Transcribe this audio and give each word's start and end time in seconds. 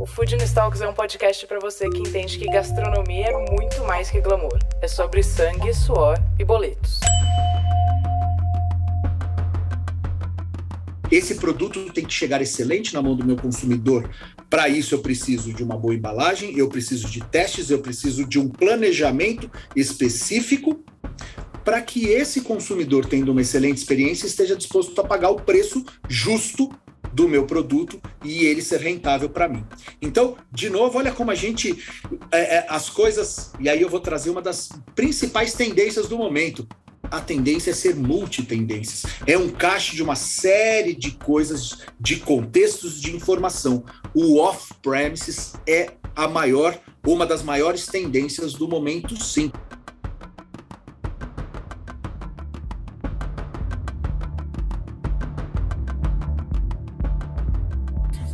O 0.00 0.06
Food 0.06 0.34
Talks 0.54 0.80
é 0.80 0.88
um 0.88 0.94
podcast 0.94 1.46
para 1.46 1.60
você 1.60 1.86
que 1.90 1.98
entende 1.98 2.38
que 2.38 2.46
gastronomia 2.46 3.26
é 3.26 3.52
muito 3.52 3.84
mais 3.84 4.10
que 4.10 4.18
glamour. 4.18 4.58
É 4.80 4.88
sobre 4.88 5.22
sangue, 5.22 5.74
suor 5.74 6.16
e 6.38 6.42
boletos. 6.42 7.00
Esse 11.12 11.34
produto 11.34 11.92
tem 11.92 12.06
que 12.06 12.14
chegar 12.14 12.40
excelente 12.40 12.94
na 12.94 13.02
mão 13.02 13.14
do 13.14 13.26
meu 13.26 13.36
consumidor. 13.36 14.08
Para 14.48 14.70
isso, 14.70 14.94
eu 14.94 15.00
preciso 15.00 15.52
de 15.52 15.62
uma 15.62 15.76
boa 15.76 15.94
embalagem, 15.94 16.56
eu 16.56 16.70
preciso 16.70 17.06
de 17.06 17.20
testes, 17.20 17.68
eu 17.68 17.80
preciso 17.80 18.24
de 18.24 18.38
um 18.38 18.48
planejamento 18.48 19.50
específico 19.76 20.82
para 21.64 21.80
que 21.82 22.06
esse 22.08 22.40
consumidor, 22.42 23.06
tendo 23.06 23.32
uma 23.32 23.42
excelente 23.42 23.78
experiência, 23.78 24.26
esteja 24.26 24.56
disposto 24.56 24.98
a 25.00 25.04
pagar 25.04 25.30
o 25.30 25.36
preço 25.36 25.84
justo 26.08 26.70
do 27.12 27.28
meu 27.28 27.44
produto 27.44 28.00
e 28.24 28.44
ele 28.44 28.62
ser 28.62 28.80
rentável 28.80 29.28
para 29.28 29.48
mim. 29.48 29.64
Então, 30.00 30.36
de 30.50 30.70
novo, 30.70 30.98
olha 30.98 31.12
como 31.12 31.30
a 31.30 31.34
gente. 31.34 31.82
É, 32.30 32.56
é, 32.58 32.66
as 32.68 32.88
coisas. 32.88 33.52
E 33.58 33.68
aí 33.68 33.80
eu 33.80 33.88
vou 33.88 34.00
trazer 34.00 34.30
uma 34.30 34.42
das 34.42 34.70
principais 34.94 35.52
tendências 35.54 36.08
do 36.08 36.16
momento. 36.16 36.66
A 37.10 37.20
tendência 37.20 37.70
é 37.70 37.74
ser 37.74 37.96
multitendências. 37.96 39.04
É 39.26 39.36
um 39.36 39.48
caixa 39.48 39.96
de 39.96 40.02
uma 40.02 40.14
série 40.14 40.94
de 40.94 41.12
coisas, 41.12 41.78
de 41.98 42.16
contextos 42.16 43.00
de 43.00 43.14
informação. 43.16 43.84
O 44.14 44.38
off-premises 44.38 45.54
é 45.66 45.90
a 46.14 46.28
maior, 46.28 46.78
uma 47.04 47.26
das 47.26 47.42
maiores 47.42 47.86
tendências 47.86 48.52
do 48.52 48.68
momento, 48.68 49.20
sim. 49.20 49.50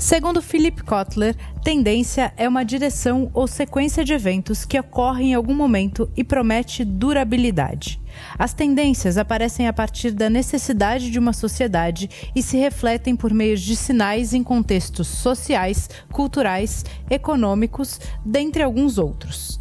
Segundo 0.07 0.41
Philip 0.41 0.85
Kotler, 0.85 1.35
tendência 1.65 2.33
é 2.37 2.49
uma 2.49 2.65
direção 2.65 3.29
ou 3.35 3.49
sequência 3.49 4.05
de 4.05 4.13
eventos 4.13 4.65
que 4.65 4.79
ocorrem 4.79 5.33
em 5.33 5.35
algum 5.35 5.53
momento 5.53 6.09
e 6.17 6.23
promete 6.23 6.85
durabilidade. 6.85 8.01
As 8.39 8.55
tendências 8.55 9.19
aparecem 9.19 9.67
a 9.67 9.73
partir 9.73 10.13
da 10.13 10.31
necessidade 10.31 11.11
de 11.11 11.19
uma 11.19 11.33
sociedade 11.33 12.09
e 12.37 12.41
se 12.41 12.57
refletem 12.57 13.17
por 13.17 13.35
meio 13.35 13.57
de 13.57 13.75
sinais 13.75 14.33
em 14.33 14.45
contextos 14.45 15.09
sociais, 15.09 15.91
culturais, 16.13 16.85
econômicos, 17.11 17.99
dentre 18.25 18.63
alguns 18.63 18.99
outros. 18.99 19.59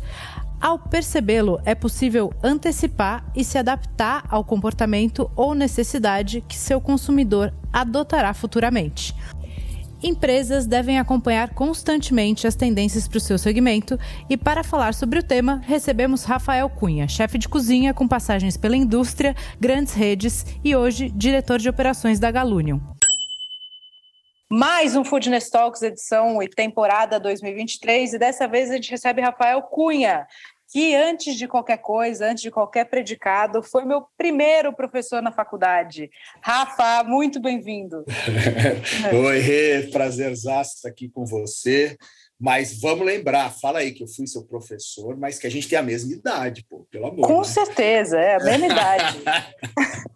Ao 0.62 0.80
percebê-lo, 0.80 1.60
é 1.66 1.74
possível 1.76 2.32
antecipar 2.44 3.26
e 3.36 3.44
se 3.44 3.58
adaptar 3.58 4.26
ao 4.30 4.44
comportamento 4.44 5.30
ou 5.36 5.56
necessidade 5.56 6.42
que 6.42 6.56
seu 6.56 6.80
consumidor 6.80 7.52
adotará 7.74 8.34
futuramente. 8.34 9.14
Empresas 10.08 10.68
devem 10.68 11.00
acompanhar 11.00 11.56
constantemente 11.56 12.46
as 12.46 12.54
tendências 12.54 13.08
para 13.08 13.18
o 13.18 13.20
seu 13.20 13.40
segmento 13.40 13.98
e, 14.30 14.38
para 14.38 14.64
falar 14.64 14.94
sobre 14.94 15.18
o 15.18 15.24
tema, 15.24 15.60
recebemos 15.66 16.26
Rafael 16.26 16.70
Cunha, 16.70 17.08
chefe 17.08 17.40
de 17.40 17.50
cozinha 17.50 17.92
com 17.92 18.08
passagens 18.08 18.56
pela 18.56 18.78
indústria, 18.78 19.34
grandes 19.60 19.96
redes 19.96 20.46
e 20.64 20.76
hoje 20.76 21.10
diretor 21.10 21.58
de 21.58 21.68
operações 21.68 22.20
da 22.20 22.30
Galunion. 22.30 22.78
Mais 24.48 24.96
um 24.96 25.04
Foodness 25.04 25.50
Talks 25.50 25.82
edição 25.82 26.40
e 26.40 26.48
temporada 26.48 27.20
2023 27.20 28.14
e 28.14 28.20
dessa 28.20 28.48
vez 28.48 28.70
a 28.70 28.76
gente 28.76 28.92
recebe 28.92 29.24
Rafael 29.24 29.60
Cunha, 29.64 30.28
que 30.72 30.96
antes 30.96 31.36
de 31.36 31.48
qualquer 31.48 31.78
coisa, 31.78 32.28
antes 32.28 32.42
de 32.42 32.52
qualquer 32.52 32.86
predicado, 32.86 33.62
foi 33.62 33.86
meu 33.86 34.06
primeiro 34.18 34.74
professor 34.74 35.22
na 35.22 35.32
faculdade. 35.32 36.10
Rafa, 36.42 37.04
muito 37.04 37.40
bem-vindo. 37.40 38.04
Oi, 39.28 39.40
Rê, 39.40 39.84
prazerzaço 39.92 40.76
estar 40.76 40.90
aqui 40.90 41.10
com 41.10 41.26
você. 41.26 41.96
Mas 42.40 42.80
vamos 42.82 43.06
lembrar, 43.06 43.50
fala 43.50 43.80
aí 43.80 43.94
que 43.94 44.04
eu 44.04 44.08
fui 44.08 44.28
seu 44.28 44.44
professor, 44.44 45.16
mas 45.16 45.40
que 45.40 45.48
a 45.48 45.50
gente 45.50 45.70
tem 45.70 45.80
a 45.80 45.84
mesma 45.84 46.14
idade, 46.14 46.66
pô, 46.70 46.86
pelo 46.92 47.08
amor. 47.08 47.28
Com 47.28 47.38
né? 47.38 47.44
certeza, 47.46 48.20
é 48.20 48.36
a 48.36 48.44
mesma 48.44 48.66
idade. 48.66 49.24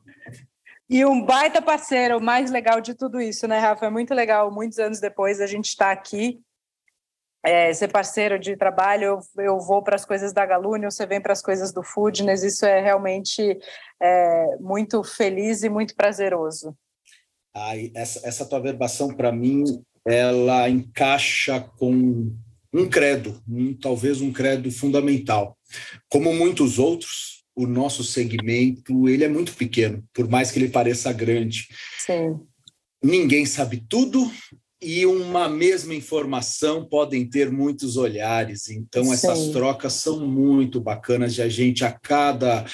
e 0.90 1.06
um 1.06 1.24
baita 1.24 1.62
parceiro, 1.62 2.18
o 2.18 2.22
mais 2.22 2.52
legal 2.52 2.82
de 2.82 2.94
tudo 2.94 3.22
isso, 3.22 3.48
né, 3.48 3.58
Rafa? 3.58 3.86
É 3.86 3.90
muito 3.90 4.14
legal, 4.14 4.52
muitos 4.52 4.80
anos 4.80 5.00
depois, 5.00 5.40
a 5.40 5.48
gente 5.48 5.70
está 5.70 5.92
aqui 5.92 6.42
é, 7.44 7.74
ser 7.74 7.88
parceiro 7.90 8.38
de 8.38 8.56
trabalho, 8.58 9.04
eu, 9.04 9.44
eu 9.44 9.60
vou 9.60 9.82
para 9.82 9.96
as 9.96 10.06
coisas 10.06 10.34
da 10.34 10.46
Galunion, 10.46 10.92
você 10.92 11.06
vem 11.06 11.22
para 11.22 11.34
as 11.34 11.42
coisas 11.42 11.72
do 11.72 11.82
Foodness, 11.82 12.44
isso 12.44 12.66
é 12.66 12.82
realmente 12.82 13.58
é, 14.02 14.58
muito 14.60 15.04
feliz 15.04 15.64
e 15.64 15.70
muito 15.70 15.96
prazeroso. 15.96 16.76
Ai, 17.56 17.92
essa, 17.96 18.28
essa 18.28 18.46
tua 18.46 18.60
verbação, 18.60 19.14
para 19.14 19.32
mim, 19.32 19.64
ela 20.06 20.70
encaixa 20.70 21.60
com 21.78 22.32
um 22.74 22.88
credo, 22.88 23.42
um, 23.48 23.74
talvez 23.74 24.22
um 24.22 24.32
credo 24.32 24.72
fundamental. 24.72 25.58
Como 26.10 26.34
muitos 26.34 26.78
outros, 26.78 27.44
o 27.56 27.66
nosso 27.66 28.04
segmento 28.04 29.10
ele 29.10 29.24
é 29.24 29.30
muito 29.30 29.54
pequeno, 29.54 30.04
por 30.14 30.30
mais 30.30 30.52
que 30.52 30.60
ele 30.60 30.70
pareça 30.70 31.12
grande. 31.12 31.68
Sim. 31.98 32.40
Ninguém 33.04 33.46
sabe 33.46 33.84
tudo, 33.90 34.30
e 34.82 35.06
uma 35.06 35.50
mesma 35.50 35.94
informação 35.94 36.86
podem 36.86 37.26
ter 37.26 37.52
muitos 37.52 37.98
olhares. 37.98 38.70
Então, 38.70 39.04
Sim. 39.06 39.14
essas 39.14 39.50
trocas 39.50 39.94
são 39.94 40.26
muito 40.26 40.80
bacanas 40.80 41.34
de 41.34 41.42
a 41.42 41.50
gente 41.50 41.84
a 41.84 41.92
cada. 41.92 42.66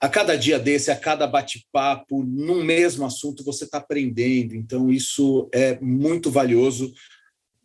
A 0.00 0.08
cada 0.08 0.36
dia 0.36 0.60
desse, 0.60 0.92
a 0.92 0.96
cada 0.96 1.26
bate-papo, 1.26 2.22
num 2.22 2.62
mesmo 2.62 3.04
assunto, 3.04 3.42
você 3.42 3.64
está 3.64 3.78
aprendendo. 3.78 4.54
Então, 4.54 4.92
isso 4.92 5.48
é 5.52 5.76
muito 5.80 6.30
valioso 6.30 6.92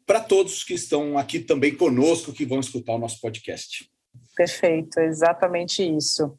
para 0.04 0.20
todos 0.20 0.64
que 0.64 0.74
estão 0.74 1.16
aqui 1.16 1.40
também 1.40 1.75
conosco, 1.75 2.34
que 2.34 2.44
vão 2.44 2.60
escutar 2.60 2.94
o 2.96 2.98
nosso 2.98 3.22
podcast. 3.22 3.88
Perfeito, 4.36 5.00
exatamente 5.00 5.84
isso. 5.84 6.36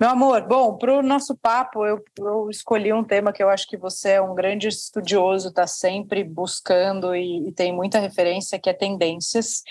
Meu 0.00 0.08
amor, 0.08 0.46
bom, 0.46 0.78
para 0.78 0.98
o 0.98 1.02
nosso 1.02 1.36
papo, 1.36 1.84
eu, 1.84 2.02
eu, 2.18 2.48
escolhi 2.48 2.90
um 2.90 3.04
tema 3.04 3.34
que 3.34 3.42
eu 3.42 3.50
acho 3.50 3.68
que 3.68 3.76
você 3.76 4.12
é 4.12 4.20
um 4.20 4.34
grande 4.34 4.68
estudioso, 4.68 5.48
está 5.48 5.66
sempre 5.66 6.24
buscando 6.24 7.14
e, 7.14 7.48
e, 7.48 7.52
tem 7.52 7.70
muita 7.70 7.98
referência, 7.98 8.58
que 8.58 8.70
é 8.70 8.72
tendências. 8.72 9.62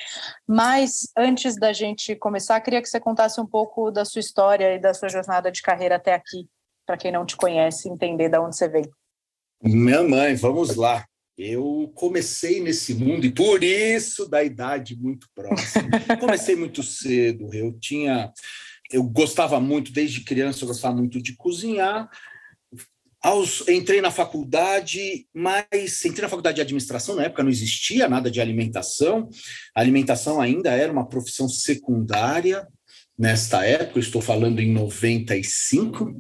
Mas 0.47 1.07
antes 1.17 1.56
da 1.56 1.73
gente 1.73 2.16
começar, 2.16 2.62
queria 2.62 2.81
que 2.81 2.88
você 2.88 3.00
contasse 3.00 3.41
um 3.41 3.45
pouco 3.45 3.89
da 3.89 4.06
sua 4.06 4.19
história 4.19 4.75
e 4.75 4.79
da 4.79 4.94
sua 4.94 5.09
jornada 5.09 5.51
de 5.51 5.62
carreira 5.62 5.95
até 5.95 6.13
aqui, 6.13 6.47
para 6.85 6.95
quem 6.95 7.12
não 7.12 7.25
te 7.25 7.35
conhece, 7.35 7.89
entender 7.89 8.29
de 8.29 8.38
onde 8.38 8.56
você 8.56 8.67
veio. 8.67 8.91
Minha 9.63 10.03
mãe, 10.03 10.35
vamos 10.35 10.75
lá. 10.75 11.06
Eu 11.38 11.91
comecei 11.95 12.61
nesse 12.61 12.94
mundo 12.94 13.25
e 13.25 13.31
por 13.31 13.63
isso 13.63 14.29
da 14.29 14.44
idade 14.44 14.95
muito 14.95 15.27
próxima. 15.33 15.89
comecei 16.19 16.55
muito 16.55 16.83
cedo. 16.83 17.51
Eu 17.53 17.73
tinha, 17.79 18.31
eu 18.91 19.03
gostava 19.03 19.59
muito 19.59 19.91
desde 19.91 20.21
criança. 20.21 20.63
Eu 20.63 20.67
gostava 20.67 20.95
muito 20.95 21.21
de 21.21 21.35
cozinhar. 21.35 22.09
Aos, 23.21 23.66
entrei 23.69 24.01
na 24.01 24.11
faculdade, 24.11 25.25
mas 25.33 26.03
entrei 26.03 26.23
na 26.23 26.29
faculdade 26.29 26.55
de 26.55 26.61
administração, 26.61 27.16
na 27.16 27.23
época 27.23 27.41
não 27.41 27.50
existia 27.50 28.09
nada 28.09 28.29
de 28.29 28.41
alimentação, 28.41 29.29
a 29.73 29.79
alimentação 29.79 30.41
ainda 30.41 30.71
era 30.71 30.91
uma 30.91 31.07
profissão 31.07 31.47
secundária, 31.47 32.67
nesta 33.18 33.66
época, 33.66 34.00
estou 34.00 34.22
falando 34.22 34.59
em 34.59 34.72
95, 34.72 36.19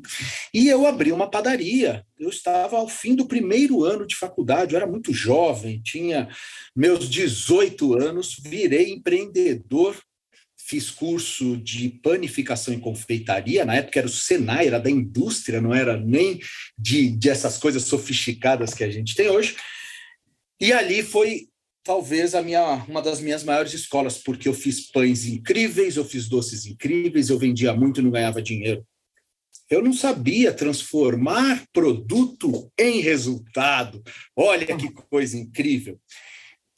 e 0.53 0.67
eu 0.67 0.85
abri 0.85 1.11
uma 1.11 1.29
padaria. 1.29 2.05
Eu 2.19 2.29
estava 2.29 2.77
ao 2.77 2.87
fim 2.87 3.15
do 3.15 3.25
primeiro 3.25 3.83
ano 3.83 4.05
de 4.05 4.15
faculdade, 4.15 4.73
eu 4.73 4.77
era 4.77 4.87
muito 4.89 5.13
jovem, 5.13 5.81
tinha 5.81 6.29
meus 6.75 7.09
18 7.09 7.95
anos, 7.95 8.37
virei 8.41 8.91
empreendedor, 8.91 9.99
fiz 10.55 10.89
curso 10.89 11.57
de 11.57 11.89
panificação 12.01 12.73
e 12.73 12.79
confeitaria, 12.79 13.65
na 13.65 13.75
época 13.75 13.99
era 13.99 14.07
o 14.07 14.11
Senai, 14.11 14.67
era 14.67 14.79
da 14.79 14.89
indústria, 14.89 15.59
não 15.59 15.73
era 15.73 15.97
nem 15.97 16.39
de, 16.77 17.09
de 17.09 17.29
essas 17.29 17.57
coisas 17.57 17.83
sofisticadas 17.83 18.73
que 18.73 18.83
a 18.83 18.89
gente 18.89 19.15
tem 19.15 19.29
hoje. 19.29 19.55
E 20.61 20.71
ali 20.71 21.03
foi 21.03 21.47
talvez 21.83 22.33
a 22.33 22.41
minha 22.41 22.83
uma 22.87 23.01
das 23.01 23.19
minhas 23.19 23.43
maiores 23.43 23.73
escolas, 23.73 24.17
porque 24.17 24.47
eu 24.47 24.53
fiz 24.53 24.91
pães 24.91 25.25
incríveis, 25.25 25.97
eu 25.97 26.05
fiz 26.05 26.27
doces 26.27 26.65
incríveis, 26.65 27.29
eu 27.29 27.37
vendia 27.37 27.73
muito 27.73 27.99
e 27.99 28.03
não 28.03 28.11
ganhava 28.11 28.41
dinheiro. 28.41 28.85
Eu 29.69 29.81
não 29.81 29.93
sabia 29.93 30.53
transformar 30.53 31.63
produto 31.73 32.71
em 32.77 32.99
resultado. 32.99 34.03
Olha 34.35 34.65
que 34.65 34.91
coisa 35.09 35.37
incrível. 35.37 35.99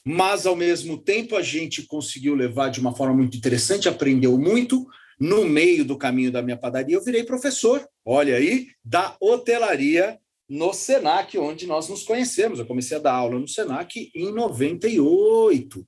Mas, 0.04 0.46
ao 0.46 0.54
mesmo 0.54 0.96
tempo, 0.96 1.36
a 1.36 1.42
gente 1.42 1.82
conseguiu 1.82 2.34
levar 2.34 2.70
de 2.70 2.80
uma 2.80 2.94
forma 2.94 3.14
muito 3.14 3.36
interessante, 3.36 3.88
aprendeu 3.88 4.38
muito. 4.38 4.86
No 5.18 5.44
meio 5.44 5.84
do 5.84 5.96
caminho 5.96 6.30
da 6.30 6.42
minha 6.42 6.56
padaria, 6.56 6.94
eu 6.94 7.04
virei 7.04 7.24
professor 7.24 7.86
olha 8.06 8.36
aí, 8.36 8.68
da 8.84 9.16
hotelaria 9.20 10.16
no 10.48 10.72
Senac, 10.72 11.36
onde 11.38 11.66
nós 11.66 11.88
nos 11.88 12.02
conhecemos. 12.02 12.58
Eu 12.58 12.66
comecei 12.66 12.96
a 12.96 13.00
dar 13.00 13.12
aula 13.12 13.38
no 13.38 13.48
Senac 13.48 14.10
em 14.14 14.32
98 14.32 15.86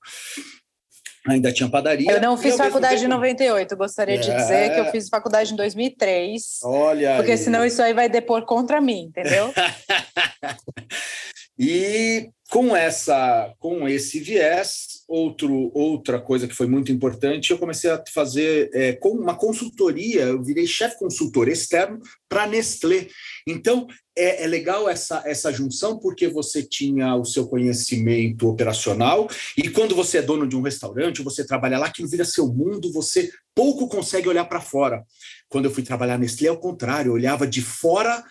ainda 1.26 1.52
tinha 1.52 1.68
padaria. 1.68 2.10
Eu 2.10 2.20
não 2.20 2.36
fiz 2.36 2.56
faculdade 2.56 3.04
em 3.04 3.08
98, 3.08 3.76
gostaria 3.76 4.16
é... 4.16 4.18
de 4.18 4.34
dizer 4.34 4.74
que 4.74 4.80
eu 4.80 4.90
fiz 4.90 5.08
faculdade 5.08 5.52
em 5.52 5.56
2003. 5.56 6.60
Olha 6.64 7.16
Porque 7.16 7.32
aí. 7.32 7.38
senão 7.38 7.64
isso 7.64 7.82
aí 7.82 7.92
vai 7.92 8.08
depor 8.08 8.44
contra 8.44 8.80
mim, 8.80 9.08
entendeu? 9.08 9.52
e 11.58 12.30
com 12.50 12.74
essa 12.74 13.52
com 13.58 13.88
esse 13.88 14.20
viés, 14.20 14.97
outro, 15.08 15.70
outra 15.74 16.20
coisa 16.20 16.46
que 16.46 16.54
foi 16.54 16.66
muito 16.66 16.92
importante, 16.92 17.50
eu 17.50 17.58
comecei 17.58 17.90
a 17.90 18.04
fazer 18.12 18.68
é, 18.74 18.92
com 18.92 19.08
uma 19.08 19.34
consultoria, 19.34 20.24
eu 20.24 20.42
virei 20.42 20.66
chefe 20.66 20.98
consultor 20.98 21.48
externo 21.48 21.98
para 22.28 22.46
Nestlé. 22.46 23.08
Então, 23.46 23.86
é, 24.14 24.44
é, 24.44 24.46
legal 24.46 24.86
essa, 24.86 25.22
essa 25.24 25.50
junção, 25.50 25.98
porque 25.98 26.28
você 26.28 26.62
tinha 26.62 27.16
o 27.16 27.24
seu 27.24 27.48
conhecimento 27.48 28.46
operacional, 28.48 29.28
e 29.56 29.70
quando 29.70 29.94
você 29.94 30.18
é 30.18 30.22
dono 30.22 30.46
de 30.46 30.54
um 30.54 30.62
restaurante, 30.62 31.22
você 31.22 31.46
trabalha 31.46 31.78
lá, 31.78 31.86
aquilo 31.86 32.08
vira 32.08 32.24
seu 32.24 32.46
mundo, 32.46 32.92
você 32.92 33.30
pouco 33.54 33.88
consegue 33.88 34.28
olhar 34.28 34.44
para 34.44 34.60
fora. 34.60 35.02
Quando 35.48 35.64
eu 35.64 35.70
fui 35.70 35.82
trabalhar 35.82 36.18
Nestlé, 36.18 36.48
ao 36.48 36.60
contrário, 36.60 37.10
eu 37.10 37.14
olhava 37.14 37.46
de 37.46 37.62
fora 37.62 38.22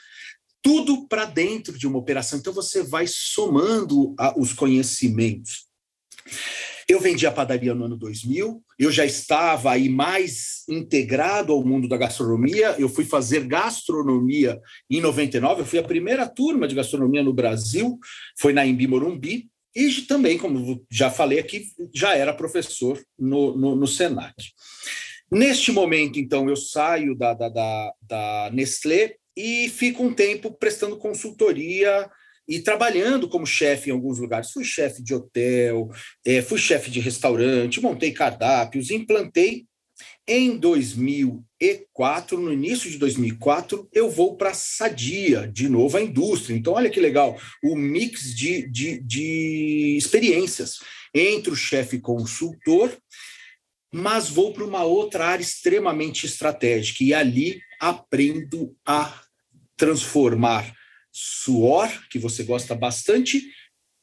tudo 0.62 1.08
para 1.08 1.26
dentro 1.26 1.78
de 1.78 1.88
uma 1.88 1.98
operação. 1.98 2.38
Então 2.38 2.54
você 2.54 2.84
vai 2.84 3.06
somando 3.08 4.14
a, 4.20 4.38
os 4.38 4.54
conhecimentos. 4.54 5.66
Eu 6.90 7.02
vendi 7.02 7.28
a 7.28 7.32
padaria 7.32 7.76
no 7.76 7.84
ano 7.84 7.98
2000, 7.98 8.64
eu 8.80 8.92
já 8.92 9.06
estava 9.06 9.72
aí 9.72 9.90
mais 9.90 10.64
integrado 10.70 11.52
ao 11.52 11.62
mundo 11.62 11.86
da 11.86 11.98
gastronomia, 11.98 12.76
eu 12.80 12.88
fui 12.88 13.04
fazer 13.04 13.46
gastronomia 13.46 14.58
em 14.90 15.02
99, 15.02 15.62
eu 15.62 15.66
fui 15.66 15.80
a 15.80 15.84
primeira 15.84 16.26
turma 16.26 16.66
de 16.66 16.76
gastronomia 16.76 17.22
no 17.22 17.34
Brasil, 17.34 18.00
foi 18.40 18.54
na 18.54 18.66
Embi 18.66 18.88
Morumbi, 18.88 19.50
e 19.76 20.02
também, 20.04 20.38
como 20.38 20.84
já 20.90 21.12
falei 21.12 21.40
aqui, 21.40 21.66
já 21.94 22.16
era 22.16 22.34
professor 22.34 23.00
no, 23.20 23.56
no, 23.56 23.76
no 23.76 23.86
Senac. 23.86 24.34
Neste 25.30 25.74
momento, 25.74 26.18
então, 26.18 26.50
eu 26.50 26.56
saio 26.56 27.16
da, 27.16 27.34
da, 27.34 27.50
da, 27.50 27.94
da 28.02 28.50
Nestlé 28.54 29.16
e 29.36 29.70
fico 29.70 30.04
um 30.04 30.14
tempo 30.14 30.52
prestando 30.52 30.98
consultoria 30.98 32.10
e 32.48 32.60
trabalhando 32.60 33.28
como 33.28 33.46
chefe 33.46 33.90
em 33.90 33.94
alguns 33.94 34.20
lugares. 34.20 34.52
Fui 34.52 34.64
chefe 34.64 35.04
de 35.04 35.14
hotel, 35.14 35.90
é, 36.26 36.42
fui 36.42 36.58
chefe 36.58 36.90
de 36.90 37.00
restaurante, 37.00 37.82
montei 37.82 38.12
cardápios, 38.12 38.90
implantei. 38.90 39.66
Em 40.28 40.58
2004, 40.58 42.40
no 42.40 42.52
início 42.54 42.90
de 42.90 42.98
2004, 42.98 43.88
eu 43.94 44.10
vou 44.10 44.36
para 44.36 44.52
a 44.52 44.54
Sadia, 44.54 45.48
de 45.48 45.68
novo 45.68 45.98
a 45.98 46.02
indústria. 46.02 46.56
Então, 46.56 46.74
olha 46.74 46.90
que 46.90 47.00
legal, 47.00 47.40
o 47.64 47.76
mix 47.76 48.36
de, 48.36 48.70
de, 48.70 49.00
de 49.00 49.96
experiências 49.98 50.80
entre 51.14 51.52
o 51.52 51.56
chefe 51.56 52.00
consultor, 52.00 52.96
mas 53.92 54.30
vou 54.30 54.54
para 54.54 54.66
uma 54.66 54.84
outra 54.84 55.26
área 55.26 55.42
extremamente 55.42 56.26
estratégica, 56.26 57.04
e 57.04 57.14
ali 57.14 57.62
aprendo 57.80 58.76
a 58.86 59.22
transformar 59.78 60.77
suor, 61.20 61.90
que 62.12 62.20
você 62.20 62.44
gosta 62.44 62.76
bastante, 62.76 63.42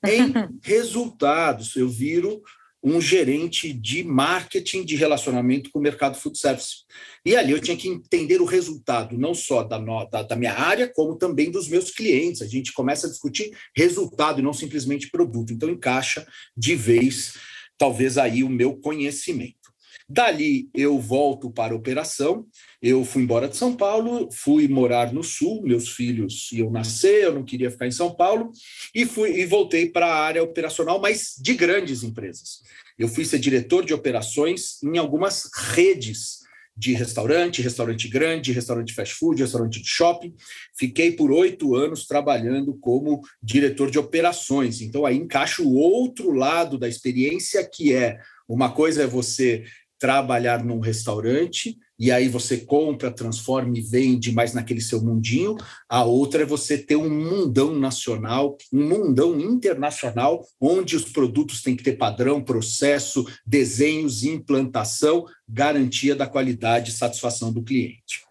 em 0.04 0.32
resultados. 0.62 1.76
Eu 1.76 1.88
viro 1.88 2.42
um 2.82 3.00
gerente 3.00 3.72
de 3.72 4.02
marketing 4.02 4.84
de 4.84 4.96
relacionamento 4.96 5.70
com 5.70 5.78
o 5.78 5.82
mercado 5.82 6.18
food 6.18 6.36
service. 6.36 6.78
E 7.24 7.34
ali 7.36 7.52
eu 7.52 7.60
tinha 7.60 7.76
que 7.76 7.88
entender 7.88 8.42
o 8.42 8.44
resultado, 8.44 9.16
não 9.16 9.32
só 9.32 9.62
da, 9.62 9.78
da, 10.04 10.22
da, 10.22 10.36
minha 10.36 10.52
área, 10.52 10.92
como 10.92 11.16
também 11.16 11.50
dos 11.50 11.68
meus 11.68 11.90
clientes. 11.90 12.42
A 12.42 12.46
gente 12.46 12.72
começa 12.72 13.06
a 13.06 13.10
discutir 13.10 13.56
resultado 13.74 14.40
e 14.40 14.42
não 14.42 14.52
simplesmente 14.52 15.08
produto. 15.08 15.52
Então, 15.52 15.70
encaixa 15.70 16.26
de 16.54 16.74
vez, 16.74 17.34
talvez, 17.78 18.18
aí 18.18 18.42
o 18.42 18.50
meu 18.50 18.76
conhecimento. 18.76 19.63
Dali 20.08 20.68
eu 20.74 20.98
volto 20.98 21.50
para 21.50 21.72
a 21.72 21.76
operação. 21.76 22.46
Eu 22.82 23.04
fui 23.04 23.22
embora 23.22 23.48
de 23.48 23.56
São 23.56 23.74
Paulo, 23.74 24.28
fui 24.30 24.68
morar 24.68 25.12
no 25.12 25.22
Sul, 25.22 25.62
meus 25.62 25.88
filhos 25.88 26.52
iam 26.52 26.70
nascer, 26.70 27.24
eu 27.24 27.34
não 27.34 27.44
queria 27.44 27.70
ficar 27.70 27.86
em 27.86 27.90
São 27.90 28.14
Paulo, 28.14 28.52
e 28.94 29.06
fui 29.06 29.40
e 29.40 29.46
voltei 29.46 29.88
para 29.90 30.06
a 30.06 30.18
área 30.18 30.42
operacional, 30.42 31.00
mas 31.00 31.34
de 31.40 31.54
grandes 31.54 32.02
empresas. 32.02 32.60
Eu 32.98 33.08
fui 33.08 33.24
ser 33.24 33.38
diretor 33.38 33.84
de 33.84 33.94
operações 33.94 34.82
em 34.82 34.98
algumas 34.98 35.48
redes 35.72 36.44
de 36.76 36.92
restaurante, 36.92 37.62
restaurante 37.62 38.08
grande, 38.08 38.52
restaurante 38.52 38.92
fast 38.92 39.14
food, 39.14 39.40
restaurante 39.40 39.80
de 39.80 39.88
shopping. 39.88 40.34
Fiquei 40.76 41.12
por 41.12 41.30
oito 41.30 41.74
anos 41.74 42.04
trabalhando 42.06 42.76
como 42.78 43.22
diretor 43.40 43.90
de 43.90 43.98
operações. 43.98 44.80
Então 44.80 45.06
aí 45.06 45.16
encaixa 45.16 45.62
o 45.62 45.74
outro 45.74 46.32
lado 46.32 46.76
da 46.76 46.88
experiência, 46.88 47.64
que 47.64 47.94
é 47.94 48.18
uma 48.48 48.70
coisa 48.70 49.04
é 49.04 49.06
você 49.06 49.64
trabalhar 50.04 50.62
num 50.62 50.80
restaurante 50.80 51.78
e 51.98 52.12
aí 52.12 52.28
você 52.28 52.58
compra, 52.58 53.10
transforma 53.10 53.78
e 53.78 53.80
vende 53.80 54.32
mais 54.32 54.52
naquele 54.52 54.82
seu 54.82 55.00
mundinho. 55.00 55.56
A 55.88 56.04
outra 56.04 56.42
é 56.42 56.44
você 56.44 56.76
ter 56.76 56.96
um 56.96 57.08
mundão 57.08 57.74
nacional, 57.74 58.54
um 58.70 58.86
mundão 58.86 59.40
internacional, 59.40 60.44
onde 60.60 60.94
os 60.94 61.04
produtos 61.04 61.62
têm 61.62 61.74
que 61.74 61.82
ter 61.82 61.96
padrão, 61.96 62.44
processo, 62.44 63.24
desenhos, 63.46 64.24
implantação, 64.24 65.24
garantia 65.48 66.14
da 66.14 66.26
qualidade 66.26 66.90
e 66.90 66.94
satisfação 66.94 67.50
do 67.50 67.62
cliente. 67.62 68.26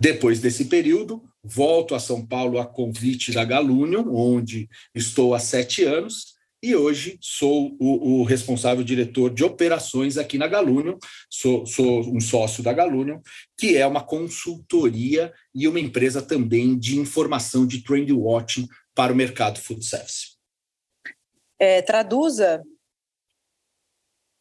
Depois 0.00 0.40
desse 0.40 0.64
período, 0.64 1.22
volto 1.44 1.94
a 1.94 2.00
São 2.00 2.24
Paulo 2.24 2.58
a 2.58 2.64
convite 2.64 3.32
da 3.32 3.44
Galunion, 3.44 4.06
onde 4.08 4.66
estou 4.94 5.34
há 5.34 5.38
sete 5.38 5.84
anos, 5.84 6.33
e 6.64 6.74
hoje 6.74 7.18
sou 7.20 7.76
o, 7.78 8.20
o, 8.20 8.24
responsável 8.24 8.82
diretor 8.82 9.28
de 9.28 9.44
operações 9.44 10.16
aqui 10.16 10.38
na 10.38 10.48
Galunion, 10.48 10.96
sou, 11.28 11.66
sou, 11.66 12.00
um 12.10 12.18
sócio 12.18 12.62
da 12.62 12.72
Galunion, 12.72 13.20
que 13.54 13.76
é 13.76 13.86
uma 13.86 14.02
consultoria 14.02 15.30
e 15.54 15.68
uma 15.68 15.78
empresa 15.78 16.22
também 16.22 16.78
de 16.78 16.98
informação 16.98 17.66
de 17.66 17.82
trend 17.82 18.10
watching 18.14 18.66
para 18.94 19.12
o 19.12 19.16
mercado 19.16 19.60
food 19.60 19.84
service. 19.84 20.38
É, 21.58 21.82
traduza. 21.82 22.62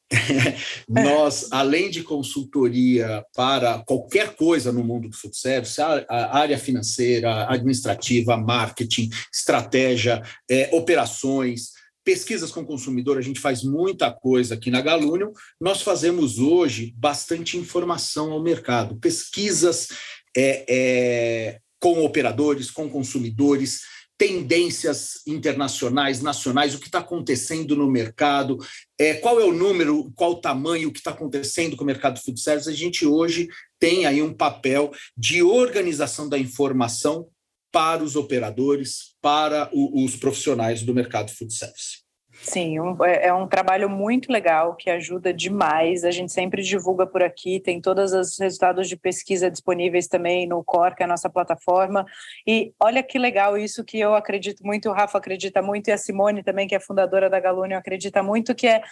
Nós, 0.87 1.51
além 1.51 1.89
de 1.89 2.03
consultoria 2.03 3.25
para 3.35 3.83
qualquer 3.83 4.33
coisa 4.35 4.71
no 4.71 4.81
mundo 4.83 5.09
do 5.09 5.17
food 5.17 5.35
service, 5.35 5.81
a, 5.81 6.37
área 6.37 6.57
financeira, 6.57 7.49
administrativa, 7.49 8.37
marketing, 8.37 9.09
estratégia, 9.33 10.21
é, 10.49 10.69
operações, 10.71 11.72
Pesquisas 12.03 12.51
com 12.51 12.61
o 12.61 12.65
consumidor, 12.65 13.17
a 13.17 13.21
gente 13.21 13.39
faz 13.39 13.63
muita 13.63 14.11
coisa 14.11 14.55
aqui 14.55 14.69
na 14.69 14.81
Galunion. 14.81 15.31
Nós 15.59 15.81
fazemos 15.81 16.37
hoje 16.37 16.93
bastante 16.97 17.57
informação 17.57 18.31
ao 18.31 18.43
mercado, 18.43 18.97
pesquisas 18.97 19.87
é, 20.35 20.65
é, 20.67 21.59
com 21.79 22.03
operadores, 22.03 22.69
com 22.69 22.89
consumidores, 22.89 23.81
tendências 24.17 25.21
internacionais, 25.27 26.21
nacionais, 26.21 26.75
o 26.75 26.79
que 26.79 26.85
está 26.85 26.99
acontecendo 26.99 27.75
no 27.75 27.89
mercado, 27.89 28.57
é, 28.97 29.15
qual 29.15 29.39
é 29.39 29.43
o 29.43 29.53
número, 29.53 30.11
qual 30.15 30.31
o 30.31 30.41
tamanho, 30.41 30.89
o 30.89 30.91
que 30.91 30.99
está 30.99 31.11
acontecendo 31.11 31.75
com 31.75 31.83
o 31.83 31.87
mercado 31.87 32.21
food 32.21 32.39
service. 32.39 32.69
A 32.69 32.73
gente 32.73 33.05
hoje 33.05 33.47
tem 33.79 34.05
aí 34.05 34.21
um 34.21 34.33
papel 34.33 34.91
de 35.17 35.41
organização 35.41 36.29
da 36.29 36.37
informação 36.37 37.27
para 37.73 38.03
os 38.03 38.15
operadores, 38.15 39.15
para 39.19 39.67
o, 39.73 40.05
os 40.05 40.15
profissionais 40.15 40.83
do 40.83 40.93
mercado 40.93 41.31
food 41.31 41.51
service. 41.51 42.03
Sim, 42.41 42.79
um, 42.79 43.03
é, 43.03 43.27
é 43.27 43.33
um 43.33 43.47
trabalho 43.47 43.89
muito 43.89 44.31
legal 44.31 44.75
que 44.75 44.89
ajuda 44.89 45.33
demais. 45.33 46.03
A 46.03 46.11
gente 46.11 46.31
sempre 46.31 46.61
divulga 46.61 47.07
por 47.07 47.23
aqui, 47.23 47.59
tem 47.59 47.81
todos 47.81 48.11
os 48.11 48.37
resultados 48.37 48.87
de 48.87 48.95
pesquisa 48.95 49.49
disponíveis 49.49 50.07
também 50.07 50.47
no 50.47 50.63
Core, 50.63 50.95
que 50.95 51.03
é 51.03 51.05
a 51.05 51.09
nossa 51.09 51.29
plataforma. 51.29 52.05
E 52.45 52.73
olha 52.79 53.01
que 53.01 53.17
legal 53.17 53.57
isso 53.57 53.83
que 53.83 53.99
eu 53.99 54.13
acredito 54.13 54.63
muito, 54.63 54.89
o 54.89 54.93
Rafa 54.93 55.17
acredita 55.17 55.61
muito, 55.61 55.87
e 55.87 55.91
a 55.91 55.97
Simone 55.97 56.43
também, 56.43 56.67
que 56.67 56.75
é 56.75 56.79
fundadora 56.79 57.29
da 57.29 57.39
Galunion, 57.39 57.77
acredita 57.77 58.21
muito, 58.21 58.53
que 58.53 58.67
é 58.67 58.83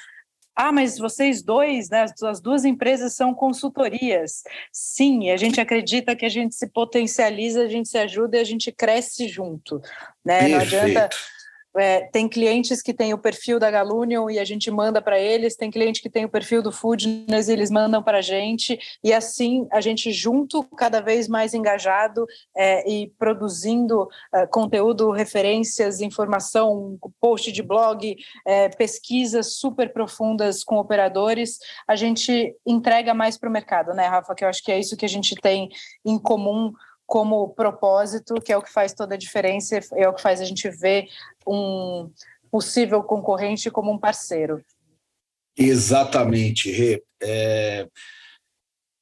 ah, 0.55 0.71
mas 0.71 0.97
vocês 0.97 1.41
dois, 1.41 1.89
né, 1.89 2.05
as 2.23 2.41
duas 2.41 2.65
empresas 2.65 3.15
são 3.15 3.33
consultorias. 3.33 4.43
Sim, 4.71 5.29
a 5.29 5.37
gente 5.37 5.61
acredita 5.61 6.15
que 6.15 6.25
a 6.25 6.29
gente 6.29 6.55
se 6.55 6.67
potencializa, 6.67 7.63
a 7.63 7.67
gente 7.67 7.89
se 7.89 7.97
ajuda 7.97 8.37
e 8.37 8.41
a 8.41 8.43
gente 8.43 8.71
cresce 8.71 9.27
junto. 9.27 9.81
Né? 10.23 10.49
Não 10.49 10.59
adianta 10.59 11.09
é, 11.77 12.01
tem 12.01 12.27
clientes 12.27 12.81
que 12.81 12.93
têm 12.93 13.13
o 13.13 13.17
perfil 13.17 13.59
da 13.59 13.71
Galunion 13.71 14.29
e 14.29 14.39
a 14.39 14.43
gente 14.43 14.69
manda 14.69 15.01
para 15.01 15.19
eles, 15.19 15.55
tem 15.55 15.71
cliente 15.71 16.01
que 16.01 16.09
tem 16.09 16.25
o 16.25 16.29
perfil 16.29 16.61
do 16.61 16.71
Foodness 16.71 17.47
e 17.47 17.53
eles 17.53 17.71
mandam 17.71 18.03
para 18.03 18.19
a 18.19 18.21
gente, 18.21 18.79
e 19.03 19.13
assim 19.13 19.67
a 19.71 19.79
gente 19.79 20.11
junto, 20.11 20.63
cada 20.75 21.01
vez 21.01 21.27
mais 21.27 21.53
engajado 21.53 22.25
é, 22.55 22.89
e 22.89 23.07
produzindo 23.17 24.07
é, 24.33 24.45
conteúdo, 24.47 25.11
referências, 25.11 26.01
informação, 26.01 26.97
post 27.19 27.51
de 27.51 27.63
blog, 27.63 28.15
é, 28.45 28.69
pesquisas 28.69 29.55
super 29.55 29.93
profundas 29.93 30.63
com 30.63 30.77
operadores, 30.77 31.59
a 31.87 31.95
gente 31.95 32.55
entrega 32.65 33.13
mais 33.13 33.37
para 33.37 33.49
o 33.49 33.51
mercado, 33.51 33.93
né, 33.93 34.07
Rafa? 34.07 34.35
Que 34.35 34.43
eu 34.43 34.49
acho 34.49 34.63
que 34.63 34.71
é 34.71 34.79
isso 34.79 34.97
que 34.97 35.05
a 35.05 35.09
gente 35.09 35.35
tem 35.35 35.69
em 36.05 36.19
comum 36.19 36.71
como 37.11 37.49
propósito, 37.49 38.35
que 38.35 38.53
é 38.53 38.57
o 38.57 38.61
que 38.61 38.71
faz 38.71 38.93
toda 38.93 39.15
a 39.15 39.17
diferença, 39.17 39.77
é 39.97 40.07
o 40.07 40.13
que 40.13 40.21
faz 40.21 40.39
a 40.39 40.45
gente 40.45 40.69
ver 40.69 41.09
um 41.45 42.09
possível 42.49 43.03
concorrente 43.03 43.69
como 43.69 43.91
um 43.91 43.97
parceiro. 43.97 44.63
Exatamente, 45.57 46.71
Rê. 46.71 47.03
É, 47.21 47.85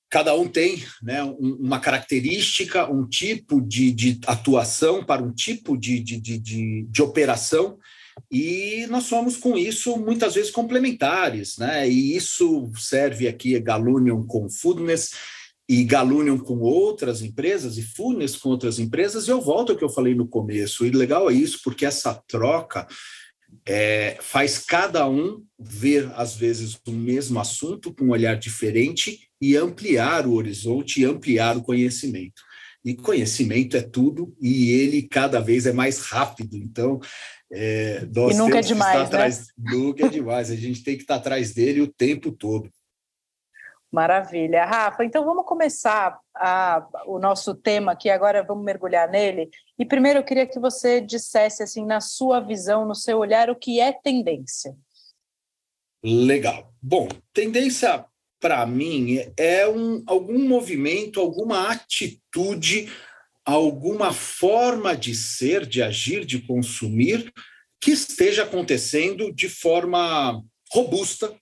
cada 0.10 0.34
um 0.34 0.48
tem 0.48 0.84
né, 1.04 1.22
uma 1.22 1.80
característica, 1.80 2.92
um 2.92 3.08
tipo 3.08 3.62
de, 3.62 3.92
de 3.92 4.20
atuação 4.26 5.06
para 5.06 5.22
um 5.22 5.32
tipo 5.32 5.78
de, 5.78 6.00
de, 6.00 6.20
de, 6.20 6.88
de, 6.90 7.02
operação, 7.04 7.78
e 8.32 8.88
nós 8.90 9.04
somos, 9.04 9.38
com 9.38 9.56
isso, 9.56 9.96
muitas 9.98 10.34
vezes 10.34 10.50
complementares, 10.50 11.60
né? 11.60 11.88
E 11.88 12.16
isso 12.16 12.72
serve 12.76 13.28
aqui 13.28 13.60
Galunion 13.60 14.26
com 14.26 14.50
Foodness 14.50 15.12
e 15.70 15.84
Galunion 15.84 16.40
com 16.40 16.58
outras 16.58 17.22
empresas 17.22 17.78
e 17.78 17.84
Foodness 17.84 18.36
com 18.36 18.50
outras 18.50 18.80
empresas, 18.80 19.28
e 19.28 19.32
eu 19.32 19.40
volto 19.40 19.72
ao 19.72 19.78
que 19.78 19.84
eu 19.84 19.90
falei 19.90 20.16
no 20.16 20.28
começo, 20.28 20.84
e 20.84 20.90
legal 20.90 21.30
é 21.30 21.34
isso, 21.34 21.60
porque 21.64 21.86
essa 21.86 22.16
troca 22.28 22.88
é, 23.68 24.18
faz 24.20 24.58
cada 24.58 25.08
um 25.08 25.44
ver, 25.60 26.12
às 26.16 26.36
vezes, 26.36 26.80
o 26.88 26.92
mesmo 26.92 27.40
assunto 27.40 27.94
com 27.94 28.06
um 28.06 28.10
olhar 28.10 28.36
diferente 28.36 29.30
e 29.40 29.56
ampliar 29.56 30.26
o 30.26 30.34
horizonte 30.34 31.02
e 31.02 31.06
ampliar 31.06 31.56
o 31.56 31.62
conhecimento. 31.62 32.42
E 32.84 32.96
conhecimento 32.96 33.78
é 33.78 33.82
tudo 33.82 34.36
e 34.42 34.72
ele 34.72 35.04
cada 35.04 35.40
vez 35.40 35.68
é 35.68 35.72
mais 35.72 36.00
rápido. 36.00 36.58
Então, 36.58 37.00
é, 37.52 38.08
nós 38.16 38.36
e 38.36 38.38
nunca 38.40 38.60
é 38.60 38.62
demais, 38.62 38.98
né? 38.98 39.06
atrás, 39.06 39.48
nunca 39.58 40.06
é 40.06 40.10
demais. 40.10 40.50
A 40.50 40.56
gente 40.56 40.84
tem 40.84 40.96
que 40.96 41.04
estar 41.04 41.16
atrás 41.16 41.54
dele 41.54 41.82
o 41.82 41.88
tempo 41.88 42.32
todo. 42.32 42.72
Maravilha. 43.92 44.66
Rafa, 44.66 45.04
então 45.04 45.26
vamos 45.26 45.46
começar 45.46 46.20
a, 46.36 46.88
o 47.08 47.18
nosso 47.18 47.56
tema 47.56 47.94
aqui, 47.94 48.10
agora 48.10 48.44
vamos 48.44 48.64
mergulhar 48.64 49.10
nele. 49.10 49.50
E 49.80 49.86
primeiro 49.86 50.20
eu 50.20 50.24
queria 50.24 50.46
que 50.46 50.60
você 50.60 51.02
dissesse, 51.02 51.64
assim, 51.64 51.86
na 51.86 52.00
sua 52.00 52.40
visão, 52.40 52.86
no 52.86 52.94
seu 52.94 53.18
olhar, 53.18 53.50
o 53.50 53.56
que 53.56 53.80
é 53.80 53.92
tendência. 53.92 54.76
Legal. 56.04 56.72
Bom, 56.80 57.08
tendência, 57.34 58.06
para 58.40 58.64
mim, 58.68 59.20
é 59.36 59.68
um, 59.68 60.04
algum 60.06 60.48
movimento, 60.48 61.20
alguma 61.20 61.72
atitude, 61.72 62.92
alguma 63.44 64.14
forma 64.14 64.96
de 64.96 65.16
ser, 65.16 65.66
de 65.66 65.82
agir, 65.82 66.26
de 66.26 66.46
consumir, 66.46 67.34
que 67.82 67.92
esteja 67.92 68.44
acontecendo 68.44 69.34
de 69.34 69.50
forma 69.50 70.44
robusta, 70.72 71.36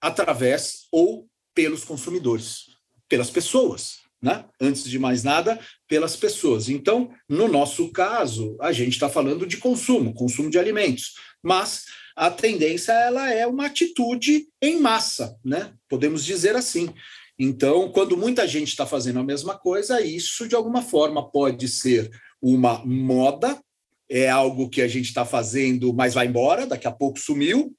através 0.00 0.88
ou 0.90 1.27
pelos 1.58 1.82
consumidores, 1.82 2.66
pelas 3.08 3.30
pessoas, 3.30 3.96
né? 4.22 4.44
Antes 4.60 4.84
de 4.84 4.96
mais 4.96 5.24
nada, 5.24 5.58
pelas 5.88 6.14
pessoas. 6.14 6.68
Então, 6.68 7.10
no 7.28 7.48
nosso 7.48 7.90
caso, 7.90 8.56
a 8.60 8.70
gente 8.70 8.92
está 8.92 9.08
falando 9.08 9.44
de 9.44 9.56
consumo, 9.56 10.14
consumo 10.14 10.50
de 10.50 10.56
alimentos, 10.56 11.14
mas 11.42 11.86
a 12.14 12.30
tendência 12.30 12.92
ela 12.92 13.32
é 13.32 13.44
uma 13.44 13.66
atitude 13.66 14.46
em 14.62 14.78
massa, 14.78 15.36
né? 15.44 15.72
Podemos 15.88 16.24
dizer 16.24 16.54
assim. 16.54 16.94
Então, 17.36 17.90
quando 17.90 18.16
muita 18.16 18.46
gente 18.46 18.68
está 18.68 18.86
fazendo 18.86 19.18
a 19.18 19.24
mesma 19.24 19.58
coisa, 19.58 20.00
isso 20.00 20.46
de 20.46 20.54
alguma 20.54 20.80
forma 20.80 21.28
pode 21.28 21.66
ser 21.66 22.08
uma 22.40 22.84
moda, 22.86 23.60
é 24.08 24.30
algo 24.30 24.70
que 24.70 24.80
a 24.80 24.86
gente 24.86 25.06
está 25.06 25.24
fazendo, 25.24 25.92
mas 25.92 26.14
vai 26.14 26.28
embora, 26.28 26.68
daqui 26.68 26.86
a 26.86 26.92
pouco 26.92 27.18
sumiu, 27.18 27.74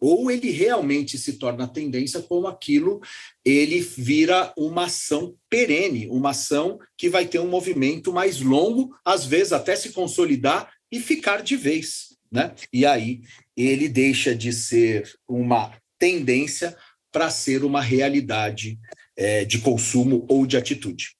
ou 0.00 0.30
ele 0.30 0.50
realmente 0.50 1.16
se 1.18 1.34
torna 1.34 1.66
tendência 1.66 2.20
como 2.20 2.46
aquilo, 2.46 3.00
ele 3.44 3.80
vira 3.80 4.52
uma 4.56 4.84
ação 4.84 5.34
perene, 5.48 6.06
uma 6.08 6.30
ação 6.30 6.78
que 6.96 7.08
vai 7.08 7.26
ter 7.26 7.38
um 7.38 7.48
movimento 7.48 8.12
mais 8.12 8.40
longo, 8.40 8.94
às 9.04 9.24
vezes 9.24 9.52
até 9.52 9.74
se 9.74 9.90
consolidar 9.90 10.70
e 10.90 11.00
ficar 11.00 11.42
de 11.42 11.56
vez, 11.56 12.16
né? 12.30 12.54
E 12.72 12.84
aí 12.84 13.22
ele 13.56 13.88
deixa 13.88 14.34
de 14.34 14.52
ser 14.52 15.10
uma 15.26 15.72
tendência 15.98 16.76
para 17.10 17.30
ser 17.30 17.64
uma 17.64 17.80
realidade 17.80 18.78
é, 19.16 19.44
de 19.44 19.58
consumo 19.60 20.26
ou 20.28 20.46
de 20.46 20.56
atitude. 20.56 21.16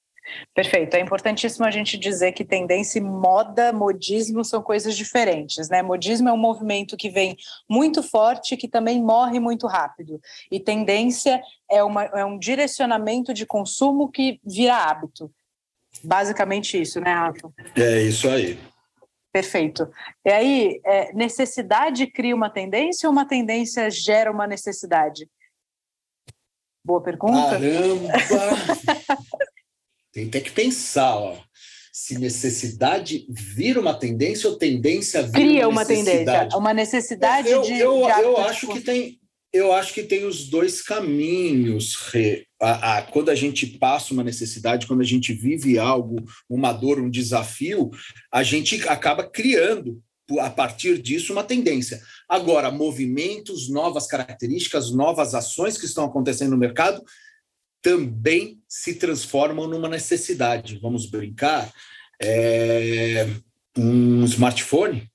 Perfeito. 0.55 0.95
É 0.95 1.01
importantíssimo 1.01 1.65
a 1.65 1.71
gente 1.71 1.99
dizer 1.99 2.33
que 2.33 2.45
tendência 2.45 2.99
e 2.99 3.03
moda, 3.03 3.73
modismo 3.73 4.45
são 4.45 4.63
coisas 4.63 4.97
diferentes, 4.97 5.69
né? 5.69 5.83
Modismo 5.83 6.29
é 6.29 6.33
um 6.33 6.39
movimento 6.39 6.97
que 6.97 7.11
vem 7.11 7.37
muito 7.69 8.03
forte, 8.03 8.57
que 8.57 8.69
também 8.69 9.03
morre 9.03 9.39
muito 9.39 9.67
rápido. 9.67 10.21
E 10.51 10.59
tendência 10.59 11.41
é, 11.71 11.83
uma, 11.83 12.05
é 12.05 12.25
um 12.25 12.39
direcionamento 12.39 13.33
de 13.33 13.47
consumo 13.47 14.11
que 14.11 14.41
vira 14.45 14.77
hábito. 14.77 15.31
Basicamente 16.03 16.81
isso, 16.81 17.01
né, 17.01 17.13
Rafa? 17.13 17.51
É 17.75 18.03
isso 18.03 18.29
aí. 18.29 18.59
Perfeito. 19.33 19.91
E 20.25 20.31
aí, 20.31 20.81
é, 20.85 21.13
necessidade 21.13 22.07
cria 22.07 22.35
uma 22.35 22.49
tendência 22.49 23.09
ou 23.09 23.13
uma 23.13 23.27
tendência 23.27 23.91
gera 23.91 24.31
uma 24.31 24.47
necessidade? 24.47 25.29
Boa 26.85 27.03
pergunta. 27.03 27.51
Caramba! 27.51 28.13
Tem 30.17 30.29
até 30.29 30.41
que 30.41 30.51
pensar, 30.51 31.15
ó. 31.15 31.37
Se 31.93 32.19
necessidade 32.19 33.27
vira 33.29 33.79
uma 33.79 33.93
tendência 33.93 34.49
ou 34.49 34.57
tendência 34.57 35.23
vira 35.23 35.33
Cria 35.33 35.69
uma, 35.69 35.83
uma 35.83 35.85
tendência, 35.85 36.49
uma 36.55 36.73
necessidade 36.73 37.51
eu, 37.51 37.61
de. 37.61 37.73
Eu, 37.73 38.03
de 38.03 38.23
eu 38.23 38.37
acho 38.39 38.67
que 38.69 38.81
tem. 38.81 39.21
Eu 39.53 39.73
acho 39.73 39.93
que 39.93 40.03
tem 40.03 40.25
os 40.25 40.49
dois 40.49 40.81
caminhos. 40.81 41.95
A, 42.61 42.97
a, 42.97 43.03
quando 43.03 43.29
a 43.31 43.35
gente 43.35 43.67
passa 43.67 44.15
uma 44.15 44.25
necessidade, 44.25 44.87
quando 44.87 45.03
a 45.03 45.07
gente 45.07 45.35
vive 45.35 45.79
algo, 45.79 46.25
uma 46.49 46.73
dor, 46.73 46.99
um 46.99 47.11
desafio, 47.11 47.91
a 48.33 48.43
gente 48.43 48.89
acaba 48.89 49.23
criando 49.23 50.01
a 50.41 50.49
partir 50.49 51.01
disso 51.01 51.33
uma 51.33 51.45
tendência. 51.45 52.01
Agora, 52.27 52.71
movimentos, 52.71 53.69
novas 53.69 54.07
características, 54.07 54.91
novas 54.91 55.35
ações 55.35 55.77
que 55.77 55.85
estão 55.85 56.07
acontecendo 56.07 56.53
no 56.53 56.59
mercado 56.59 57.03
também 57.83 58.61
se 58.69 58.95
transformam 58.95 59.67
numa 59.67 59.89
necessidade. 59.89 60.79
Vamos 60.83 61.07
brincar, 61.07 61.73
é, 62.21 63.29
um 63.77 64.25
smartphone 64.25 65.09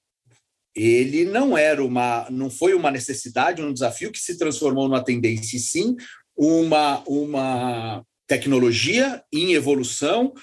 ele 0.75 1.25
não 1.25 1.57
era 1.57 1.83
uma, 1.83 2.27
não 2.29 2.49
foi 2.49 2.73
uma 2.73 2.89
necessidade, 2.89 3.61
um 3.61 3.73
desafio 3.73 4.11
que 4.11 4.19
se 4.19 4.37
transformou 4.37 4.87
numa 4.87 5.03
tendência, 5.03 5.57
e 5.57 5.59
sim 5.59 5.95
uma, 6.35 7.03
uma 7.05 8.05
tecnologia 8.25 9.21
em 9.31 9.53
evolução 9.53 10.33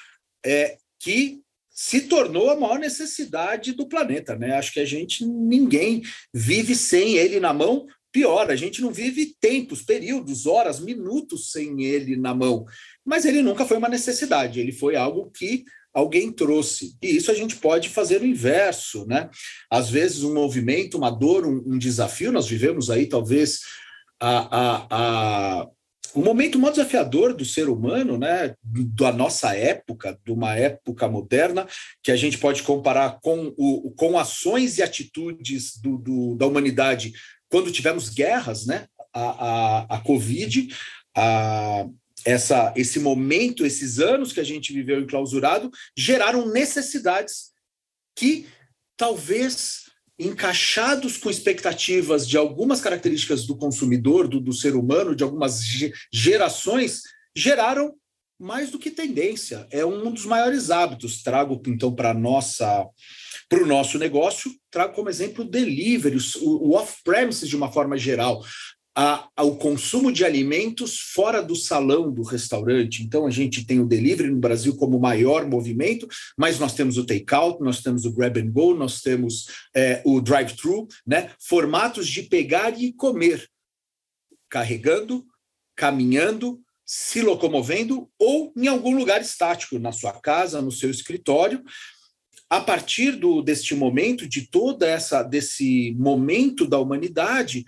é, 0.45 0.77
que 1.01 1.41
se 1.71 2.03
tornou 2.03 2.51
a 2.51 2.57
maior 2.57 2.79
necessidade 2.79 3.73
do 3.73 3.89
planeta, 3.89 4.37
né? 4.37 4.57
Acho 4.57 4.73
que 4.73 4.81
a 4.81 4.85
gente 4.85 5.25
ninguém 5.25 6.03
vive 6.35 6.75
sem 6.75 7.15
ele 7.15 7.39
na 7.39 7.55
mão 7.55 7.87
Pior, 8.11 8.50
a 8.50 8.57
gente 8.57 8.81
não 8.81 8.91
vive 8.91 9.35
tempos, 9.41 9.83
períodos, 9.83 10.47
horas, 10.47 10.81
minutos 10.81 11.50
sem 11.50 11.83
ele 11.83 12.17
na 12.17 12.35
mão. 12.35 12.65
Mas 13.05 13.25
ele 13.25 13.43
nunca 13.43 13.67
foi 13.67 13.77
uma 13.77 13.88
necessidade, 13.88 14.61
ele 14.61 14.73
foi 14.73 14.97
algo 14.97 15.31
que 15.31 15.65
alguém 15.93 16.33
trouxe. 16.33 16.97
E 17.03 17.17
isso 17.17 17.31
a 17.31 17.35
gente 17.35 17.57
pode 17.57 17.88
fazer 17.88 18.23
o 18.23 18.27
inverso, 18.27 19.07
né? 19.07 19.29
Às 19.71 19.91
vezes, 19.91 20.23
um 20.23 20.33
movimento, 20.33 20.97
uma 20.97 21.11
dor, 21.11 21.47
um, 21.47 21.62
um 21.67 21.79
desafio, 21.79 22.33
nós 22.33 22.47
vivemos 22.47 22.91
aí, 22.91 23.07
talvez, 23.07 23.61
a, 24.21 24.59
a, 24.59 24.87
a, 24.91 25.69
o 26.15 26.21
momento 26.21 26.59
mais 26.59 26.75
desafiador 26.75 27.35
do 27.35 27.45
ser 27.45 27.69
humano, 27.69 28.19
né, 28.19 28.55
da 28.62 29.12
nossa 29.12 29.55
época, 29.55 30.19
de 30.25 30.33
uma 30.33 30.57
época 30.57 31.09
moderna, 31.09 31.67
que 32.03 32.11
a 32.11 32.17
gente 32.17 32.38
pode 32.38 32.62
comparar 32.62 33.19
com, 33.21 33.53
o, 33.57 33.91
com 33.93 34.19
ações 34.19 34.79
e 34.79 34.83
atitudes 34.83 35.77
do, 35.81 35.99
do, 35.99 36.35
da 36.37 36.47
humanidade 36.47 37.12
quando 37.49 37.73
tivemos 37.73 38.09
guerras, 38.09 38.67
né? 38.67 38.87
A, 39.12 39.23
a, 39.23 39.97
a 39.97 40.00
Covid, 40.00 40.69
a, 41.17 41.87
essa, 42.25 42.73
esse 42.76 43.00
momento, 43.00 43.64
esses 43.64 43.99
anos 43.99 44.33
que 44.33 44.40
a 44.40 44.45
gente 44.45 44.73
viveu 44.73 45.00
enclausurado, 45.00 45.71
geraram 45.97 46.47
necessidades 46.47 47.52
que 48.14 48.47
talvez 48.97 49.88
encaixados 50.19 51.17
com 51.17 51.31
expectativas 51.31 52.26
de 52.26 52.37
algumas 52.37 52.81
características 52.81 53.47
do 53.47 53.57
consumidor, 53.57 54.26
do, 54.26 54.40
do 54.40 54.52
ser 54.52 54.75
humano, 54.75 55.14
de 55.14 55.23
algumas 55.23 55.62
gerações, 56.12 57.02
geraram 57.35 57.95
mais 58.38 58.71
do 58.71 58.78
que 58.78 58.90
tendência. 58.90 59.67
É 59.71 59.85
um 59.87 60.12
dos 60.12 60.26
maiores 60.26 60.71
hábitos. 60.71 61.23
Trago 61.23 61.61
então 61.67 61.95
para 61.95 62.12
nossa 62.12 62.87
para 63.49 63.63
o 63.63 63.67
nosso 63.67 63.99
negócio, 63.99 64.53
trago 64.71 64.95
como 64.95 65.09
exemplo 65.09 65.45
o 65.45 65.49
delivery, 65.49 66.17
o, 66.41 66.69
o 66.69 66.75
off-premises 66.75 67.49
de 67.49 67.57
uma 67.57 67.71
forma 67.71 67.97
geral. 67.97 68.45
A, 68.97 69.29
consumo 69.61 70.11
de 70.11 70.25
alimentos 70.25 70.99
fora 71.15 71.41
do 71.41 71.55
salão 71.55 72.11
do 72.13 72.23
restaurante. 72.23 73.03
Então, 73.03 73.27
a 73.27 73.31
gente 73.31 73.65
tem 73.65 73.79
o 73.79 73.87
delivery 73.87 74.31
no 74.31 74.41
Brasil 74.41 74.77
como 74.77 74.99
maior 74.99 75.47
movimento, 75.47 76.09
mas 76.37 76.59
nós 76.59 76.75
temos 76.75 76.97
o 76.97 77.05
take-out, 77.05 77.63
nós 77.63 77.81
temos 77.81 78.05
o 78.05 78.13
grab 78.13 78.41
and 78.41 78.51
go, 78.51 78.75
nós 78.75 79.01
temos 79.01 79.47
é, 79.75 80.03
o 80.05 80.21
drive-thru, 80.21 80.89
né? 81.07 81.31
formatos 81.39 82.09
de 82.09 82.23
pegar 82.23 82.81
e 82.81 82.93
comer, 82.93 83.49
carregando, 84.49 85.25
caminhando, 85.77 86.61
se 86.85 87.21
locomovendo 87.21 88.09
ou 88.19 88.51
em 88.57 88.67
algum 88.67 88.97
lugar 88.97 89.21
estático, 89.21 89.79
na 89.79 89.93
sua 89.93 90.13
casa, 90.13 90.63
no 90.63 90.73
seu 90.73 90.91
escritório. 90.91 91.63
A 92.50 92.61
partir 92.61 93.12
do, 93.12 93.43
deste 93.43 93.75
momento, 93.75 94.26
de 94.26 94.49
toda 94.49 94.88
essa 94.88 95.23
desse 95.23 95.95
momento 95.99 96.67
da 96.67 96.78
humanidade, 96.78 97.64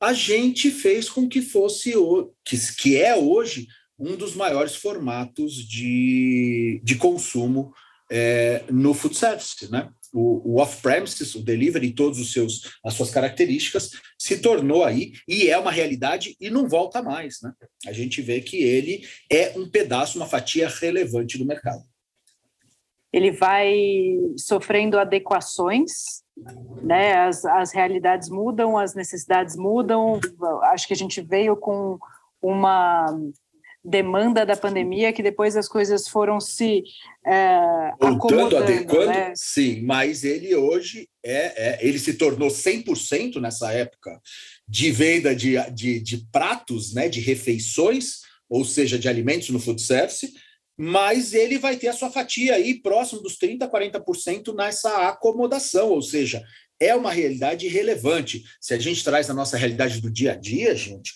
a 0.00 0.12
gente 0.12 0.70
fez 0.70 1.08
com 1.10 1.28
que 1.28 1.42
fosse 1.42 1.96
o 1.96 2.32
que, 2.44 2.56
que 2.76 2.96
é 2.96 3.16
hoje 3.16 3.66
um 3.98 4.16
dos 4.16 4.34
maiores 4.34 4.76
formatos 4.76 5.54
de, 5.54 6.80
de 6.82 6.96
consumo 6.96 7.72
é, 8.10 8.64
no 8.70 8.94
food 8.94 9.16
service, 9.16 9.70
né? 9.70 9.90
O, 10.12 10.54
o 10.54 10.60
off-premises, 10.60 11.34
o 11.36 11.42
delivery, 11.42 11.92
todos 11.92 12.18
os 12.18 12.32
seus 12.32 12.62
as 12.84 12.94
suas 12.94 13.10
características 13.10 13.90
se 14.18 14.38
tornou 14.38 14.82
aí 14.82 15.12
e 15.28 15.48
é 15.48 15.56
uma 15.56 15.70
realidade 15.70 16.34
e 16.40 16.50
não 16.50 16.68
volta 16.68 17.02
mais, 17.02 17.40
né? 17.42 17.52
A 17.86 17.92
gente 17.92 18.22
vê 18.22 18.40
que 18.40 18.56
ele 18.56 19.06
é 19.30 19.52
um 19.56 19.68
pedaço, 19.68 20.18
uma 20.18 20.26
fatia 20.26 20.68
relevante 20.68 21.36
do 21.38 21.46
mercado. 21.46 21.84
Ele 23.12 23.30
vai 23.32 24.16
sofrendo 24.36 24.98
adequações 24.98 26.20
né? 26.82 27.14
As, 27.14 27.44
as 27.44 27.72
realidades 27.72 28.28
mudam, 28.28 28.78
as 28.78 28.94
necessidades 28.94 29.56
mudam. 29.56 30.20
Acho 30.64 30.86
que 30.86 30.94
a 30.94 30.96
gente 30.96 31.20
veio 31.20 31.56
com 31.56 31.98
uma 32.40 33.06
demanda 33.82 34.44
da 34.44 34.56
pandemia 34.56 35.12
que 35.12 35.22
depois 35.22 35.56
as 35.56 35.66
coisas 35.66 36.06
foram 36.06 36.38
se 36.38 36.82
é, 37.26 37.90
Voltando, 37.98 38.58
adequando, 38.58 39.06
né? 39.06 39.32
sim, 39.34 39.80
mas 39.82 40.22
ele 40.22 40.54
hoje 40.54 41.08
é, 41.24 41.70
é, 41.70 41.78
ele 41.80 41.98
se 41.98 42.12
tornou 42.12 42.48
100% 42.48 43.40
nessa 43.40 43.72
época 43.72 44.20
de 44.68 44.90
venda 44.90 45.34
de, 45.34 45.56
de, 45.70 45.98
de 45.98 46.26
pratos, 46.30 46.92
né, 46.92 47.08
de 47.08 47.20
refeições, 47.20 48.20
ou 48.50 48.66
seja, 48.66 48.98
de 48.98 49.08
alimentos 49.08 49.48
no 49.48 49.58
food 49.58 49.80
service, 49.80 50.30
mas 50.82 51.34
ele 51.34 51.58
vai 51.58 51.76
ter 51.76 51.88
a 51.88 51.92
sua 51.92 52.10
fatia 52.10 52.54
aí 52.54 52.80
próximo 52.80 53.20
dos 53.20 53.36
30%, 53.36 53.68
40% 53.68 54.54
nessa 54.54 55.08
acomodação, 55.08 55.90
ou 55.90 56.00
seja, 56.00 56.42
é 56.80 56.94
uma 56.94 57.12
realidade 57.12 57.68
relevante. 57.68 58.42
Se 58.58 58.72
a 58.72 58.78
gente 58.78 59.04
traz 59.04 59.28
a 59.28 59.34
nossa 59.34 59.58
realidade 59.58 60.00
do 60.00 60.10
dia 60.10 60.32
a 60.32 60.34
dia, 60.34 60.74
gente, 60.74 61.12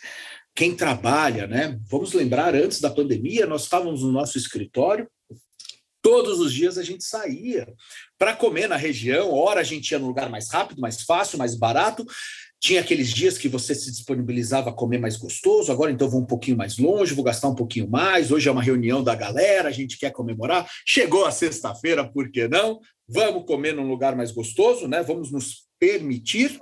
quem 0.55 0.77
trabalha, 0.77 1.47
né? 1.47 1.79
Vamos 1.91 2.13
lembrar, 2.13 2.55
antes 2.55 2.79
da 2.79 2.91
pandemia, 2.91 3.47
nós 3.47 3.63
estávamos 3.63 4.03
no 4.03 4.13
nosso 4.13 4.37
escritório, 4.37 5.09
todos 6.03 6.41
os 6.41 6.53
dias 6.53 6.77
a 6.77 6.83
gente 6.83 7.03
saía 7.03 7.67
para 8.19 8.37
comer 8.37 8.69
na 8.69 8.77
região, 8.77 9.33
ora 9.33 9.61
a 9.61 9.65
gente 9.65 9.93
ia 9.93 9.99
no 9.99 10.09
lugar 10.09 10.29
mais 10.29 10.51
rápido, 10.51 10.79
mais 10.79 11.01
fácil, 11.01 11.39
mais 11.39 11.55
barato, 11.55 12.05
tinha 12.61 12.81
aqueles 12.81 13.11
dias 13.11 13.37
que 13.37 13.49
você 13.49 13.75
se 13.75 13.91
disponibilizava 13.91 14.71
a 14.71 14.73
comer 14.73 14.99
mais 14.99 15.17
gostoso, 15.17 15.71
agora 15.71 15.93
então 15.93 16.09
vou 16.09 16.23
um 16.23 16.27
pouquinho 16.27 16.57
mais 16.57 16.79
longe, 16.79 17.15
vou 17.15 17.25
gastar 17.25 17.49
um 17.49 17.55
pouquinho 17.55 17.89
mais. 17.89 18.31
Hoje 18.31 18.49
é 18.49 18.53
uma 18.53 18.63
reunião 18.63 19.03
da 19.03 19.15
galera, 19.15 19.69
a 19.69 19.73
gente 19.73 19.99
quer 19.99 20.11
comemorar. 20.11 20.67
Chegou 20.87 21.27
a 21.27 21.31
sexta-feira, 21.31 22.09
por 22.09 22.31
que 22.31 22.49
não? 22.49 22.81
Vamos 23.07 23.45
comer 23.45 23.75
num 23.75 23.87
lugar 23.87 24.17
mais 24.17 24.33
gostoso, 24.33 24.89
né? 24.89 25.03
Vamos 25.03 25.31
nos 25.31 25.67
permitir. 25.79 26.59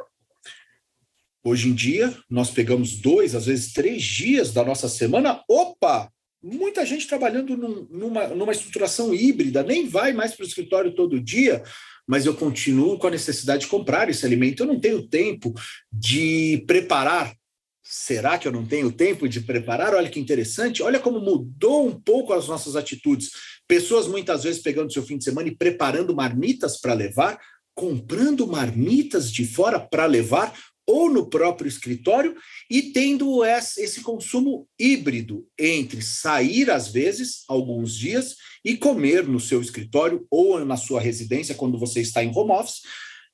Hoje 1.44 1.68
em 1.68 1.74
dia, 1.74 2.16
nós 2.28 2.50
pegamos 2.50 2.96
dois, 2.96 3.34
às 3.34 3.46
vezes 3.46 3.72
três 3.72 4.02
dias 4.02 4.52
da 4.52 4.64
nossa 4.64 4.88
semana. 4.88 5.42
Opa! 5.48 6.10
Muita 6.42 6.84
gente 6.84 7.06
trabalhando 7.06 7.56
num, 7.56 7.86
numa, 7.88 8.26
numa 8.26 8.50
estruturação 8.50 9.14
híbrida, 9.14 9.62
nem 9.62 9.88
vai 9.88 10.12
mais 10.12 10.34
para 10.34 10.42
o 10.42 10.46
escritório 10.48 10.92
todo 10.92 11.20
dia 11.20 11.62
mas 12.06 12.26
eu 12.26 12.34
continuo 12.34 12.98
com 12.98 13.06
a 13.06 13.10
necessidade 13.10 13.62
de 13.62 13.68
comprar 13.68 14.08
esse 14.08 14.24
alimento. 14.26 14.62
Eu 14.62 14.66
não 14.66 14.80
tenho 14.80 15.06
tempo 15.06 15.52
de 15.92 16.62
preparar. 16.66 17.34
Será 17.82 18.38
que 18.38 18.46
eu 18.46 18.52
não 18.52 18.64
tenho 18.64 18.90
tempo 18.92 19.28
de 19.28 19.40
preparar? 19.40 19.94
Olha 19.94 20.08
que 20.08 20.20
interessante. 20.20 20.82
Olha 20.82 21.00
como 21.00 21.20
mudou 21.20 21.86
um 21.86 22.00
pouco 22.00 22.32
as 22.32 22.48
nossas 22.48 22.76
atitudes. 22.76 23.30
Pessoas 23.66 24.06
muitas 24.06 24.44
vezes 24.44 24.62
pegando 24.62 24.92
seu 24.92 25.02
fim 25.02 25.18
de 25.18 25.24
semana 25.24 25.48
e 25.48 25.56
preparando 25.56 26.14
marmitas 26.14 26.80
para 26.80 26.94
levar, 26.94 27.38
comprando 27.74 28.46
marmitas 28.46 29.30
de 29.30 29.44
fora 29.44 29.80
para 29.80 30.06
levar, 30.06 30.54
ou 30.86 31.10
no 31.10 31.28
próprio 31.28 31.68
escritório 31.68 32.36
e 32.70 32.82
tendo 32.82 33.44
esse 33.44 34.00
consumo 34.00 34.68
híbrido 34.78 35.46
entre 35.58 36.02
sair 36.02 36.70
às 36.70 36.88
vezes, 36.88 37.44
alguns 37.48 37.96
dias, 37.96 38.36
e 38.64 38.76
comer 38.76 39.26
no 39.26 39.40
seu 39.40 39.60
escritório 39.60 40.26
ou 40.30 40.64
na 40.64 40.76
sua 40.76 41.00
residência 41.00 41.54
quando 41.54 41.78
você 41.78 42.00
está 42.00 42.22
em 42.22 42.32
home 42.34 42.52
office, 42.52 42.82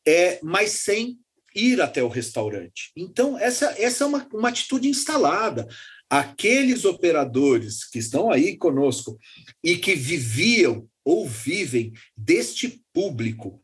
é, 0.06 0.38
mas 0.42 0.70
sem 0.70 1.18
ir 1.54 1.80
até 1.80 2.02
o 2.02 2.08
restaurante. 2.08 2.92
Então, 2.96 3.38
essa, 3.38 3.74
essa 3.78 4.04
é 4.04 4.06
uma, 4.06 4.26
uma 4.32 4.48
atitude 4.48 4.88
instalada. 4.88 5.66
Aqueles 6.08 6.84
operadores 6.84 7.84
que 7.84 7.98
estão 7.98 8.30
aí 8.30 8.56
conosco 8.56 9.18
e 9.62 9.76
que 9.76 9.94
viviam 9.94 10.88
ou 11.04 11.26
vivem 11.26 11.92
deste 12.16 12.82
público 12.92 13.62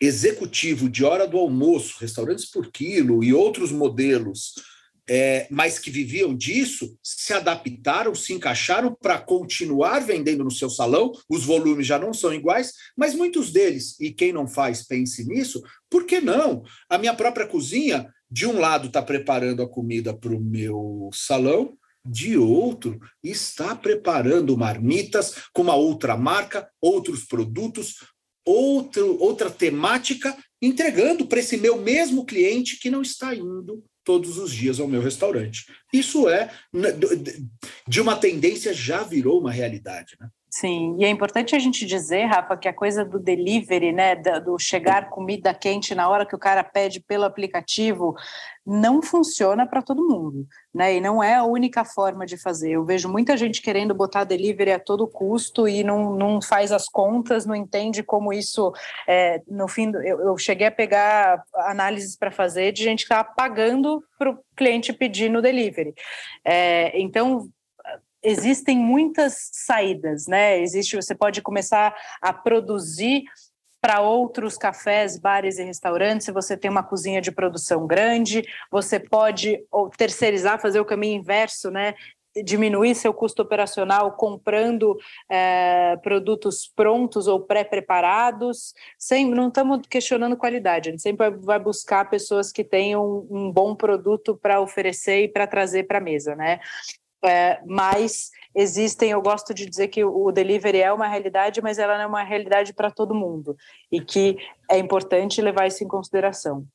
executivo 0.00 0.88
de 0.88 1.04
hora 1.04 1.26
do 1.26 1.38
almoço, 1.38 1.96
restaurantes 2.00 2.50
por 2.50 2.70
quilo 2.70 3.22
e 3.22 3.32
outros 3.32 3.72
modelos, 3.72 4.54
é, 5.08 5.46
mas 5.50 5.78
que 5.78 5.90
viviam 5.90 6.34
disso, 6.34 6.96
se 7.02 7.32
adaptaram, 7.32 8.14
se 8.14 8.32
encaixaram 8.32 8.96
para 9.00 9.18
continuar 9.18 10.00
vendendo 10.00 10.44
no 10.44 10.50
seu 10.50 10.70
salão. 10.70 11.12
Os 11.28 11.44
volumes 11.44 11.86
já 11.86 11.98
não 11.98 12.14
são 12.14 12.32
iguais, 12.32 12.72
mas 12.96 13.14
muitos 13.14 13.52
deles, 13.52 13.98
e 14.00 14.10
quem 14.10 14.32
não 14.32 14.48
faz, 14.48 14.86
pense 14.86 15.26
nisso, 15.26 15.62
por 15.90 16.06
que 16.06 16.20
não? 16.20 16.62
A 16.88 16.96
minha 16.96 17.14
própria 17.14 17.46
cozinha, 17.46 18.08
de 18.30 18.46
um 18.46 18.58
lado, 18.58 18.88
está 18.88 19.02
preparando 19.02 19.62
a 19.62 19.68
comida 19.68 20.14
para 20.14 20.34
o 20.34 20.40
meu 20.40 21.10
salão, 21.12 21.76
de 22.06 22.36
outro 22.36 23.00
está 23.22 23.74
preparando 23.74 24.56
marmitas 24.58 25.36
com 25.54 25.62
uma 25.62 25.74
outra 25.74 26.16
marca, 26.16 26.68
outros 26.80 27.24
produtos, 27.24 27.96
outro, 28.44 29.18
outra 29.20 29.50
temática, 29.50 30.36
entregando 30.60 31.26
para 31.26 31.40
esse 31.40 31.56
meu 31.56 31.80
mesmo 31.80 32.24
cliente 32.24 32.78
que 32.78 32.90
não 32.90 33.02
está 33.02 33.34
indo 33.34 33.84
todos 34.04 34.38
os 34.38 34.52
dias 34.52 34.78
ao 34.78 34.86
meu 34.86 35.00
restaurante. 35.00 35.64
Isso 35.92 36.28
é, 36.28 36.50
né, 36.72 36.90
de 37.88 38.00
uma 38.00 38.16
tendência, 38.16 38.72
já 38.74 39.02
virou 39.02 39.40
uma 39.40 39.50
realidade. 39.50 40.14
Né? 40.20 40.28
Sim, 40.56 40.94
e 41.00 41.04
é 41.04 41.08
importante 41.08 41.56
a 41.56 41.58
gente 41.58 41.84
dizer, 41.84 42.26
Rafa, 42.26 42.56
que 42.56 42.68
a 42.68 42.72
coisa 42.72 43.04
do 43.04 43.18
delivery, 43.18 43.92
né, 43.92 44.14
do 44.14 44.56
chegar 44.56 45.10
comida 45.10 45.52
quente 45.52 45.96
na 45.96 46.08
hora 46.08 46.24
que 46.24 46.36
o 46.36 46.38
cara 46.38 46.62
pede 46.62 47.00
pelo 47.00 47.24
aplicativo, 47.24 48.14
não 48.64 49.02
funciona 49.02 49.66
para 49.66 49.82
todo 49.82 50.06
mundo, 50.06 50.46
né? 50.72 50.94
E 50.94 51.00
não 51.00 51.20
é 51.20 51.34
a 51.34 51.42
única 51.42 51.84
forma 51.84 52.24
de 52.24 52.36
fazer. 52.36 52.70
Eu 52.70 52.84
vejo 52.84 53.08
muita 53.08 53.36
gente 53.36 53.60
querendo 53.60 53.92
botar 53.96 54.22
delivery 54.22 54.70
a 54.70 54.78
todo 54.78 55.08
custo 55.08 55.66
e 55.66 55.82
não, 55.82 56.14
não 56.14 56.40
faz 56.40 56.70
as 56.70 56.88
contas, 56.88 57.44
não 57.44 57.56
entende 57.56 58.04
como 58.04 58.32
isso, 58.32 58.72
é, 59.08 59.42
no 59.48 59.66
fim, 59.66 59.90
eu, 60.04 60.20
eu 60.20 60.38
cheguei 60.38 60.68
a 60.68 60.70
pegar 60.70 61.42
análises 61.66 62.16
para 62.16 62.30
fazer 62.30 62.70
de 62.70 62.84
gente 62.84 63.00
que 63.00 63.12
estava 63.12 63.28
pagando 63.36 64.04
para 64.16 64.30
o 64.30 64.38
cliente 64.56 64.92
pedir 64.92 65.28
no 65.28 65.42
delivery. 65.42 65.92
É, 66.44 66.96
então, 67.00 67.48
existem 68.24 68.78
muitas 68.78 69.50
saídas, 69.52 70.26
né? 70.26 70.58
Existe, 70.60 70.96
você 70.96 71.14
pode 71.14 71.42
começar 71.42 71.94
a 72.20 72.32
produzir 72.32 73.24
para 73.80 74.00
outros 74.00 74.56
cafés, 74.56 75.18
bares 75.18 75.58
e 75.58 75.62
restaurantes, 75.62 76.24
se 76.24 76.32
você 76.32 76.56
tem 76.56 76.70
uma 76.70 76.82
cozinha 76.82 77.20
de 77.20 77.30
produção 77.30 77.86
grande, 77.86 78.42
você 78.70 78.98
pode 78.98 79.62
terceirizar, 79.98 80.58
fazer 80.58 80.80
o 80.80 80.86
caminho 80.86 81.20
inverso, 81.20 81.70
né? 81.70 81.94
diminuir 82.42 82.94
seu 82.94 83.14
custo 83.14 83.42
operacional 83.42 84.12
comprando 84.12 84.96
é, 85.28 85.96
produtos 86.02 86.66
prontos 86.74 87.28
ou 87.28 87.40
pré-preparados. 87.40 88.74
Não 89.28 89.48
estamos 89.48 89.86
questionando 89.88 90.36
qualidade, 90.36 90.88
a 90.88 90.92
gente 90.92 91.02
sempre 91.02 91.30
vai 91.30 91.58
buscar 91.58 92.10
pessoas 92.10 92.50
que 92.50 92.64
tenham 92.64 93.26
um 93.30 93.52
bom 93.52 93.76
produto 93.76 94.36
para 94.36 94.60
oferecer 94.60 95.24
e 95.24 95.28
para 95.28 95.46
trazer 95.46 95.84
para 95.84 95.98
a 95.98 96.00
mesa, 96.00 96.34
né? 96.34 96.58
É, 97.24 97.60
mas 97.66 98.30
existem, 98.54 99.10
eu 99.10 99.22
gosto 99.22 99.54
de 99.54 99.66
dizer 99.66 99.88
que 99.88 100.04
o 100.04 100.30
delivery 100.30 100.80
é 100.80 100.92
uma 100.92 101.08
realidade, 101.08 101.62
mas 101.62 101.78
ela 101.78 101.94
não 101.94 102.04
é 102.04 102.06
uma 102.06 102.22
realidade 102.22 102.72
para 102.72 102.90
todo 102.90 103.14
mundo 103.14 103.56
e 103.90 104.00
que 104.00 104.36
é 104.70 104.78
importante 104.78 105.40
levar 105.40 105.66
isso 105.66 105.82
em 105.82 105.88
consideração. 105.88 106.66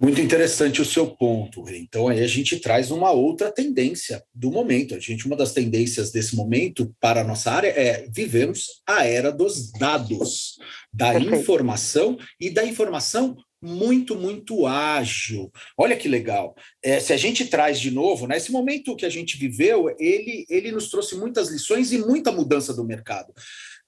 Muito 0.00 0.20
interessante 0.20 0.82
o 0.82 0.84
seu 0.84 1.06
ponto. 1.06 1.64
Então 1.70 2.08
aí 2.08 2.22
a 2.22 2.26
gente 2.26 2.58
traz 2.58 2.90
uma 2.90 3.10
outra 3.10 3.50
tendência 3.50 4.22
do 4.34 4.50
momento. 4.50 4.94
A 4.94 4.98
gente 4.98 5.26
uma 5.26 5.36
das 5.36 5.52
tendências 5.52 6.10
desse 6.10 6.36
momento 6.36 6.94
para 7.00 7.20
a 7.22 7.24
nossa 7.24 7.50
área 7.50 7.68
é 7.68 8.06
vivemos 8.10 8.82
a 8.86 9.06
era 9.06 9.32
dos 9.32 9.72
dados, 9.72 10.58
da 10.92 11.12
Perfeito. 11.12 11.36
informação 11.36 12.18
e 12.40 12.50
da 12.50 12.64
informação 12.64 13.36
muito, 13.64 14.14
muito 14.14 14.66
ágil. 14.66 15.50
Olha 15.76 15.96
que 15.96 16.06
legal. 16.06 16.54
É, 16.82 17.00
se 17.00 17.12
a 17.12 17.16
gente 17.16 17.46
traz 17.46 17.80
de 17.80 17.90
novo, 17.90 18.26
né, 18.26 18.36
esse 18.36 18.52
momento 18.52 18.94
que 18.94 19.06
a 19.06 19.10
gente 19.10 19.38
viveu, 19.38 19.94
ele, 19.98 20.44
ele 20.50 20.70
nos 20.70 20.90
trouxe 20.90 21.16
muitas 21.16 21.48
lições 21.48 21.92
e 21.92 21.98
muita 21.98 22.30
mudança 22.30 22.74
do 22.74 22.84
mercado. 22.84 23.32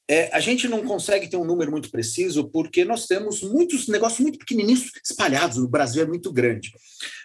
É, 0.08 0.30
a 0.32 0.40
gente 0.40 0.68
não 0.68 0.84
consegue 0.84 1.28
ter 1.28 1.36
um 1.36 1.44
número 1.44 1.70
muito 1.70 1.90
preciso 1.90 2.48
porque 2.48 2.84
nós 2.84 3.06
temos 3.06 3.42
muitos 3.42 3.88
negócios 3.88 4.20
muito 4.20 4.38
pequenininhos 4.38 4.90
espalhados. 5.04 5.58
No 5.58 5.68
Brasil 5.68 6.02
é 6.02 6.06
muito 6.06 6.32
grande. 6.32 6.72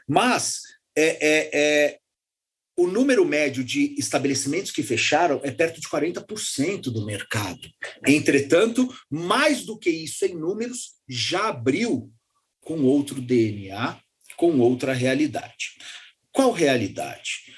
Mas 0.07 0.61
é, 0.95 1.05
é, 1.05 1.49
é 1.53 1.97
o 2.77 2.87
número 2.87 3.23
médio 3.23 3.63
de 3.63 3.95
estabelecimentos 3.97 4.71
que 4.71 4.81
fecharam 4.81 5.39
é 5.43 5.51
perto 5.51 5.79
de 5.79 5.87
40% 5.87 6.83
do 6.83 7.05
mercado. 7.05 7.61
Entretanto, 8.07 8.89
mais 9.09 9.63
do 9.63 9.77
que 9.77 9.89
isso 9.89 10.25
em 10.25 10.35
números, 10.35 10.93
já 11.07 11.49
abriu 11.49 12.11
com 12.61 12.83
outro 12.83 13.21
DNA, 13.21 13.97
com 14.37 14.59
outra 14.59 14.93
realidade. 14.93 15.77
Qual 16.31 16.51
realidade? 16.51 17.53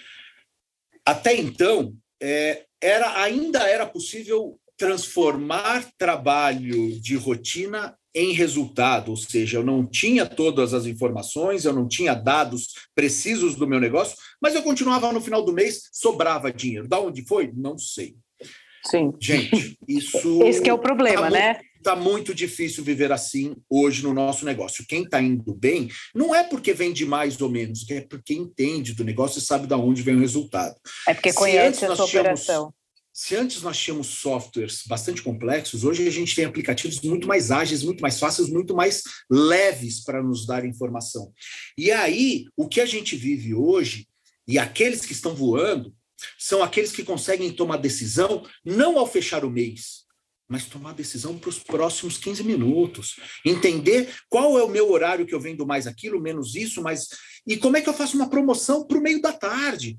Até 1.05 1.35
então, 1.35 1.95
é, 2.21 2.65
era 2.81 3.21
ainda 3.21 3.67
era 3.67 3.85
possível 3.85 4.59
transformar 4.77 5.89
trabalho 5.97 6.99
de 6.99 7.15
rotina 7.15 7.95
em 8.15 8.31
resultado, 8.31 9.09
ou 9.09 9.17
seja, 9.17 9.57
eu 9.57 9.63
não 9.63 9.85
tinha 9.85 10.25
todas 10.25 10.73
as 10.73 10.85
informações, 10.85 11.65
eu 11.65 11.73
não 11.73 11.87
tinha 11.87 12.13
dados 12.13 12.69
precisos 12.93 13.55
do 13.55 13.67
meu 13.67 13.79
negócio, 13.79 14.15
mas 14.41 14.53
eu 14.53 14.61
continuava 14.61 15.11
no 15.11 15.21
final 15.21 15.43
do 15.43 15.51
mês, 15.51 15.89
sobrava 15.91 16.51
dinheiro. 16.51 16.87
Da 16.87 16.99
onde 16.99 17.25
foi? 17.25 17.51
Não 17.55 17.77
sei. 17.77 18.15
Sim. 18.85 19.13
Gente, 19.19 19.77
isso. 19.87 20.41
Esse 20.43 20.69
é 20.69 20.73
o 20.73 20.77
problema, 20.77 21.23
tá 21.23 21.29
né? 21.31 21.59
Está 21.83 21.97
muito 21.97 22.33
difícil 22.33 22.81
viver 22.81 23.11
assim 23.11 23.57
hoje 23.69 24.03
no 24.03 24.13
nosso 24.13 24.45
negócio. 24.45 24.85
Quem 24.87 25.03
está 25.03 25.21
indo 25.21 25.53
bem 25.53 25.89
não 26.15 26.33
é 26.33 26.41
porque 26.41 26.73
vende 26.73 27.05
mais 27.05 27.41
ou 27.41 27.49
menos, 27.49 27.85
é 27.89 27.99
porque 27.99 28.33
entende 28.33 28.93
do 28.93 29.03
negócio 29.03 29.39
e 29.39 29.41
sabe 29.41 29.67
de 29.67 29.73
onde 29.73 30.01
vem 30.01 30.15
o 30.15 30.21
resultado. 30.21 30.75
É 31.05 31.13
porque 31.13 31.33
conhece 31.33 31.83
a 31.83 31.93
sua 31.93 32.05
operação. 32.05 32.73
Se 33.11 33.35
antes 33.35 33.61
nós 33.61 33.77
tínhamos 33.77 34.07
softwares 34.07 34.83
bastante 34.87 35.21
complexos, 35.21 35.83
hoje 35.83 36.07
a 36.07 36.09
gente 36.09 36.33
tem 36.33 36.45
aplicativos 36.45 37.01
muito 37.01 37.27
mais 37.27 37.51
ágeis, 37.51 37.83
muito 37.83 37.99
mais 37.99 38.17
fáceis, 38.17 38.47
muito 38.47 38.73
mais 38.73 39.03
leves 39.29 40.01
para 40.05 40.23
nos 40.23 40.45
dar 40.45 40.63
informação. 40.63 41.33
E 41.77 41.91
aí, 41.91 42.45
o 42.55 42.65
que 42.65 42.79
a 42.79 42.85
gente 42.85 43.17
vive 43.17 43.53
hoje, 43.53 44.07
e 44.47 44.57
aqueles 44.57 45.05
que 45.05 45.11
estão 45.11 45.35
voando, 45.35 45.93
são 46.39 46.63
aqueles 46.63 46.93
que 46.93 47.03
conseguem 47.03 47.51
tomar 47.51 47.75
decisão 47.75 48.47
não 48.63 48.97
ao 48.97 49.05
fechar 49.05 49.43
o 49.43 49.49
mês, 49.49 50.02
mas 50.53 50.65
tomar 50.65 50.93
decisão 50.93 51.35
para 51.39 51.49
os 51.49 51.57
próximos 51.57 52.15
15 52.15 52.43
minutos. 52.43 53.15
Entender 53.43 54.13
qual 54.29 54.55
é 54.55 54.63
o 54.63 54.69
meu 54.69 54.91
horário 54.91 55.25
que 55.25 55.33
eu 55.33 55.39
vendo 55.39 55.65
mais 55.65 55.87
aquilo, 55.87 56.21
menos 56.21 56.53
isso, 56.53 56.79
mas. 56.79 57.07
E 57.47 57.57
como 57.57 57.75
é 57.75 57.81
que 57.81 57.89
eu 57.89 57.93
faço 57.93 58.15
uma 58.15 58.29
promoção 58.29 58.85
para 58.85 58.99
o 58.99 59.01
meio 59.01 59.19
da 59.19 59.33
tarde? 59.33 59.97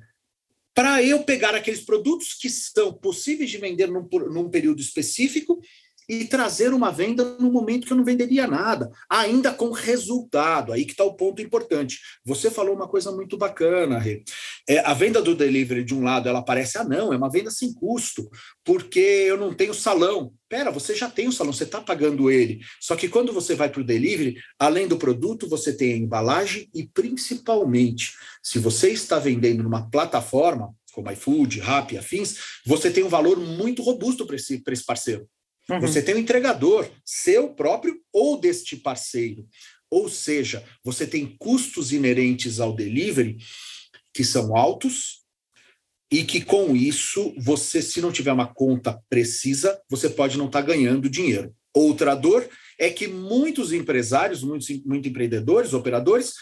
para 0.77 1.01
eu 1.05 1.23
pegar 1.23 1.55
aqueles 1.55 1.85
produtos 1.85 2.35
que 2.35 2.51
são 2.51 2.93
possíveis 2.93 3.49
de 3.49 3.59
vender 3.59 3.87
num, 3.87 4.09
num 4.33 4.51
período 4.51 4.81
específico 4.81 5.61
e 6.09 6.25
trazer 6.25 6.73
uma 6.73 6.91
venda 6.91 7.37
no 7.39 7.51
momento 7.51 7.87
que 7.87 7.93
eu 7.93 7.97
não 7.97 8.05
venderia 8.05 8.47
nada, 8.47 8.91
ainda 9.09 9.53
com 9.53 9.71
resultado. 9.71 10.73
Aí 10.73 10.85
que 10.85 10.93
está 10.93 11.05
o 11.05 11.15
ponto 11.15 11.41
importante. 11.41 12.01
Você 12.25 12.51
falou 12.51 12.75
uma 12.75 12.89
coisa 12.89 13.11
muito 13.13 13.37
bacana, 13.37 13.99
Rê. 13.99 14.23
É, 14.69 14.79
a 14.81 14.95
venda 14.95 15.21
do 15.21 15.35
delivery, 15.35 15.85
de 15.85 15.95
um 15.95 16.03
lado, 16.03 16.29
ela 16.29 16.43
parece, 16.43 16.79
ah, 16.79 16.85
não, 16.85 17.13
é 17.13 17.17
uma 17.17 17.31
venda 17.31 17.51
sem 17.51 17.73
custo, 17.73 18.29
porque 18.65 19.01
eu 19.01 19.37
não 19.37 19.53
tenho 19.55 19.75
salão. 19.75 20.33
Pera, 20.49 20.71
você 20.71 20.95
já 20.95 21.11
tem 21.11 21.29
o 21.29 21.33
salão, 21.33 21.53
você 21.53 21.65
está 21.65 21.81
pagando 21.81 22.31
ele. 22.31 22.61
Só 22.81 22.97
que 22.97 23.09
quando 23.09 23.33
você 23.33 23.55
vai 23.55 23.69
para 23.69 23.81
o 23.81 23.85
delivery, 23.85 24.37
além 24.59 24.87
do 24.87 24.97
produto, 24.97 25.49
você 25.49 25.73
tem 25.77 25.95
a 25.95 25.97
embalagem 25.97 26.69
e, 26.75 26.87
principalmente, 26.87 28.13
se 28.43 28.59
você 28.59 28.91
está 28.91 29.19
vendendo 29.19 29.63
numa 29.63 29.91
plataforma, 29.91 30.75
como 30.93 31.11
iFood, 31.11 31.59
Rappi, 31.59 31.99
afins, 31.99 32.37
você 32.65 32.91
tem 32.91 33.03
um 33.03 33.09
valor 33.09 33.39
muito 33.39 33.83
robusto 33.83 34.25
para 34.25 34.37
esse, 34.37 34.63
esse 34.67 34.85
parceiro. 34.85 35.29
Uhum. 35.71 35.81
Você 35.81 36.03
tem 36.03 36.15
um 36.15 36.19
entregador, 36.19 36.89
seu 37.05 37.49
próprio 37.49 38.01
ou 38.13 38.39
deste 38.39 38.77
parceiro. 38.77 39.47
Ou 39.91 40.09
seja, 40.09 40.65
você 40.83 41.07
tem 41.07 41.37
custos 41.39 41.93
inerentes 41.93 42.61
ao 42.61 42.75
delivery 42.75 43.39
que 44.13 44.25
são 44.25 44.57
altos, 44.57 45.25
e 46.15 46.23
que 46.23 46.41
com 46.41 46.77
isso, 46.77 47.35
você, 47.37 47.83
se 47.83 48.01
não 48.01 48.13
tiver 48.13 48.33
uma 48.33 48.47
conta 48.47 49.03
precisa, 49.09 49.81
você 49.91 50.09
pode 50.09 50.39
não 50.39 50.47
estar 50.47 50.61
tá 50.61 50.69
ganhando 50.69 51.11
dinheiro. 51.11 51.53
Outra 51.75 52.15
dor 52.15 52.49
é 52.79 52.89
que 52.89 53.09
muitos 53.09 53.73
empresários, 53.73 54.45
muitos, 54.45 54.69
muitos 54.85 55.11
empreendedores, 55.11 55.73
operadores, 55.73 56.35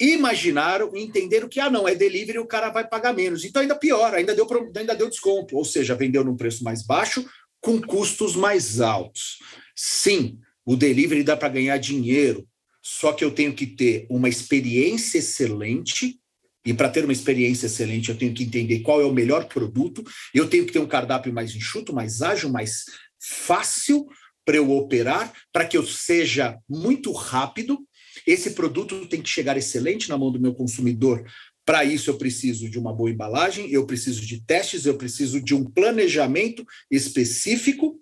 imaginaram 0.00 0.96
entenderam 0.96 1.46
que, 1.46 1.60
ah, 1.60 1.68
não, 1.68 1.86
é 1.86 1.94
delivery, 1.94 2.38
o 2.38 2.46
cara 2.46 2.70
vai 2.70 2.88
pagar 2.88 3.12
menos. 3.12 3.44
Então, 3.44 3.60
ainda 3.60 3.74
pior, 3.74 4.14
ainda 4.14 4.34
deu, 4.34 4.46
ainda 4.74 4.94
deu 4.94 5.10
desconto, 5.10 5.56
ou 5.56 5.64
seja, 5.64 5.94
vendeu 5.94 6.24
num 6.24 6.36
preço 6.36 6.64
mais 6.64 6.82
baixo, 6.82 7.22
com 7.66 7.80
custos 7.80 8.36
mais 8.36 8.80
altos. 8.80 9.40
Sim, 9.74 10.38
o 10.64 10.76
delivery 10.76 11.24
dá 11.24 11.36
para 11.36 11.48
ganhar 11.48 11.76
dinheiro, 11.78 12.46
só 12.80 13.12
que 13.12 13.24
eu 13.24 13.32
tenho 13.32 13.52
que 13.52 13.66
ter 13.66 14.06
uma 14.08 14.28
experiência 14.28 15.18
excelente 15.18 16.20
e 16.64 16.72
para 16.72 16.88
ter 16.88 17.02
uma 17.02 17.12
experiência 17.12 17.66
excelente, 17.66 18.08
eu 18.08 18.16
tenho 18.16 18.32
que 18.32 18.44
entender 18.44 18.80
qual 18.80 19.00
é 19.00 19.04
o 19.04 19.12
melhor 19.12 19.46
produto, 19.46 20.04
eu 20.32 20.48
tenho 20.48 20.64
que 20.64 20.72
ter 20.72 20.78
um 20.78 20.86
cardápio 20.86 21.32
mais 21.32 21.56
enxuto, 21.56 21.92
mais 21.92 22.22
ágil, 22.22 22.50
mais 22.50 22.84
fácil 23.18 24.06
para 24.44 24.58
eu 24.58 24.70
operar, 24.70 25.32
para 25.52 25.66
que 25.66 25.76
eu 25.76 25.84
seja 25.84 26.56
muito 26.68 27.10
rápido. 27.10 27.80
Esse 28.24 28.50
produto 28.50 29.08
tem 29.08 29.20
que 29.20 29.28
chegar 29.28 29.56
excelente 29.56 30.08
na 30.08 30.16
mão 30.16 30.30
do 30.30 30.40
meu 30.40 30.54
consumidor. 30.54 31.24
Para 31.66 31.84
isso, 31.84 32.08
eu 32.08 32.16
preciso 32.16 32.70
de 32.70 32.78
uma 32.78 32.94
boa 32.94 33.10
embalagem, 33.10 33.70
eu 33.70 33.84
preciso 33.84 34.24
de 34.24 34.40
testes, 34.40 34.86
eu 34.86 34.96
preciso 34.96 35.40
de 35.40 35.54
um 35.54 35.64
planejamento 35.64 36.64
específico 36.90 38.00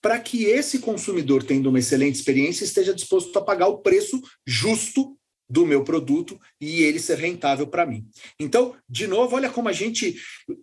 para 0.00 0.18
que 0.18 0.44
esse 0.44 0.78
consumidor, 0.78 1.42
tendo 1.42 1.68
uma 1.68 1.78
excelente 1.78 2.14
experiência, 2.14 2.64
esteja 2.64 2.94
disposto 2.94 3.36
a 3.38 3.42
pagar 3.42 3.68
o 3.68 3.78
preço 3.78 4.20
justo 4.46 5.18
do 5.50 5.66
meu 5.66 5.82
produto 5.82 6.38
e 6.60 6.82
ele 6.82 6.98
ser 6.98 7.18
rentável 7.18 7.66
para 7.66 7.86
mim. 7.86 8.06
Então, 8.38 8.76
de 8.88 9.06
novo, 9.06 9.34
olha 9.34 9.48
como 9.48 9.68
a 9.68 9.72
gente. 9.72 10.20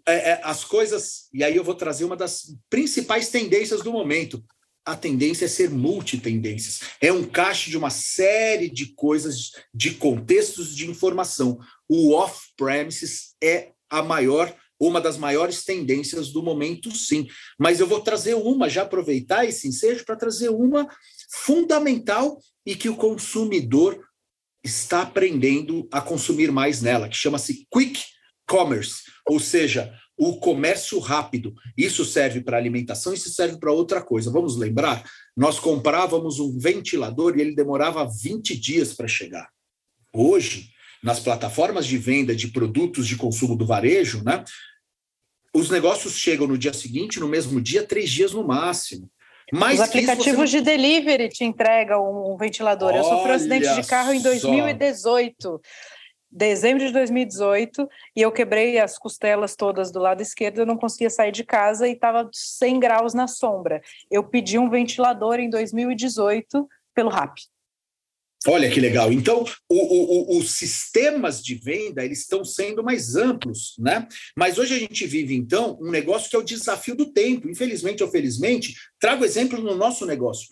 É, 0.08 0.32
é, 0.32 0.42
as 0.44 0.64
coisas. 0.64 1.28
E 1.34 1.44
aí 1.44 1.56
eu 1.56 1.64
vou 1.64 1.76
trazer 1.76 2.06
uma 2.06 2.16
das 2.16 2.56
principais 2.70 3.30
tendências 3.30 3.82
do 3.82 3.92
momento. 3.92 4.44
A 4.86 4.96
tendência 4.96 5.46
é 5.46 5.48
ser 5.48 5.72
multitendências. 5.72 6.82
É 7.02 7.12
um 7.12 7.24
caixa 7.24 7.72
de 7.72 7.78
uma 7.78 7.90
série 7.90 8.70
de 8.70 8.94
coisas, 8.94 9.52
de 9.74 9.96
contextos 9.96 10.76
de 10.76 10.88
informação. 10.88 11.58
O 11.88 12.14
off-premises 12.14 13.36
é 13.42 13.72
a 13.90 14.02
maior, 14.02 14.54
uma 14.80 15.00
das 15.00 15.18
maiores 15.18 15.64
tendências 15.64 16.30
do 16.32 16.44
momento, 16.44 16.96
sim. 16.96 17.28
Mas 17.58 17.80
eu 17.80 17.88
vou 17.88 18.02
trazer 18.02 18.34
uma, 18.34 18.70
já 18.70 18.82
aproveitar 18.82 19.46
esse 19.46 19.68
ensejo 19.68 20.04
para 20.06 20.16
trazer 20.16 20.50
uma 20.50 20.88
fundamental 21.32 22.40
e 22.66 22.76
que 22.76 22.90
o 22.90 22.96
consumidor 22.96 24.04
está 24.64 25.04
aprendendo 25.04 25.88
a 25.92 26.02
consumir 26.02 26.52
mais 26.52 26.82
nela, 26.82 27.08
que 27.08 27.16
chama-se 27.16 27.68
Quick 27.72 28.04
Commerce, 28.48 29.04
ou 29.28 29.40
seja, 29.40 29.94
o 30.18 30.38
comércio 30.40 30.98
rápido. 31.00 31.54
Isso 31.78 32.06
serve 32.06 32.42
para 32.42 32.58
alimentação, 32.58 33.14
isso 33.14 33.30
serve 33.30 33.60
para 33.60 33.72
outra 33.72 34.02
coisa. 34.02 34.32
Vamos 34.32 34.56
lembrar? 34.58 35.04
Nós 35.36 35.60
comprávamos 35.60 36.40
um 36.40 36.58
ventilador 36.58 37.38
e 37.38 37.42
ele 37.42 37.56
demorava 37.56 38.10
20 38.10 38.58
dias 38.58 38.94
para 38.94 39.08
chegar. 39.08 39.50
Hoje, 40.14 40.70
nas 41.04 41.20
plataformas 41.20 41.86
de 41.86 41.98
venda 41.98 42.36
de 42.36 42.48
produtos 42.48 43.08
de 43.08 43.16
consumo 43.16 43.56
do 43.56 43.66
varejo, 43.66 44.24
né, 44.24 44.44
os 45.54 45.70
negócios 45.70 46.18
chegam 46.18 46.48
no 46.48 46.58
dia 46.58 46.74
seguinte, 46.74 47.20
no 47.20 47.28
mesmo 47.28 47.62
dia, 47.62 47.84
três 47.84 48.10
dias 48.10 48.34
no 48.34 48.46
máximo. 48.46 49.10
Os 49.54 49.80
aplicativos 49.80 50.38
não... 50.38 50.46
de 50.46 50.62
delivery 50.62 51.30
te 51.30 51.46
entregam 51.46 52.34
um 52.34 52.36
ventilador. 52.36 52.90
Olha 52.90 52.98
eu 52.98 53.04
sofri 53.04 53.32
um 53.32 53.36
acidente 53.36 53.74
de 53.74 53.88
carro 53.88 54.12
em 54.12 54.22
2018. 54.22 55.36
Só. 55.42 55.60
Dezembro 56.38 56.86
de 56.86 56.92
2018, 56.92 57.88
e 58.14 58.22
eu 58.22 58.30
quebrei 58.30 58.78
as 58.78 58.98
costelas 58.98 59.56
todas 59.56 59.90
do 59.90 60.00
lado 60.00 60.22
esquerdo, 60.22 60.60
eu 60.60 60.66
não 60.66 60.76
conseguia 60.76 61.10
sair 61.10 61.32
de 61.32 61.46
casa 61.46 61.88
e 61.88 61.94
estava 61.94 62.30
100 62.30 62.78
graus 62.78 63.14
na 63.14 63.26
sombra. 63.26 63.82
Eu 64.12 64.22
pedi 64.22 64.60
um 64.60 64.70
ventilador 64.70 65.40
em 65.40 65.50
2018 65.50 66.68
pelo 66.94 67.10
RAP. 67.10 67.38
Olha 68.48 68.70
que 68.70 68.80
legal. 68.80 69.12
Então, 69.12 69.44
o, 69.70 70.36
o, 70.36 70.38
os 70.38 70.52
sistemas 70.52 71.42
de 71.42 71.56
venda 71.56 72.06
eles 72.06 72.20
estão 72.20 72.46
sendo 72.46 72.84
mais 72.84 73.16
amplos, 73.16 73.74
né? 73.80 74.08
Mas 74.38 74.58
hoje 74.58 74.76
a 74.76 74.80
gente 74.80 75.06
vive, 75.08 75.36
então, 75.36 75.78
um 75.82 75.90
negócio 75.90 76.30
que 76.30 76.36
é 76.36 76.40
o 76.40 76.44
desafio 76.44 76.96
do 76.96 77.12
tempo. 77.12 77.50
Infelizmente 77.50 78.04
ou 78.04 78.10
felizmente, 78.10 78.76
trago 79.00 79.26
exemplo 79.26 79.60
no 79.60 79.76
nosso 79.76 80.06
negócio. 80.06 80.48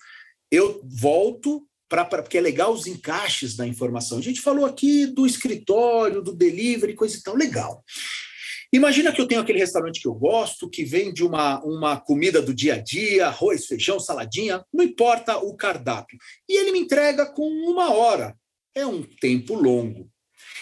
Eu 0.51 0.81
volto 0.83 1.67
para 1.89 2.05
porque 2.05 2.39
é 2.39 2.41
legal 2.41 2.73
os 2.73 2.87
encaixes 2.87 3.55
da 3.55 3.67
informação. 3.67 4.17
A 4.17 4.21
gente 4.21 4.41
falou 4.41 4.65
aqui 4.65 5.05
do 5.05 5.27
escritório, 5.27 6.23
do 6.23 6.33
delivery, 6.33 6.95
coisa 6.95 7.15
e 7.15 7.21
tal, 7.21 7.35
legal. 7.35 7.83
Imagina 8.73 9.11
que 9.11 9.21
eu 9.21 9.27
tenho 9.27 9.39
aquele 9.39 9.59
restaurante 9.59 10.01
que 10.01 10.07
eu 10.07 10.15
gosto, 10.15 10.67
que 10.67 10.83
vende 10.83 11.23
uma, 11.23 11.63
uma 11.63 11.99
comida 11.99 12.41
do 12.41 12.51
dia 12.51 12.73
a 12.73 12.77
dia, 12.79 13.27
arroz, 13.27 13.67
feijão, 13.67 13.99
saladinha, 13.99 14.65
não 14.73 14.83
importa 14.83 15.37
o 15.37 15.55
cardápio. 15.55 16.17
E 16.49 16.57
ele 16.57 16.71
me 16.71 16.79
entrega 16.79 17.27
com 17.27 17.47
uma 17.47 17.93
hora. 17.93 18.35
É 18.73 18.83
um 18.83 19.03
tempo 19.03 19.53
longo. 19.53 20.09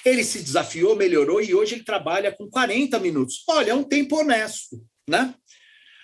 Ele 0.03 0.25
se 0.25 0.41
desafiou, 0.41 0.93
melhorou 0.93 1.41
e 1.41 1.55
hoje 1.55 1.75
ele 1.75 1.85
trabalha 1.85 2.33
com 2.33 2.49
40 2.49 2.99
minutos. 2.99 3.45
Olha, 3.47 3.71
é 3.71 3.73
um 3.73 3.83
tempo 3.83 4.17
honesto, 4.17 4.85
né? 5.09 5.33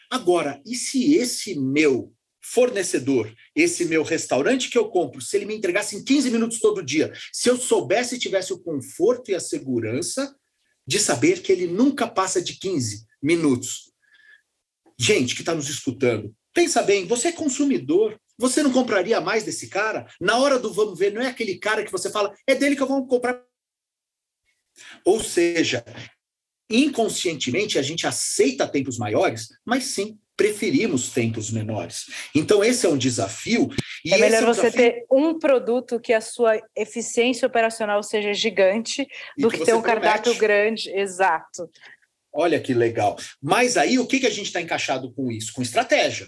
Agora, 0.10 0.62
e 0.66 0.76
se 0.76 1.14
esse 1.16 1.60
meu 1.60 2.14
fornecedor, 2.42 3.30
esse 3.54 3.84
meu 3.84 4.04
restaurante 4.04 4.70
que 4.70 4.78
eu 4.78 4.88
compro, 4.88 5.20
se 5.20 5.36
ele 5.36 5.46
me 5.46 5.56
entregasse 5.56 5.98
em 5.98 6.04
15 6.06 6.32
minutos 6.32 6.60
todo 6.60 6.82
dia, 6.82 7.12
se 7.34 7.50
eu 7.50 7.58
soubesse 7.58 8.16
e 8.16 8.20
tivesse 8.20 8.54
o 8.54 8.60
conforto 8.60 9.30
e 9.30 9.36
a 9.36 9.42
segurança 9.42 10.34
de 10.88 11.00
saber 11.00 11.42
que 11.42 11.52
ele 11.52 11.68
nunca 11.68 12.08
passa 12.08 12.42
de 12.42 12.54
15 12.54 13.06
minutos. 13.22 13.92
Gente 14.98 15.36
que 15.36 15.42
está 15.42 15.54
nos 15.54 15.70
escutando, 15.70 16.34
pensa 16.54 16.82
bem, 16.82 17.06
você 17.06 17.28
é 17.28 17.32
consumidor, 17.32 18.20
você 18.38 18.64
não 18.64 18.72
compraria 18.72 19.20
mais 19.20 19.44
desse 19.44 19.68
cara? 19.68 20.08
Na 20.20 20.38
hora 20.38 20.58
do 20.58 20.74
vamos 20.74 20.98
ver, 20.98 21.12
não 21.14 21.22
é 21.22 21.28
aquele 21.28 21.58
cara 21.58 21.84
que 21.84 21.92
você 21.92 22.10
fala, 22.10 22.34
é 22.48 22.56
dele 22.56 22.76
que 22.76 22.82
eu 22.82 22.88
vou 22.88 23.06
comprar. 23.06 23.44
Ou 25.04 25.24
seja, 25.24 25.84
inconscientemente 26.70 27.78
a 27.78 27.82
gente 27.82 28.08
aceita 28.08 28.68
tempos 28.68 28.98
maiores, 28.98 29.50
mas 29.66 29.86
sim, 29.86 30.18
preferimos 30.38 31.10
tempos 31.10 31.50
menores. 31.50 32.06
Então, 32.34 32.64
esse 32.64 32.86
é 32.86 32.90
um 32.90 32.98
desafio. 32.98 33.70
é 34.06 34.18
melhor 34.18 34.44
é 34.44 34.46
um 34.46 34.54
você 34.54 34.70
desafio... 34.70 34.92
ter 34.92 35.06
um 35.12 35.40
produto 35.40 36.00
que 36.00 36.14
a 36.14 36.22
sua 36.22 36.62
eficiência 36.76 37.48
operacional 37.48 38.02
seja 38.04 38.34
gigante 38.34 39.06
do 39.36 39.50
que, 39.50 39.58
que 39.58 39.66
ter 39.66 39.74
um 39.74 39.82
promete. 39.82 40.02
cardápio 40.04 40.36
grande. 40.36 40.90
Exato. 40.92 41.70
Olha 42.32 42.60
que 42.60 42.74
legal. 42.74 43.18
Mas 43.42 43.78
aí, 43.78 43.98
o 43.98 44.06
que, 44.06 44.20
que 44.20 44.28
a 44.28 44.32
gente 44.32 44.46
está 44.46 44.62
encaixado 44.62 45.12
com 45.12 45.32
isso? 45.32 45.52
Com 45.52 45.64
estratégia. 45.64 46.28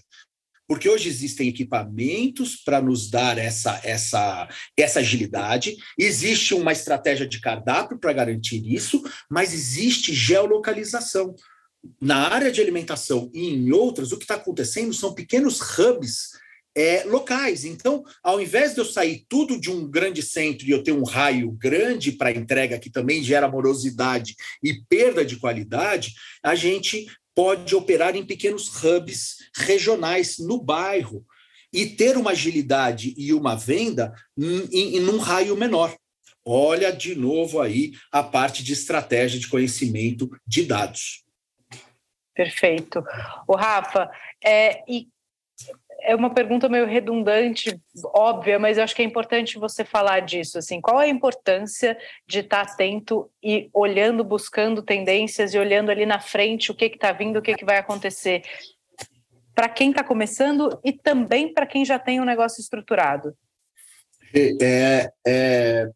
Porque 0.68 0.90
hoje 0.90 1.10
existem 1.10 1.48
equipamentos 1.48 2.56
para 2.56 2.80
nos 2.80 3.10
dar 3.10 3.40
essa, 3.40 3.82
essa, 3.84 4.48
essa 4.78 5.00
agilidade, 5.00 5.76
existe 5.98 6.54
uma 6.54 6.72
estratégia 6.72 7.28
de 7.28 7.42
cardápio 7.42 7.98
para 7.98 8.14
garantir 8.14 8.62
isso, 8.72 9.02
mas 9.28 9.52
existe 9.52 10.14
geolocalização 10.14 11.34
na 12.02 12.28
área 12.28 12.52
de 12.52 12.62
alimentação 12.62 13.30
e 13.34 13.48
em 13.48 13.72
outras, 13.72 14.12
o 14.12 14.18
que 14.18 14.24
está 14.24 14.36
acontecendo 14.36 14.94
são 14.94 15.14
pequenos 15.14 15.60
hubs 15.78 16.32
é, 16.76 17.04
locais. 17.04 17.66
Então, 17.66 18.04
ao 18.24 18.42
invés 18.42 18.74
de 18.74 18.80
eu 18.80 18.86
sair 18.86 19.26
tudo 19.28 19.60
de 19.60 19.70
um 19.70 19.90
grande 19.90 20.22
centro 20.22 20.68
e 20.68 20.72
eu 20.72 20.84
ter 20.84 20.92
um 20.92 21.04
raio 21.04 21.52
grande 21.52 22.12
para 22.12 22.32
entrega 22.32 22.80
que 22.80 22.90
também 22.90 23.24
gera 23.24 23.50
morosidade 23.50 24.36
e 24.64 24.82
perda 24.88 25.26
de 25.26 25.38
qualidade, 25.38 26.14
a 26.44 26.56
gente 26.56 27.08
pode 27.36 27.76
operar 27.76 28.16
em 28.16 28.26
pequenos 28.26 28.70
hubs 28.84 29.38
regionais 29.56 30.38
no 30.40 30.62
bairro 30.62 31.26
e 31.72 31.86
ter 31.86 32.18
uma 32.18 32.32
agilidade 32.32 33.14
e 33.18 33.34
uma 33.34 33.56
venda 33.56 34.14
em, 34.38 34.98
em 34.98 35.08
um 35.08 35.18
raio 35.18 35.56
menor. 35.56 35.96
Olha 36.46 36.92
de 36.92 37.14
novo 37.16 37.62
aí 37.62 37.92
a 38.12 38.24
parte 38.24 38.64
de 38.64 38.74
estratégia 38.74 39.40
de 39.40 39.48
conhecimento 39.48 40.30
de 40.48 40.64
dados. 40.64 41.24
Perfeito. 42.40 43.04
O 43.46 43.54
Rafa, 43.54 44.10
é, 44.42 44.82
e 44.88 45.10
é 46.04 46.16
uma 46.16 46.34
pergunta 46.34 46.70
meio 46.70 46.86
redundante, 46.86 47.78
óbvia, 48.16 48.58
mas 48.58 48.78
eu 48.78 48.86
acho 48.86 48.96
que 48.96 49.02
é 49.02 49.06
importante 49.06 49.60
você 49.60 49.84
falar 49.84 50.22
disso. 50.22 50.58
Assim, 50.58 50.80
qual 50.80 51.00
a 51.00 51.08
importância 51.10 51.98
de 52.26 52.40
estar 52.40 52.62
atento 52.62 53.30
e 53.44 53.70
olhando, 53.74 54.24
buscando 54.24 54.82
tendências 54.82 55.54
e 55.54 55.60
olhando 55.60 55.92
ali 55.92 56.06
na 56.06 56.22
frente 56.22 56.72
o 56.72 56.74
que 56.74 56.86
está 56.86 57.12
vindo, 57.12 57.40
o 57.40 57.42
que, 57.42 57.56
que 57.56 57.66
vai 57.66 57.78
acontecer 57.78 58.44
para 59.54 59.68
quem 59.68 59.90
está 59.90 60.02
começando 60.02 60.80
e 60.82 60.94
também 60.94 61.54
para 61.54 61.66
quem 61.66 61.84
já 61.84 62.00
tem 62.00 62.22
um 62.22 62.26
negócio 62.26 62.62
estruturado? 62.62 63.36
É, 64.34 65.12
é, 65.28 65.90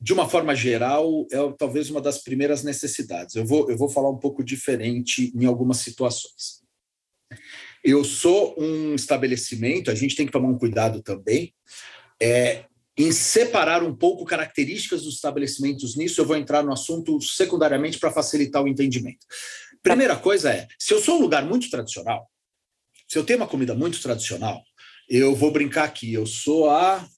de 0.00 0.12
uma 0.12 0.28
forma 0.28 0.54
geral, 0.54 1.26
é 1.32 1.36
talvez 1.58 1.90
uma 1.90 2.00
das 2.00 2.18
primeiras 2.18 2.62
necessidades. 2.62 3.34
Eu 3.34 3.44
vou, 3.44 3.70
eu 3.70 3.76
vou 3.76 3.88
falar 3.88 4.10
um 4.10 4.18
pouco 4.18 4.44
diferente 4.44 5.32
em 5.34 5.44
algumas 5.44 5.78
situações. 5.78 6.62
Eu 7.82 8.04
sou 8.04 8.54
um 8.58 8.94
estabelecimento, 8.94 9.90
a 9.90 9.94
gente 9.94 10.14
tem 10.14 10.26
que 10.26 10.32
tomar 10.32 10.48
um 10.48 10.58
cuidado 10.58 11.02
também, 11.02 11.52
é, 12.20 12.64
em 12.96 13.12
separar 13.12 13.82
um 13.82 13.94
pouco 13.94 14.24
características 14.24 15.02
dos 15.02 15.14
estabelecimentos 15.14 15.96
nisso, 15.96 16.20
eu 16.20 16.26
vou 16.26 16.36
entrar 16.36 16.64
no 16.64 16.72
assunto 16.72 17.20
secundariamente 17.20 17.98
para 17.98 18.10
facilitar 18.10 18.62
o 18.62 18.68
entendimento. 18.68 19.24
Primeira 19.82 20.16
coisa 20.16 20.50
é, 20.52 20.66
se 20.78 20.92
eu 20.92 21.00
sou 21.00 21.16
um 21.16 21.20
lugar 21.20 21.44
muito 21.44 21.70
tradicional, 21.70 22.28
se 23.06 23.16
eu 23.16 23.24
tenho 23.24 23.38
uma 23.38 23.46
comida 23.46 23.74
muito 23.74 24.02
tradicional, 24.02 24.62
eu 25.08 25.34
vou 25.34 25.52
brincar 25.52 25.84
aqui, 25.84 26.12
eu 26.12 26.26
sou 26.26 26.68
a 26.68 27.08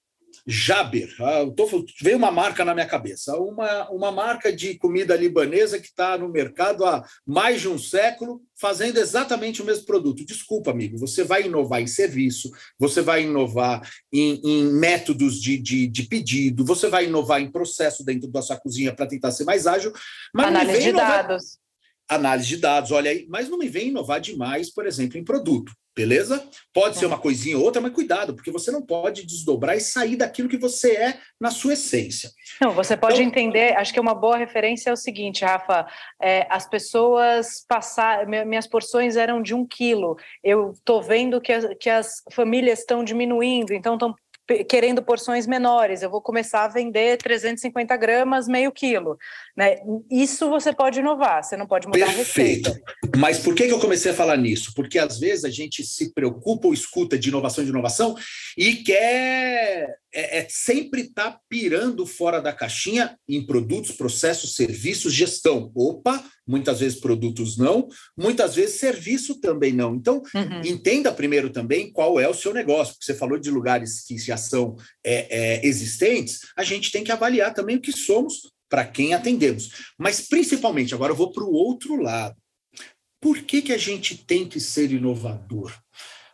Jaber. 0.50 1.14
Ah, 1.20 1.46
tô, 1.56 1.86
veio 2.02 2.16
uma 2.16 2.32
marca 2.32 2.64
na 2.64 2.74
minha 2.74 2.86
cabeça, 2.86 3.36
uma, 3.36 3.88
uma 3.90 4.10
marca 4.10 4.52
de 4.52 4.76
comida 4.76 5.14
libanesa 5.14 5.78
que 5.78 5.86
está 5.86 6.18
no 6.18 6.28
mercado 6.28 6.84
há 6.84 7.04
mais 7.24 7.60
de 7.60 7.68
um 7.68 7.78
século, 7.78 8.42
fazendo 8.58 8.98
exatamente 8.98 9.62
o 9.62 9.64
mesmo 9.64 9.86
produto. 9.86 10.26
Desculpa, 10.26 10.72
amigo, 10.72 10.98
você 10.98 11.22
vai 11.22 11.44
inovar 11.44 11.80
em 11.80 11.86
serviço, 11.86 12.50
você 12.76 13.00
vai 13.00 13.22
inovar 13.22 13.88
em, 14.12 14.40
em 14.44 14.64
métodos 14.72 15.40
de, 15.40 15.56
de, 15.56 15.86
de, 15.86 16.02
pedido, 16.02 16.64
você 16.64 16.88
vai 16.88 17.06
inovar 17.06 17.40
em 17.40 17.50
processo 17.50 18.04
dentro 18.04 18.28
da 18.28 18.42
sua 18.42 18.56
cozinha 18.56 18.92
para 18.92 19.06
tentar 19.06 19.30
ser 19.30 19.44
mais 19.44 19.68
ágil. 19.68 19.92
Mas 20.34 20.48
Análise 20.48 20.82
de 20.82 20.88
inovar... 20.88 21.28
dados. 21.28 21.60
Análise 22.10 22.48
de 22.48 22.56
dados, 22.56 22.90
olha 22.90 23.10
aí, 23.10 23.24
mas 23.28 23.48
não 23.48 23.56
me 23.56 23.68
vem 23.68 23.88
inovar 23.88 24.20
demais, 24.20 24.68
por 24.68 24.84
exemplo, 24.84 25.16
em 25.16 25.24
produto. 25.24 25.72
Beleza? 25.94 26.48
Pode 26.72 26.96
ser 26.96 27.06
uma 27.06 27.18
coisinha 27.18 27.58
ou 27.58 27.64
outra, 27.64 27.80
mas 27.80 27.92
cuidado, 27.92 28.34
porque 28.34 28.50
você 28.50 28.70
não 28.70 28.80
pode 28.80 29.26
desdobrar 29.26 29.76
e 29.76 29.80
sair 29.80 30.16
daquilo 30.16 30.48
que 30.48 30.56
você 30.56 30.96
é 30.96 31.18
na 31.38 31.50
sua 31.50 31.74
essência. 31.74 32.30
Não, 32.60 32.72
você 32.72 32.96
pode 32.96 33.22
então, 33.22 33.26
entender, 33.26 33.76
acho 33.76 33.92
que 33.92 34.00
uma 34.00 34.14
boa 34.14 34.36
referência 34.36 34.90
é 34.90 34.92
o 34.92 34.96
seguinte, 34.96 35.44
Rafa, 35.44 35.86
é, 36.20 36.46
as 36.48 36.68
pessoas 36.68 37.64
passar, 37.68 38.26
minhas 38.26 38.66
porções 38.66 39.16
eram 39.16 39.42
de 39.42 39.54
um 39.54 39.66
quilo, 39.66 40.16
eu 40.42 40.72
estou 40.72 41.02
vendo 41.02 41.40
que, 41.40 41.52
as, 41.52 41.66
que 41.78 41.90
as 41.90 42.22
famílias 42.32 42.80
estão 42.80 43.04
diminuindo, 43.04 43.72
então 43.72 43.94
estão 43.94 44.14
querendo 44.68 45.02
porções 45.02 45.46
menores, 45.46 46.02
eu 46.02 46.10
vou 46.10 46.20
começar 46.20 46.64
a 46.64 46.68
vender 46.68 47.18
350 47.18 47.96
gramas, 47.96 48.48
meio 48.48 48.72
quilo. 48.72 49.18
Né? 49.56 49.76
Isso 50.10 50.48
você 50.48 50.72
pode 50.72 51.00
inovar, 51.00 51.42
você 51.42 51.56
não 51.56 51.66
pode 51.66 51.86
mudar 51.86 52.06
Perfeito. 52.14 52.70
a 52.70 52.72
receita. 52.72 52.82
Mas 53.16 53.38
por 53.38 53.54
que, 53.54 53.66
que 53.66 53.72
eu 53.72 53.80
comecei 53.80 54.10
a 54.10 54.14
falar 54.14 54.36
nisso? 54.36 54.72
Porque 54.74 54.98
às 54.98 55.18
vezes 55.18 55.44
a 55.44 55.50
gente 55.50 55.84
se 55.84 56.12
preocupa 56.12 56.66
ou 56.68 56.74
escuta 56.74 57.18
de 57.18 57.28
inovação 57.28 57.64
de 57.64 57.70
inovação 57.70 58.16
e 58.56 58.76
quer 58.76 59.98
é, 60.12 60.38
é 60.38 60.46
sempre 60.48 61.02
estar 61.02 61.32
tá 61.32 61.40
pirando 61.48 62.04
fora 62.06 62.40
da 62.40 62.52
caixinha 62.52 63.16
em 63.28 63.44
produtos, 63.44 63.92
processos, 63.92 64.56
serviços, 64.56 65.12
gestão. 65.12 65.70
Opa, 65.74 66.22
muitas 66.50 66.80
vezes 66.80 66.98
produtos 66.98 67.56
não, 67.56 67.88
muitas 68.18 68.56
vezes 68.56 68.80
serviço 68.80 69.40
também 69.40 69.72
não. 69.72 69.94
Então, 69.94 70.20
uhum. 70.34 70.60
entenda 70.64 71.12
primeiro 71.12 71.50
também 71.50 71.92
qual 71.92 72.18
é 72.18 72.28
o 72.28 72.34
seu 72.34 72.52
negócio, 72.52 72.94
porque 72.94 73.04
você 73.04 73.14
falou 73.14 73.38
de 73.38 73.50
lugares 73.50 74.04
que 74.04 74.18
já 74.18 74.36
são 74.36 74.76
é, 75.04 75.28
é, 75.30 75.66
existentes, 75.66 76.40
a 76.56 76.64
gente 76.64 76.90
tem 76.90 77.04
que 77.04 77.12
avaliar 77.12 77.54
também 77.54 77.76
o 77.76 77.80
que 77.80 77.92
somos 77.92 78.50
para 78.68 78.84
quem 78.84 79.14
atendemos. 79.14 79.92
Mas, 79.96 80.28
principalmente, 80.28 80.94
agora 80.94 81.12
eu 81.12 81.16
vou 81.16 81.32
para 81.32 81.44
o 81.44 81.52
outro 81.52 81.96
lado. 81.96 82.36
Por 83.20 83.42
que, 83.42 83.62
que 83.62 83.72
a 83.72 83.78
gente 83.78 84.16
tem 84.16 84.48
que 84.48 84.58
ser 84.58 84.90
inovador? 84.90 85.72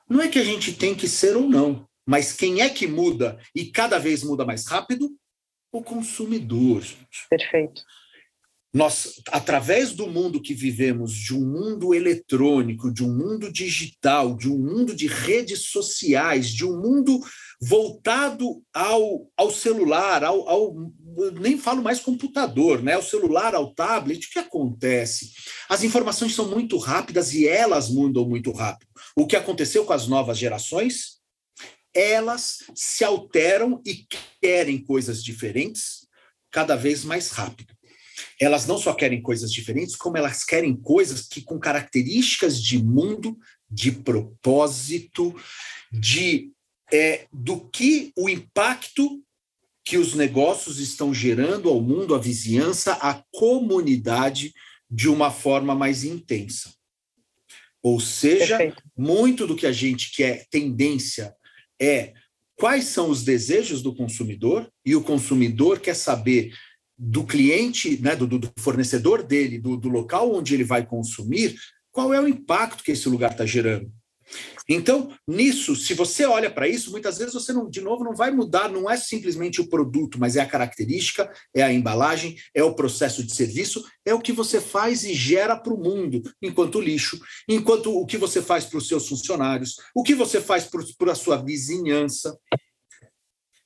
Não 0.08 0.22
é 0.22 0.28
que 0.28 0.38
a 0.38 0.44
gente 0.44 0.72
tem 0.72 0.94
que 0.94 1.08
ser 1.08 1.36
ou 1.36 1.48
não, 1.48 1.86
mas 2.06 2.32
quem 2.32 2.60
é 2.60 2.70
que 2.70 2.86
muda 2.86 3.38
e 3.54 3.66
cada 3.66 3.98
vez 3.98 4.22
muda 4.22 4.44
mais 4.44 4.66
rápido? 4.66 5.10
O 5.72 5.82
consumidor. 5.82 6.80
Gente. 6.82 7.28
Perfeito. 7.28 7.82
Nós, 8.74 9.22
através 9.30 9.92
do 9.92 10.06
mundo 10.06 10.40
que 10.40 10.52
vivemos, 10.52 11.12
de 11.12 11.34
um 11.34 11.40
mundo 11.40 11.94
eletrônico, 11.94 12.92
de 12.92 13.02
um 13.02 13.08
mundo 13.08 13.50
digital, 13.50 14.36
de 14.36 14.50
um 14.50 14.58
mundo 14.58 14.94
de 14.94 15.06
redes 15.06 15.68
sociais, 15.68 16.50
de 16.50 16.64
um 16.64 16.78
mundo 16.78 17.18
voltado 17.60 18.62
ao, 18.74 19.30
ao 19.34 19.50
celular, 19.50 20.22
ao, 20.22 20.46
ao 20.46 20.74
nem 21.40 21.56
falo 21.56 21.82
mais 21.82 22.00
computador, 22.00 22.82
né? 22.82 22.94
Ao 22.94 23.02
celular, 23.02 23.54
ao 23.54 23.72
tablet, 23.72 24.26
o 24.26 24.30
que 24.30 24.38
acontece? 24.38 25.32
As 25.68 25.82
informações 25.82 26.34
são 26.34 26.46
muito 26.48 26.76
rápidas 26.76 27.32
e 27.32 27.48
elas 27.48 27.88
mudam 27.88 28.28
muito 28.28 28.52
rápido. 28.52 28.90
O 29.16 29.26
que 29.26 29.36
aconteceu 29.36 29.86
com 29.86 29.94
as 29.94 30.06
novas 30.06 30.36
gerações? 30.36 31.16
Elas 31.94 32.58
se 32.74 33.02
alteram 33.04 33.80
e 33.86 34.04
querem 34.38 34.84
coisas 34.84 35.24
diferentes 35.24 36.06
cada 36.50 36.76
vez 36.76 37.04
mais 37.04 37.30
rápido 37.30 37.75
elas 38.40 38.66
não 38.66 38.78
só 38.78 38.92
querem 38.92 39.22
coisas 39.22 39.50
diferentes, 39.50 39.96
como 39.96 40.16
elas 40.16 40.44
querem 40.44 40.76
coisas 40.76 41.26
que 41.26 41.40
com 41.40 41.58
características 41.58 42.60
de 42.62 42.82
mundo, 42.82 43.36
de 43.70 43.90
propósito, 43.90 45.34
de 45.90 46.52
é, 46.92 47.26
do 47.32 47.60
que 47.68 48.12
o 48.16 48.28
impacto 48.28 49.22
que 49.84 49.98
os 49.98 50.14
negócios 50.14 50.78
estão 50.78 51.14
gerando 51.14 51.68
ao 51.68 51.80
mundo, 51.80 52.14
à 52.14 52.18
vizinhança, 52.18 52.92
à 52.94 53.22
comunidade 53.32 54.52
de 54.90 55.08
uma 55.08 55.30
forma 55.30 55.74
mais 55.74 56.04
intensa. 56.04 56.74
Ou 57.82 58.00
seja, 58.00 58.58
Perfeito. 58.58 58.82
muito 58.96 59.46
do 59.46 59.54
que 59.54 59.66
a 59.66 59.72
gente 59.72 60.10
quer, 60.12 60.46
tendência, 60.50 61.34
é 61.80 62.14
quais 62.56 62.86
são 62.86 63.10
os 63.10 63.22
desejos 63.22 63.80
do 63.80 63.94
consumidor, 63.94 64.68
e 64.84 64.96
o 64.96 65.02
consumidor 65.02 65.78
quer 65.78 65.94
saber 65.94 66.52
do 66.98 67.24
cliente, 67.24 68.00
né, 68.00 68.16
do, 68.16 68.26
do 68.26 68.50
fornecedor 68.58 69.22
dele, 69.22 69.58
do, 69.58 69.76
do 69.76 69.88
local 69.88 70.34
onde 70.34 70.54
ele 70.54 70.64
vai 70.64 70.84
consumir, 70.84 71.56
qual 71.92 72.12
é 72.12 72.20
o 72.20 72.28
impacto 72.28 72.82
que 72.82 72.92
esse 72.92 73.08
lugar 73.08 73.32
está 73.32 73.44
gerando. 73.44 73.90
Então, 74.68 75.12
nisso, 75.26 75.76
se 75.76 75.94
você 75.94 76.24
olha 76.24 76.50
para 76.50 76.68
isso, 76.68 76.90
muitas 76.90 77.18
vezes 77.18 77.32
você 77.32 77.52
não, 77.52 77.70
de 77.70 77.80
novo, 77.80 78.02
não 78.02 78.14
vai 78.14 78.32
mudar, 78.32 78.68
não 78.68 78.90
é 78.90 78.96
simplesmente 78.96 79.60
o 79.60 79.68
produto, 79.68 80.18
mas 80.18 80.34
é 80.34 80.40
a 80.40 80.46
característica, 80.46 81.30
é 81.54 81.62
a 81.62 81.72
embalagem, 81.72 82.36
é 82.52 82.62
o 82.64 82.74
processo 82.74 83.22
de 83.22 83.32
serviço, 83.32 83.84
é 84.04 84.12
o 84.12 84.20
que 84.20 84.32
você 84.32 84.60
faz 84.60 85.04
e 85.04 85.14
gera 85.14 85.56
para 85.56 85.72
o 85.72 85.80
mundo, 85.80 86.22
enquanto 86.42 86.80
lixo, 86.80 87.20
enquanto 87.48 87.96
o 87.96 88.04
que 88.04 88.18
você 88.18 88.42
faz 88.42 88.64
para 88.64 88.78
os 88.78 88.88
seus 88.88 89.08
funcionários, 89.08 89.76
o 89.94 90.02
que 90.02 90.14
você 90.14 90.40
faz 90.40 90.68
para 90.98 91.12
a 91.12 91.16
sua 91.16 91.36
vizinhança. 91.36 92.36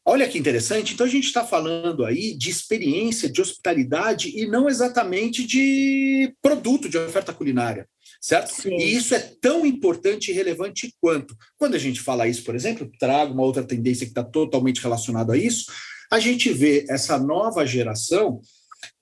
Olha 0.05 0.29
que 0.29 0.39
interessante. 0.39 0.95
Então, 0.95 1.07
a 1.07 1.11
gente 1.11 1.27
está 1.27 1.45
falando 1.45 2.05
aí 2.05 2.35
de 2.37 2.51
experiência, 2.51 3.31
de 3.31 3.41
hospitalidade 3.41 4.31
e 4.37 4.47
não 4.47 4.69
exatamente 4.69 5.47
de 5.47 6.35
produto, 6.43 6.89
de 6.89 6.99
oferta 6.99 7.33
culinária 7.33 7.87
certo? 8.21 8.53
Sim. 8.53 8.77
E 8.77 8.95
isso 8.95 9.15
é 9.15 9.19
tão 9.19 9.65
importante 9.65 10.31
e 10.31 10.35
relevante 10.35 10.95
quanto. 11.01 11.35
Quando 11.57 11.75
a 11.75 11.79
gente 11.79 12.01
fala 12.01 12.29
isso, 12.29 12.45
por 12.45 12.55
exemplo, 12.55 12.91
trago 12.99 13.33
uma 13.33 13.43
outra 13.43 13.65
tendência 13.65 14.05
que 14.05 14.11
está 14.11 14.23
totalmente 14.23 14.81
relacionada 14.81 15.33
a 15.33 15.37
isso, 15.37 15.73
a 16.11 16.21
gente 16.21 16.53
vê 16.53 16.85
essa 16.89 17.19
nova 17.19 17.67
geração, 17.67 18.41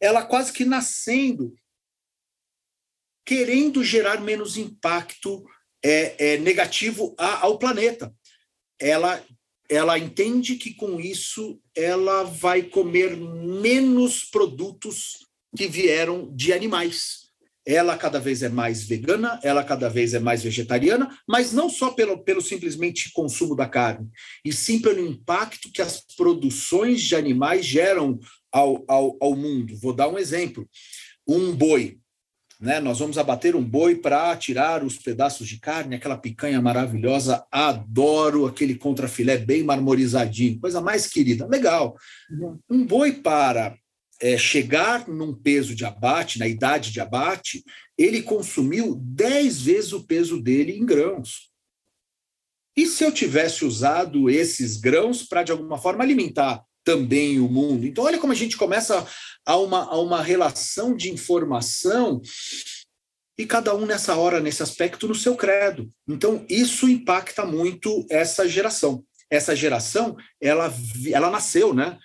ela 0.00 0.24
quase 0.24 0.52
que 0.52 0.64
nascendo, 0.64 1.52
querendo 3.24 3.82
gerar 3.82 4.20
menos 4.20 4.56
impacto 4.56 5.44
é, 5.84 6.34
é 6.34 6.38
negativo 6.38 7.14
a, 7.18 7.44
ao 7.44 7.58
planeta. 7.58 8.14
Ela 8.80 9.22
ela 9.68 9.98
entende 9.98 10.56
que 10.56 10.74
com 10.74 11.00
isso 11.00 11.60
ela 11.74 12.24
vai 12.24 12.62
comer 12.62 13.16
menos 13.16 14.24
produtos 14.24 15.26
que 15.56 15.66
vieram 15.66 16.34
de 16.34 16.52
animais 16.52 17.28
ela 17.68 17.98
cada 17.98 18.18
vez 18.18 18.42
é 18.42 18.48
mais 18.48 18.82
vegana, 18.84 19.38
ela 19.42 19.62
cada 19.62 19.90
vez 19.90 20.14
é 20.14 20.18
mais 20.18 20.42
vegetariana, 20.42 21.14
mas 21.28 21.52
não 21.52 21.68
só 21.68 21.90
pelo, 21.90 22.24
pelo 22.24 22.40
simplesmente 22.40 23.12
consumo 23.12 23.54
da 23.54 23.68
carne, 23.68 24.08
e 24.42 24.50
sim 24.54 24.80
pelo 24.80 25.06
impacto 25.06 25.70
que 25.70 25.82
as 25.82 26.00
produções 26.16 27.02
de 27.02 27.14
animais 27.14 27.66
geram 27.66 28.18
ao, 28.50 28.82
ao, 28.88 29.18
ao 29.20 29.36
mundo. 29.36 29.76
Vou 29.82 29.92
dar 29.92 30.08
um 30.08 30.18
exemplo: 30.18 30.66
um 31.26 31.54
boi. 31.54 31.98
Né? 32.60 32.80
Nós 32.80 32.98
vamos 32.98 33.16
abater 33.16 33.54
um 33.54 33.62
boi 33.62 33.94
para 33.94 34.36
tirar 34.36 34.82
os 34.82 34.98
pedaços 34.98 35.46
de 35.46 35.60
carne, 35.60 35.94
aquela 35.94 36.18
picanha 36.18 36.60
maravilhosa. 36.60 37.46
Adoro 37.52 38.46
aquele 38.46 38.74
contrafilé 38.74 39.38
bem 39.38 39.62
marmorizadinho, 39.62 40.58
coisa 40.58 40.80
mais 40.80 41.06
querida. 41.06 41.46
Legal. 41.46 41.96
Uhum. 42.30 42.58
Um 42.68 42.84
boi 42.84 43.12
para 43.12 43.76
é, 44.20 44.36
chegar 44.36 45.06
num 45.06 45.32
peso 45.32 45.74
de 45.74 45.84
abate, 45.84 46.38
na 46.38 46.48
idade 46.48 46.90
de 46.90 47.00
abate, 47.00 47.64
ele 47.96 48.22
consumiu 48.22 48.96
10 48.96 49.62
vezes 49.62 49.92
o 49.92 50.04
peso 50.04 50.40
dele 50.40 50.72
em 50.72 50.84
grãos. 50.84 51.48
E 52.76 52.86
se 52.86 53.04
eu 53.04 53.12
tivesse 53.12 53.64
usado 53.64 54.28
esses 54.28 54.76
grãos 54.76 55.22
para, 55.22 55.42
de 55.42 55.52
alguma 55.52 55.78
forma, 55.78 56.02
alimentar 56.02 56.64
também 56.88 57.38
o 57.38 57.46
mundo? 57.50 57.86
Então, 57.86 58.04
olha 58.04 58.18
como 58.18 58.32
a 58.32 58.36
gente 58.36 58.56
começa 58.56 59.06
a 59.44 59.56
uma, 59.58 59.84
a 59.84 60.00
uma 60.00 60.22
relação 60.22 60.96
de 60.96 61.10
informação 61.10 62.22
e 63.36 63.44
cada 63.44 63.74
um 63.74 63.84
nessa 63.84 64.16
hora, 64.16 64.40
nesse 64.40 64.62
aspecto, 64.62 65.06
no 65.06 65.14
seu 65.14 65.36
credo. 65.36 65.90
Então, 66.08 66.46
isso 66.48 66.88
impacta 66.88 67.44
muito 67.44 68.06
essa 68.08 68.48
geração. 68.48 69.04
Essa 69.30 69.54
geração, 69.54 70.16
ela, 70.40 70.72
ela 71.12 71.30
nasceu, 71.30 71.74
né? 71.74 71.98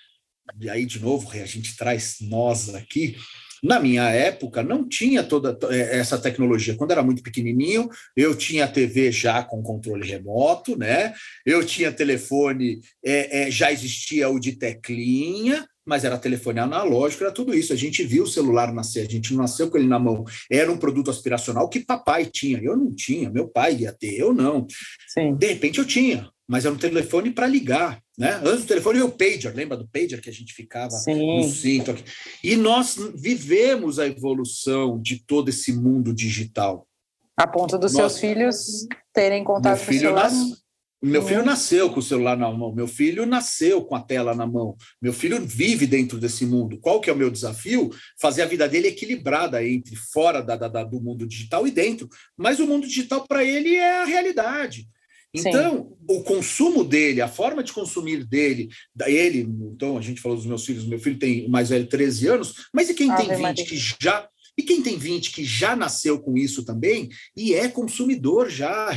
e 0.59 0.69
aí, 0.69 0.85
de 0.85 0.99
novo, 0.99 1.31
a 1.31 1.45
gente 1.45 1.77
traz 1.77 2.17
nós 2.19 2.75
aqui. 2.75 3.15
Na 3.63 3.79
minha 3.79 4.09
época, 4.09 4.61
não 4.61 4.87
tinha 4.87 5.23
toda 5.23 5.57
é, 5.73 5.97
essa 5.97 6.17
tecnologia. 6.17 6.75
Quando 6.75 6.91
era 6.91 7.01
muito 7.01 7.23
pequenininho, 7.23 7.89
eu 8.15 8.35
tinha 8.35 8.67
TV 8.67 9.11
já 9.11 9.41
com 9.41 9.63
controle 9.63 10.05
remoto, 10.05 10.77
né? 10.77 11.13
Eu 11.45 11.65
tinha 11.65 11.91
telefone, 11.91 12.81
é, 13.03 13.43
é, 13.43 13.51
já 13.51 13.71
existia 13.71 14.27
o 14.27 14.37
de 14.37 14.57
teclinha, 14.57 15.65
mas 15.85 16.03
era 16.03 16.17
telefone 16.17 16.59
analógico, 16.59 17.23
era 17.23 17.31
tudo 17.31 17.53
isso. 17.53 17.71
A 17.71 17.77
gente 17.77 18.03
viu 18.03 18.23
o 18.23 18.27
celular 18.27 18.73
nascer, 18.73 19.07
a 19.07 19.09
gente 19.09 19.33
não 19.33 19.41
nasceu 19.41 19.69
com 19.69 19.77
ele 19.77 19.87
na 19.87 19.99
mão. 19.99 20.25
Era 20.51 20.71
um 20.71 20.77
produto 20.77 21.09
aspiracional 21.09 21.69
que 21.69 21.79
papai 21.79 22.25
tinha, 22.25 22.59
eu 22.61 22.75
não 22.75 22.93
tinha, 22.93 23.29
meu 23.29 23.47
pai 23.47 23.77
ia 23.77 23.93
ter, 23.93 24.19
eu 24.19 24.33
não. 24.33 24.67
Sim. 25.07 25.35
De 25.35 25.47
repente 25.47 25.79
eu 25.79 25.85
tinha 25.85 26.33
mas 26.47 26.65
era 26.65 26.73
um 26.73 26.77
telefone 26.77 27.31
para 27.31 27.47
ligar. 27.47 27.99
Né? 28.17 28.39
Antes 28.43 28.61
do 28.61 28.67
telefone 28.67 28.99
veio 28.99 29.09
o 29.09 29.11
pager, 29.11 29.55
lembra 29.55 29.75
do 29.75 29.87
pager 29.87 30.21
que 30.21 30.29
a 30.29 30.33
gente 30.33 30.53
ficava 30.53 30.91
Sim. 30.91 31.37
no 31.37 31.43
cinto? 31.49 31.91
Aqui. 31.91 32.03
E 32.43 32.55
nós 32.55 32.95
vivemos 33.15 33.97
a 33.97 34.05
evolução 34.05 35.01
de 35.01 35.23
todo 35.23 35.49
esse 35.49 35.73
mundo 35.73 36.13
digital. 36.13 36.87
A 37.35 37.47
ponto 37.47 37.77
dos 37.77 37.93
nós, 37.93 38.13
seus 38.13 38.19
filhos 38.21 38.87
terem 39.11 39.43
contato 39.43 39.83
com 39.83 39.91
o 39.91 39.93
celular. 39.93 40.31
Nas, 40.31 40.63
meu 41.03 41.21
filho 41.21 41.43
nasceu 41.43 41.89
com 41.89 41.99
o 41.99 42.03
celular 42.03 42.37
na 42.37 42.49
mão, 42.49 42.73
meu 42.73 42.87
filho 42.87 43.25
nasceu 43.25 43.83
com 43.83 43.93
a 43.93 43.99
tela 43.99 44.33
na 44.33 44.47
mão, 44.47 44.77
meu 45.01 45.11
filho 45.11 45.45
vive 45.45 45.85
dentro 45.85 46.17
desse 46.17 46.45
mundo. 46.45 46.79
Qual 46.79 47.01
que 47.01 47.09
é 47.09 47.13
o 47.13 47.15
meu 47.15 47.29
desafio? 47.29 47.89
Fazer 48.21 48.43
a 48.43 48.45
vida 48.45 48.69
dele 48.69 48.87
equilibrada 48.87 49.67
entre 49.67 49.97
fora 49.97 50.41
da, 50.41 50.55
da, 50.55 50.83
do 50.83 51.01
mundo 51.01 51.27
digital 51.27 51.67
e 51.67 51.71
dentro. 51.71 52.07
Mas 52.37 52.59
o 52.59 52.67
mundo 52.67 52.87
digital, 52.87 53.27
para 53.27 53.43
ele, 53.43 53.75
é 53.75 54.01
a 54.01 54.05
realidade. 54.05 54.87
Então, 55.33 55.77
Sim. 55.77 55.95
o 56.07 56.21
consumo 56.21 56.83
dele, 56.83 57.19
a 57.19 57.27
forma 57.27 57.63
de 57.63 57.73
consumir 57.73 58.23
dele, 58.23 58.69
ele, 59.05 59.39
então 59.73 59.97
a 59.97 60.01
gente 60.01 60.21
falou 60.21 60.37
dos 60.37 60.45
meus 60.45 60.63
filhos, 60.63 60.85
meu 60.85 60.99
filho 60.99 61.17
tem 61.17 61.49
mais 61.49 61.69
velho 61.69 61.87
13 61.87 62.27
anos, 62.27 62.67
mas 62.71 62.89
e 62.89 62.93
quem 62.93 63.09
Ave 63.09 63.23
tem 63.23 63.35
20 63.35 63.41
Maria. 63.41 63.65
que 63.65 63.77
já 63.77 64.29
e 64.55 64.61
quem 64.61 64.83
tem 64.83 64.97
20 64.97 65.31
que 65.31 65.43
já 65.43 65.75
nasceu 65.75 66.19
com 66.19 66.37
isso 66.37 66.63
também 66.63 67.09
e 67.35 67.55
é 67.55 67.67
consumidor 67.67 68.51
já, 68.51 68.95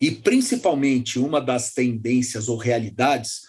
e 0.00 0.10
principalmente 0.10 1.18
uma 1.18 1.40
das 1.40 1.74
tendências 1.74 2.48
ou 2.48 2.56
realidades 2.56 3.42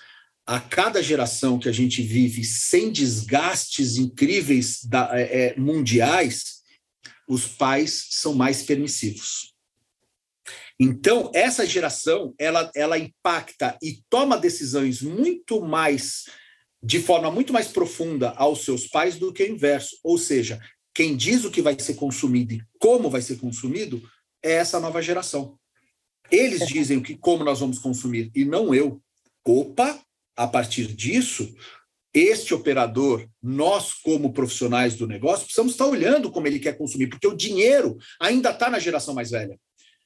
a 0.46 0.60
cada 0.60 1.02
geração 1.02 1.60
que 1.60 1.70
a 1.70 1.72
gente 1.72 2.02
vive 2.02 2.44
sem 2.44 2.92
desgastes 2.92 3.98
incríveis 3.98 4.84
da, 4.84 5.12
é, 5.14 5.56
mundiais, 5.56 6.64
os 7.28 7.48
pais 7.48 8.08
são 8.10 8.34
mais 8.34 8.64
permissivos. 8.64 9.54
Então, 10.80 11.30
essa 11.34 11.66
geração, 11.66 12.34
ela, 12.40 12.72
ela 12.74 12.98
impacta 12.98 13.78
e 13.84 14.02
toma 14.10 14.38
decisões 14.38 15.02
muito 15.02 15.62
mais, 15.62 16.24
de 16.82 17.02
forma 17.02 17.30
muito 17.30 17.52
mais 17.52 17.68
profunda 17.68 18.30
aos 18.38 18.64
seus 18.64 18.88
pais 18.88 19.18
do 19.18 19.34
que 19.34 19.44
o 19.44 19.50
inverso. 19.50 19.98
Ou 20.04 20.18
seja, 20.18 20.58
quem 20.94 21.18
diz 21.18 21.44
o 21.44 21.52
que 21.52 21.62
vai 21.62 21.78
ser 21.78 21.96
consumido 21.96 22.54
e 22.54 22.62
como 22.80 23.10
vai 23.10 23.22
ser 23.22 23.38
consumido 23.38 24.02
é 24.42 24.54
essa 24.54 24.80
nova 24.80 25.02
geração. 25.02 25.60
Eles 26.32 26.66
dizem 26.66 26.98
o 26.98 27.04
que, 27.04 27.18
como 27.18 27.44
nós 27.44 27.60
vamos 27.60 27.80
consumir 27.80 28.32
e 28.34 28.46
não 28.46 28.74
eu. 28.74 29.02
Opa, 29.46 30.00
a 30.38 30.48
partir 30.48 30.88
disso, 30.88 31.54
este 32.14 32.54
operador, 32.54 33.28
nós 33.42 33.94
como 33.94 34.32
profissionais 34.32 34.96
do 34.96 35.08
negócio, 35.08 35.46
precisamos 35.46 35.74
estar 35.74 35.88
olhando 35.88 36.32
como 36.32 36.48
ele 36.48 36.60
quer 36.60 36.78
consumir, 36.78 37.08
porque 37.08 37.28
o 37.28 37.36
dinheiro 37.36 37.98
ainda 38.22 38.52
está 38.52 38.70
na 38.70 38.80
geração 38.80 39.14
mais 39.14 39.32
velha. 39.32 39.60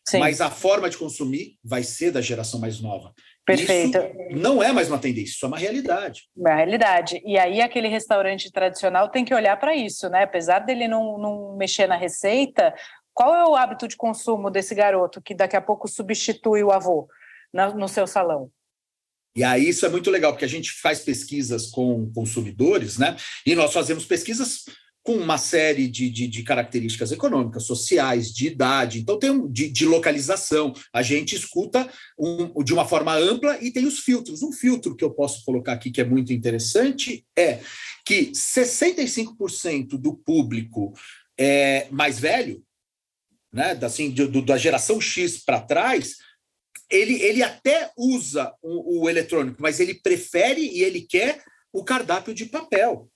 Sim. 0.06 0.20
Mas 0.20 0.42
a 0.42 0.50
forma 0.50 0.90
de 0.90 0.98
consumir 0.98 1.58
vai 1.64 1.84
ser 1.84 2.12
da 2.12 2.22
geração 2.22 2.60
mais 2.60 2.82
nova. 2.82 3.14
Perfeito. 3.46 3.98
Isso 3.98 4.38
não 4.38 4.62
é 4.62 4.72
mais 4.72 4.90
uma 4.90 5.00
tendência, 5.00 5.34
isso 5.34 5.46
é 5.46 5.48
uma 5.48 5.58
realidade. 5.58 6.24
É 6.36 6.40
uma 6.40 6.56
realidade. 6.56 7.22
E 7.26 7.38
aí 7.38 7.62
aquele 7.62 7.88
restaurante 7.88 8.52
tradicional 8.52 9.10
tem 9.10 9.26
que 9.26 9.34
olhar 9.34 9.58
para 9.58 9.76
isso, 9.76 10.10
né? 10.10 10.24
Apesar 10.24 10.60
dele 10.60 10.88
não, 10.88 11.18
não 11.18 11.56
mexer 11.58 11.88
na 11.88 11.96
receita, 11.96 12.74
qual 13.14 13.34
é 13.36 13.46
o 13.46 13.56
hábito 13.56 13.88
de 13.88 13.96
consumo 13.96 14.50
desse 14.50 14.74
garoto 14.74 15.22
que 15.22 15.36
daqui 15.36 15.56
a 15.56 15.62
pouco 15.62 15.88
substitui 15.88 16.64
o 16.64 16.72
avô 16.72 17.08
no, 17.54 17.74
no 17.76 17.88
seu 17.88 18.08
salão? 18.08 18.50
E 19.36 19.44
aí 19.44 19.68
isso 19.68 19.86
é 19.86 19.90
muito 19.90 20.12
legal, 20.12 20.32
porque 20.32 20.46
a 20.46 20.50
gente 20.50 20.72
faz 20.72 21.00
pesquisas 21.00 21.68
com 21.70 22.12
consumidores, 22.14 22.98
né? 22.98 23.16
E 23.46 23.56
nós 23.56 23.74
fazemos 23.74 24.06
pesquisas 24.06 24.66
com 25.04 25.16
uma 25.16 25.38
série 25.38 25.88
de, 25.90 26.10
de, 26.10 26.28
de, 26.28 26.44
características 26.44 27.12
econômicas, 27.12 27.66
sociais, 27.66 28.34
de 28.34 28.48
idade, 28.48 29.02
então 29.02 29.20
tem 29.20 29.30
um, 29.30 29.52
de, 29.52 29.70
de 29.70 29.86
localização. 29.86 30.74
A 30.94 31.04
gente 31.04 31.36
escuta 31.36 31.90
um, 32.18 32.64
de 32.64 32.74
uma 32.74 32.88
forma 32.88 33.14
ampla 33.14 33.58
e 33.62 33.70
tem 33.70 33.86
os 33.86 34.00
filtros. 34.00 34.42
Um 34.42 34.54
filtro 34.54 34.96
que 34.96 35.04
eu 35.04 35.12
posso 35.12 35.44
colocar 35.44 35.74
aqui 35.74 35.92
que 35.92 36.00
é 36.00 36.06
muito 36.06 36.32
interessante 36.32 37.26
é 37.38 37.60
que 38.06 38.32
65% 38.32 39.98
do 39.98 40.16
público 40.16 40.94
é 41.38 41.88
mais 41.92 42.18
velho, 42.18 42.64
né, 43.52 43.78
assim, 43.82 44.10
do, 44.10 44.42
da 44.42 44.58
geração 44.58 45.02
X 45.02 45.44
para 45.44 45.60
trás, 45.60 46.16
ele, 46.90 47.22
ele 47.22 47.44
até 47.44 47.92
usa 47.98 48.54
o, 48.62 49.02
o 49.02 49.10
eletrônico, 49.10 49.62
mas 49.62 49.80
ele 49.80 49.96
prefere 49.96 50.62
e 50.62 50.82
ele 50.82 51.02
quer 51.02 51.44
o 51.74 51.84
cardápio 51.84 52.34
de 52.34 52.46
papel. 52.46 53.10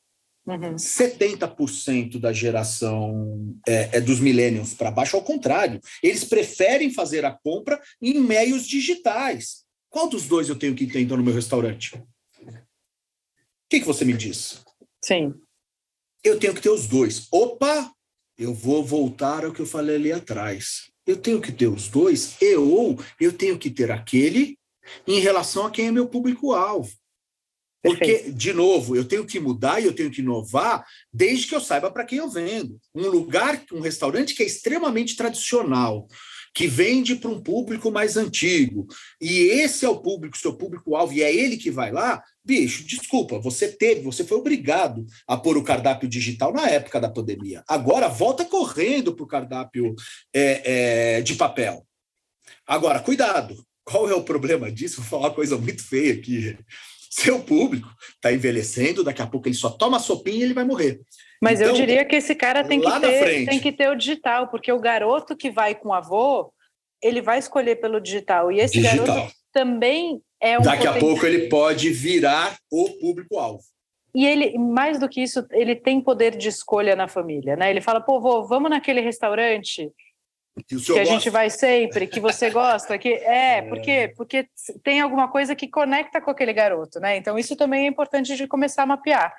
Uhum. 0.47 0.75
70% 0.75 2.19
da 2.19 2.31
geração 2.31 3.59
é, 3.67 3.97
é 3.97 4.01
dos 4.01 4.21
millennials 4.21 4.73
para 4.73 4.89
baixo, 4.89 5.17
ao 5.17 5.21
contrário, 5.21 5.81
eles 6.01 6.23
preferem 6.23 6.89
fazer 6.89 7.25
a 7.25 7.31
compra 7.31 7.81
em 8.01 8.17
meios 8.17 8.65
digitais. 8.65 9.65
Qual 9.89 10.07
dos 10.07 10.25
dois 10.25 10.47
eu 10.47 10.55
tenho 10.55 10.73
que 10.73 10.87
ter 10.87 11.01
então 11.01 11.17
no 11.17 11.23
meu 11.23 11.33
restaurante? 11.33 11.95
O 11.97 13.69
que, 13.69 13.81
que 13.81 13.85
você 13.85 14.05
me 14.05 14.13
diz? 14.13 14.63
Sim. 15.03 15.33
Eu 16.23 16.39
tenho 16.39 16.53
que 16.53 16.61
ter 16.61 16.69
os 16.69 16.87
dois. 16.87 17.27
Opa, 17.29 17.91
eu 18.37 18.53
vou 18.53 18.85
voltar 18.85 19.43
ao 19.43 19.51
que 19.51 19.59
eu 19.59 19.65
falei 19.65 19.97
ali 19.97 20.11
atrás. 20.13 20.89
eu 21.05 21.17
tenho 21.17 21.41
que 21.41 21.51
ter 21.51 21.67
os 21.67 21.87
dois, 21.87 22.35
e 22.41 22.55
ou 22.55 22.99
eu 23.19 23.31
tenho 23.33 23.57
que 23.57 23.69
ter 23.69 23.91
aquele 23.91 24.57
em 25.05 25.19
relação 25.19 25.65
a 25.65 25.71
quem 25.71 25.87
é 25.87 25.91
meu 25.91 26.07
público-alvo. 26.07 26.91
Porque, 27.81 28.31
de 28.31 28.53
novo, 28.53 28.95
eu 28.95 29.05
tenho 29.05 29.25
que 29.25 29.39
mudar 29.39 29.79
e 29.79 29.85
eu 29.85 29.93
tenho 29.93 30.11
que 30.11 30.21
inovar 30.21 30.85
desde 31.13 31.47
que 31.47 31.55
eu 31.55 31.61
saiba 31.61 31.91
para 31.91 32.05
quem 32.05 32.19
eu 32.19 32.29
vendo. 32.29 32.79
Um 32.93 33.07
lugar, 33.07 33.63
um 33.71 33.79
restaurante 33.79 34.33
que 34.33 34.43
é 34.43 34.45
extremamente 34.45 35.15
tradicional, 35.15 36.07
que 36.53 36.67
vende 36.67 37.15
para 37.15 37.29
um 37.29 37.39
público 37.39 37.91
mais 37.91 38.17
antigo, 38.17 38.87
e 39.21 39.41
esse 39.41 39.85
é 39.85 39.89
o 39.89 40.01
público, 40.01 40.35
seu 40.35 40.55
público-alvo, 40.55 41.13
e 41.13 41.21
é 41.21 41.31
ele 41.31 41.55
que 41.55 41.69
vai 41.69 41.91
lá, 41.91 42.23
bicho, 42.43 42.83
desculpa, 42.83 43.37
você 43.37 43.67
teve, 43.67 44.01
você 44.01 44.23
foi 44.23 44.39
obrigado 44.39 45.05
a 45.27 45.37
pôr 45.37 45.55
o 45.55 45.63
cardápio 45.63 46.09
digital 46.09 46.51
na 46.51 46.67
época 46.67 46.99
da 46.99 47.11
pandemia. 47.11 47.63
Agora 47.67 48.07
volta 48.07 48.43
correndo 48.43 49.13
para 49.13 49.23
o 49.23 49.27
cardápio 49.27 49.93
é, 50.33 51.17
é, 51.17 51.21
de 51.21 51.35
papel. 51.35 51.85
Agora, 52.65 53.01
cuidado, 53.01 53.55
qual 53.83 54.09
é 54.09 54.15
o 54.15 54.23
problema 54.23 54.71
disso? 54.71 55.01
Vou 55.01 55.05
falar 55.05 55.27
uma 55.27 55.35
coisa 55.35 55.57
muito 55.57 55.83
feia 55.83 56.13
aqui. 56.13 56.57
Seu 57.17 57.39
público 57.39 57.89
está 58.13 58.31
envelhecendo, 58.31 59.03
daqui 59.03 59.23
a 59.23 59.27
pouco 59.27 59.47
ele 59.47 59.55
só 59.55 59.71
toma 59.71 59.97
sopinha 59.97 60.37
e 60.37 60.43
ele 60.43 60.53
vai 60.53 60.63
morrer. 60.63 61.01
Mas 61.41 61.59
então, 61.59 61.73
eu 61.73 61.75
diria 61.75 62.05
que 62.05 62.15
esse 62.15 62.35
cara 62.35 62.63
tem 62.63 62.79
que, 62.79 62.99
ter, 62.99 63.45
tem 63.47 63.59
que 63.59 63.71
ter 63.71 63.89
o 63.89 63.95
digital, 63.95 64.49
porque 64.49 64.71
o 64.71 64.79
garoto 64.79 65.35
que 65.35 65.49
vai 65.49 65.73
com 65.73 65.89
o 65.89 65.93
avô, 65.93 66.53
ele 67.01 67.19
vai 67.19 67.39
escolher 67.39 67.77
pelo 67.77 67.99
digital. 67.99 68.51
E 68.51 68.59
esse 68.59 68.79
digital. 68.79 69.05
garoto 69.07 69.33
também 69.51 70.21
é 70.39 70.59
um. 70.59 70.61
Daqui 70.61 70.85
potencial. 70.85 70.95
a 70.95 70.99
pouco 70.99 71.25
ele 71.25 71.49
pode 71.49 71.89
virar 71.89 72.55
o 72.71 72.87
público-alvo. 72.99 73.63
E 74.13 74.23
ele, 74.23 74.55
mais 74.57 74.99
do 74.99 75.09
que 75.09 75.21
isso, 75.21 75.43
ele 75.51 75.75
tem 75.75 75.99
poder 75.99 76.37
de 76.37 76.47
escolha 76.47 76.95
na 76.95 77.07
família, 77.07 77.55
né? 77.55 77.71
Ele 77.71 77.81
fala, 77.81 77.99
pô, 77.99 78.19
vô, 78.19 78.45
vamos 78.45 78.69
naquele 78.69 79.01
restaurante 79.01 79.91
que, 80.63 80.75
que 80.75 80.99
a 80.99 81.05
gente 81.05 81.29
vai 81.29 81.49
sempre, 81.49 82.07
que 82.07 82.19
você 82.19 82.49
gosta, 82.49 82.97
que 82.97 83.09
é, 83.23 83.57
é, 83.57 83.61
porque 83.61 84.13
porque 84.15 84.49
tem 84.83 85.01
alguma 85.01 85.29
coisa 85.29 85.55
que 85.55 85.67
conecta 85.67 86.21
com 86.21 86.31
aquele 86.31 86.53
garoto, 86.53 86.99
né? 86.99 87.17
Então 87.17 87.37
isso 87.37 87.55
também 87.55 87.85
é 87.85 87.89
importante 87.89 88.35
de 88.35 88.47
começar 88.47 88.83
a 88.83 88.87
mapear. 88.87 89.33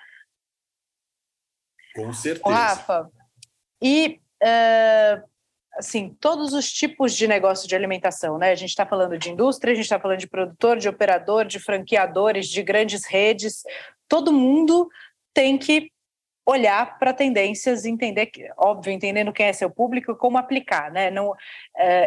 Com 1.94 2.12
certeza. 2.12 2.54
Rafa, 2.54 3.10
e 3.82 4.20
uh, 4.42 5.28
assim, 5.74 6.16
todos 6.20 6.52
os 6.52 6.70
tipos 6.70 7.14
de 7.14 7.26
negócio 7.26 7.68
de 7.68 7.74
alimentação, 7.74 8.38
né? 8.38 8.50
A 8.50 8.54
gente 8.54 8.70
está 8.70 8.86
falando 8.86 9.18
de 9.18 9.30
indústria, 9.30 9.72
a 9.72 9.74
gente 9.74 9.84
está 9.84 9.98
falando 9.98 10.18
de 10.18 10.28
produtor, 10.28 10.78
de 10.78 10.88
operador, 10.88 11.44
de 11.44 11.58
franqueadores, 11.58 12.48
de 12.48 12.62
grandes 12.62 13.04
redes. 13.04 13.62
Todo 14.08 14.32
mundo 14.32 14.88
tem 15.32 15.56
que 15.58 15.90
olhar 16.48 16.98
para 16.98 17.12
tendências, 17.12 17.84
entender, 17.84 18.30
óbvio, 18.56 18.90
entendendo 18.90 19.34
quem 19.34 19.44
é 19.44 19.52
seu 19.52 19.68
público 19.68 20.12
e 20.12 20.16
como 20.16 20.38
aplicar, 20.38 20.90
né? 20.90 21.10
Não, 21.10 21.32
uh, 21.32 21.36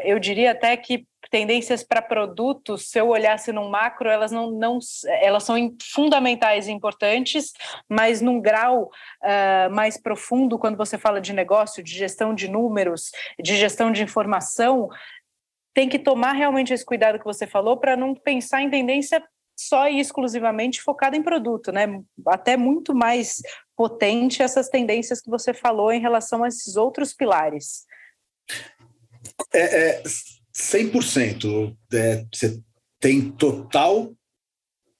eu 0.03 0.17
diria 0.17 0.51
até 0.51 0.75
que 0.75 1.05
tendências 1.29 1.83
para 1.83 2.01
produtos, 2.01 2.89
se 2.89 2.99
eu 2.99 3.09
olhasse 3.09 3.51
num 3.51 3.69
macro, 3.69 4.09
elas 4.09 4.31
não, 4.31 4.49
não 4.49 4.79
elas 5.21 5.43
são 5.43 5.55
fundamentais 5.83 6.67
e 6.67 6.71
importantes, 6.71 7.53
mas 7.87 8.19
num 8.19 8.41
grau 8.41 8.89
uh, 9.21 9.71
mais 9.71 9.95
profundo, 10.01 10.57
quando 10.57 10.75
você 10.75 10.97
fala 10.97 11.21
de 11.21 11.33
negócio, 11.33 11.83
de 11.83 11.93
gestão 11.93 12.33
de 12.33 12.49
números, 12.49 13.11
de 13.39 13.55
gestão 13.55 13.91
de 13.91 14.01
informação, 14.01 14.89
tem 15.71 15.87
que 15.87 15.99
tomar 15.99 16.31
realmente 16.31 16.73
esse 16.73 16.83
cuidado 16.83 17.19
que 17.19 17.25
você 17.25 17.45
falou 17.45 17.77
para 17.77 17.95
não 17.95 18.15
pensar 18.15 18.63
em 18.63 18.71
tendência 18.71 19.23
só 19.55 19.87
e 19.87 19.99
exclusivamente 19.99 20.81
focada 20.81 21.15
em 21.15 21.21
produto, 21.21 21.71
né? 21.71 22.01
Até 22.27 22.57
muito 22.57 22.95
mais 22.95 23.41
potente 23.81 24.43
essas 24.43 24.69
tendências 24.69 25.19
que 25.19 25.27
você 25.27 25.55
falou 25.55 25.91
em 25.91 25.99
relação 25.99 26.43
a 26.43 26.47
esses 26.47 26.75
outros 26.75 27.15
pilares. 27.15 27.87
É, 29.51 30.01
é 30.01 30.03
100%. 30.53 31.75
É, 31.91 32.23
você 32.31 32.61
tem 32.99 33.31
total 33.31 34.13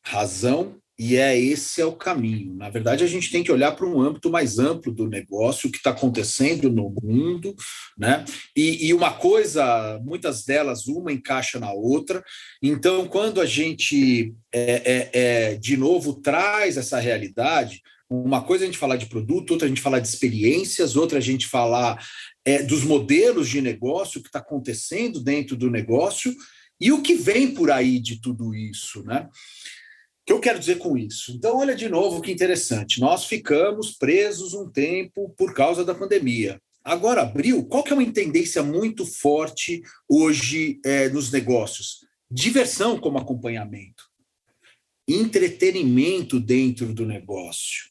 razão 0.03 0.81
e 0.97 1.15
é 1.15 1.37
esse 1.39 1.79
é 1.79 1.85
o 1.85 1.95
caminho. 1.95 2.55
Na 2.55 2.71
verdade, 2.71 3.03
a 3.03 3.07
gente 3.07 3.29
tem 3.31 3.43
que 3.43 3.51
olhar 3.51 3.71
para 3.73 3.85
um 3.85 4.01
âmbito 4.01 4.31
mais 4.31 4.57
amplo 4.57 4.91
do 4.91 5.07
negócio, 5.07 5.69
o 5.69 5.71
que 5.71 5.77
está 5.77 5.91
acontecendo 5.91 6.67
no 6.67 6.91
mundo, 7.03 7.55
né? 7.95 8.25
E, 8.57 8.87
e, 8.87 8.93
uma 8.95 9.13
coisa, 9.13 9.99
muitas 10.03 10.43
delas, 10.43 10.87
uma 10.87 11.11
encaixa 11.11 11.59
na 11.59 11.71
outra. 11.71 12.23
Então, 12.63 13.07
quando 13.07 13.39
a 13.39 13.45
gente, 13.45 14.33
é, 14.51 14.61
é, 14.71 15.09
é, 15.13 15.55
de 15.55 15.77
novo, 15.77 16.19
traz 16.19 16.77
essa 16.77 16.99
realidade, 16.99 17.79
uma 18.13 18.43
coisa 18.43 18.65
é 18.65 18.67
a 18.67 18.69
gente 18.69 18.77
falar 18.77 18.97
de 18.97 19.05
produto, 19.05 19.51
outra 19.51 19.65
a 19.65 19.69
gente 19.69 19.79
falar 19.79 19.99
de 19.99 20.07
experiências, 20.09 20.97
outra 20.97 21.17
a 21.17 21.21
gente 21.21 21.47
falar 21.47 22.05
é, 22.43 22.61
dos 22.61 22.83
modelos 22.83 23.47
de 23.47 23.61
negócio, 23.61 24.19
o 24.19 24.21
que 24.21 24.27
está 24.27 24.39
acontecendo 24.39 25.21
dentro 25.21 25.55
do 25.55 25.71
negócio 25.71 26.35
e 26.79 26.91
o 26.91 27.01
que 27.01 27.15
vem 27.15 27.53
por 27.53 27.71
aí 27.71 27.99
de 27.99 28.19
tudo 28.19 28.53
isso, 28.53 29.01
né? 29.03 29.29
O 29.31 30.25
que 30.25 30.33
eu 30.33 30.41
quero 30.41 30.59
dizer 30.59 30.77
com 30.77 30.97
isso? 30.97 31.31
Então, 31.31 31.57
olha 31.57 31.73
de 31.73 31.87
novo 31.87 32.21
que 32.21 32.31
interessante. 32.31 32.99
Nós 32.99 33.25
ficamos 33.25 33.91
presos 33.91 34.53
um 34.53 34.69
tempo 34.69 35.33
por 35.37 35.53
causa 35.53 35.85
da 35.85 35.95
pandemia. 35.95 36.61
Agora 36.83 37.21
abriu. 37.21 37.65
Qual 37.65 37.83
que 37.83 37.93
é 37.93 37.95
uma 37.95 38.11
tendência 38.11 38.61
muito 38.61 39.05
forte 39.05 39.81
hoje 40.07 40.79
é, 40.83 41.07
nos 41.09 41.31
negócios? 41.31 42.05
Diversão 42.29 42.99
como 42.99 43.17
acompanhamento, 43.17 44.03
entretenimento 45.07 46.39
dentro 46.39 46.93
do 46.93 47.05
negócio. 47.05 47.90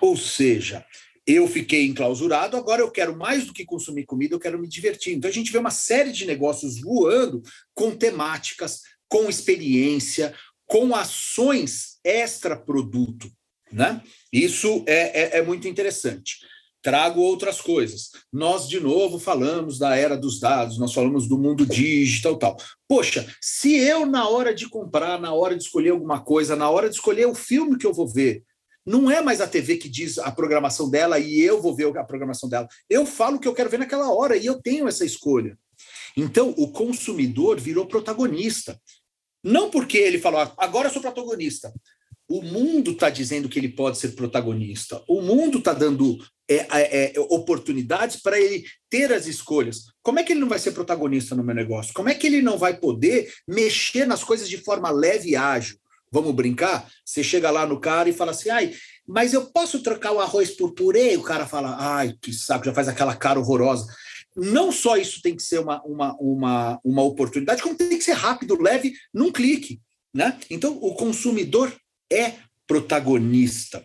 Ou 0.00 0.16
seja, 0.16 0.84
eu 1.26 1.46
fiquei 1.46 1.86
enclausurado, 1.86 2.56
agora 2.56 2.82
eu 2.82 2.90
quero 2.90 3.16
mais 3.16 3.46
do 3.46 3.52
que 3.52 3.64
consumir 3.64 4.04
comida, 4.04 4.34
eu 4.34 4.40
quero 4.40 4.58
me 4.58 4.68
divertir. 4.68 5.14
Então 5.14 5.30
a 5.30 5.32
gente 5.32 5.52
vê 5.52 5.58
uma 5.58 5.70
série 5.70 6.12
de 6.12 6.26
negócios 6.26 6.80
voando 6.80 7.42
com 7.74 7.94
temáticas, 7.94 8.80
com 9.08 9.28
experiência, 9.28 10.34
com 10.66 10.94
ações 10.94 11.98
extra-produto. 12.04 13.30
Né? 13.70 14.02
Isso 14.32 14.84
é, 14.86 15.36
é, 15.36 15.38
é 15.38 15.42
muito 15.42 15.68
interessante 15.68 16.38
trago 16.82 17.20
outras 17.20 17.60
coisas. 17.60 18.10
Nós, 18.32 18.68
de 18.68 18.80
novo, 18.80 19.18
falamos 19.18 19.78
da 19.78 19.96
era 19.96 20.16
dos 20.16 20.40
dados, 20.40 20.78
nós 20.78 20.92
falamos 20.92 21.28
do 21.28 21.38
mundo 21.38 21.66
digital 21.66 22.36
tal. 22.36 22.56
Poxa, 22.88 23.26
se 23.40 23.76
eu, 23.76 24.06
na 24.06 24.28
hora 24.28 24.54
de 24.54 24.68
comprar, 24.68 25.20
na 25.20 25.32
hora 25.32 25.56
de 25.56 25.62
escolher 25.62 25.90
alguma 25.90 26.20
coisa, 26.20 26.56
na 26.56 26.70
hora 26.70 26.88
de 26.88 26.94
escolher 26.94 27.26
o 27.26 27.34
filme 27.34 27.76
que 27.76 27.86
eu 27.86 27.92
vou 27.92 28.08
ver, 28.08 28.42
não 28.84 29.10
é 29.10 29.20
mais 29.20 29.40
a 29.40 29.46
TV 29.46 29.76
que 29.76 29.88
diz 29.88 30.18
a 30.18 30.30
programação 30.30 30.88
dela 30.88 31.18
e 31.18 31.40
eu 31.40 31.60
vou 31.60 31.74
ver 31.74 31.96
a 31.96 32.04
programação 32.04 32.48
dela. 32.48 32.68
Eu 32.88 33.04
falo 33.04 33.36
o 33.36 33.40
que 33.40 33.48
eu 33.48 33.54
quero 33.54 33.70
ver 33.70 33.78
naquela 33.78 34.12
hora 34.12 34.36
e 34.36 34.46
eu 34.46 34.60
tenho 34.60 34.88
essa 34.88 35.04
escolha. 35.04 35.58
Então, 36.16 36.54
o 36.56 36.72
consumidor 36.72 37.60
virou 37.60 37.86
protagonista. 37.86 38.80
Não 39.42 39.70
porque 39.70 39.98
ele 39.98 40.18
falou, 40.18 40.40
ah, 40.40 40.52
agora 40.58 40.88
eu 40.88 40.92
sou 40.92 41.02
protagonista. 41.02 41.72
O 42.28 42.42
mundo 42.42 42.92
está 42.92 43.10
dizendo 43.10 43.48
que 43.48 43.58
ele 43.58 43.68
pode 43.68 43.98
ser 43.98 44.10
protagonista. 44.10 45.02
O 45.08 45.20
mundo 45.20 45.58
está 45.58 45.72
dando 45.72 46.18
é, 46.48 46.66
é, 46.70 47.12
é, 47.16 47.20
oportunidades 47.20 48.20
para 48.20 48.40
ele 48.40 48.64
ter 48.88 49.12
as 49.12 49.26
escolhas. 49.26 49.86
Como 50.02 50.18
é 50.18 50.22
que 50.22 50.32
ele 50.32 50.40
não 50.40 50.48
vai 50.48 50.58
ser 50.58 50.72
protagonista 50.72 51.34
no 51.34 51.42
meu 51.42 51.54
negócio? 51.54 51.92
Como 51.92 52.08
é 52.08 52.14
que 52.14 52.26
ele 52.26 52.42
não 52.42 52.56
vai 52.56 52.76
poder 52.78 53.32
mexer 53.48 54.06
nas 54.06 54.22
coisas 54.22 54.48
de 54.48 54.58
forma 54.58 54.90
leve 54.90 55.30
e 55.30 55.36
ágil? 55.36 55.76
Vamos 56.10 56.34
brincar? 56.34 56.88
Você 57.04 57.22
chega 57.22 57.50
lá 57.50 57.66
no 57.66 57.80
cara 57.80 58.08
e 58.08 58.12
fala 58.12 58.32
assim, 58.32 58.50
ai, 58.50 58.74
mas 59.06 59.32
eu 59.32 59.46
posso 59.46 59.82
trocar 59.82 60.12
o 60.12 60.20
arroz 60.20 60.50
por 60.50 60.72
purê? 60.72 61.16
O 61.16 61.22
cara 61.22 61.46
fala, 61.46 61.76
ai, 61.78 62.14
que 62.20 62.32
saco, 62.32 62.64
já 62.64 62.74
faz 62.74 62.88
aquela 62.88 63.14
cara 63.14 63.38
horrorosa. 63.38 63.86
Não 64.36 64.72
só 64.72 64.96
isso 64.96 65.20
tem 65.22 65.36
que 65.36 65.42
ser 65.42 65.58
uma, 65.58 65.82
uma, 65.82 66.16
uma, 66.20 66.80
uma 66.84 67.02
oportunidade, 67.02 67.62
como 67.62 67.74
tem 67.74 67.98
que 67.98 68.04
ser 68.04 68.12
rápido, 68.12 68.60
leve, 68.60 68.92
num 69.12 69.30
clique. 69.30 69.80
Né? 70.12 70.38
Então, 70.48 70.78
o 70.80 70.94
consumidor 70.94 71.72
é 72.12 72.34
protagonista 72.66 73.84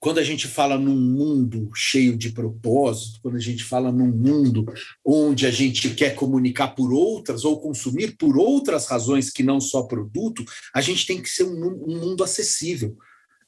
quando 0.00 0.18
a 0.18 0.24
gente 0.24 0.48
fala 0.48 0.78
num 0.78 0.98
mundo 0.98 1.70
cheio 1.74 2.16
de 2.16 2.32
propósito, 2.32 3.20
quando 3.20 3.36
a 3.36 3.40
gente 3.40 3.62
fala 3.62 3.92
num 3.92 4.10
mundo 4.10 4.64
onde 5.04 5.46
a 5.46 5.50
gente 5.50 5.90
quer 5.90 6.14
comunicar 6.14 6.68
por 6.68 6.90
outras 6.90 7.44
ou 7.44 7.60
consumir 7.60 8.16
por 8.16 8.38
outras 8.38 8.86
razões 8.86 9.28
que 9.28 9.42
não 9.42 9.60
só 9.60 9.82
produto, 9.82 10.42
a 10.74 10.80
gente 10.80 11.04
tem 11.04 11.20
que 11.20 11.28
ser 11.28 11.44
um, 11.44 11.84
um 11.84 12.00
mundo 12.00 12.24
acessível. 12.24 12.96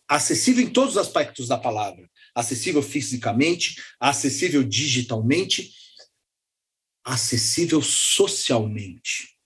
Acessível 0.06 0.62
em 0.62 0.70
todos 0.70 0.96
os 0.96 0.98
aspectos 0.98 1.48
da 1.48 1.56
palavra. 1.56 2.06
Acessível 2.34 2.82
fisicamente, 2.82 3.82
acessível 3.98 4.62
digitalmente, 4.62 5.72
acessível 7.02 7.80
socialmente. 7.80 9.38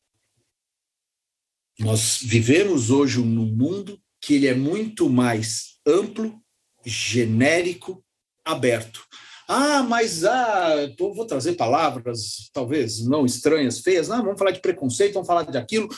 Nós 1.78 2.18
vivemos 2.20 2.90
hoje 2.90 3.18
num 3.18 3.46
mundo 3.46 4.02
que 4.20 4.34
ele 4.34 4.48
é 4.48 4.54
muito 4.54 5.08
mais 5.08 5.78
amplo 5.86 6.42
genérico, 6.86 8.02
aberto. 8.44 9.04
Ah, 9.48 9.82
mas 9.82 10.24
ah, 10.24 10.88
vou 10.98 11.26
trazer 11.26 11.54
palavras 11.54 12.48
talvez 12.52 13.04
não 13.04 13.26
estranhas, 13.26 13.80
feias. 13.80 14.08
Não, 14.08 14.22
vamos 14.22 14.38
falar 14.38 14.52
de 14.52 14.60
preconceito, 14.60 15.14
vamos 15.14 15.26
falar 15.26 15.42
de 15.42 15.58
aquilo. 15.58 15.88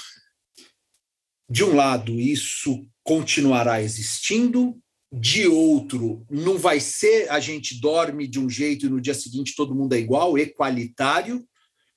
De 1.49 1.64
um 1.64 1.74
lado, 1.74 2.18
isso 2.18 2.86
continuará 3.03 3.80
existindo, 3.80 4.78
de 5.11 5.47
outro 5.47 6.26
não 6.30 6.59
vai 6.59 6.80
ser 6.80 7.30
a 7.30 7.41
gente 7.41 7.80
dorme 7.80 8.26
de 8.26 8.39
um 8.39 8.49
jeito 8.49 8.84
e 8.84 8.89
no 8.91 9.01
dia 9.01 9.14
seguinte 9.14 9.55
todo 9.57 9.74
mundo 9.74 9.95
é 9.95 9.99
igual, 9.99 10.36
equalitário, 10.36 11.43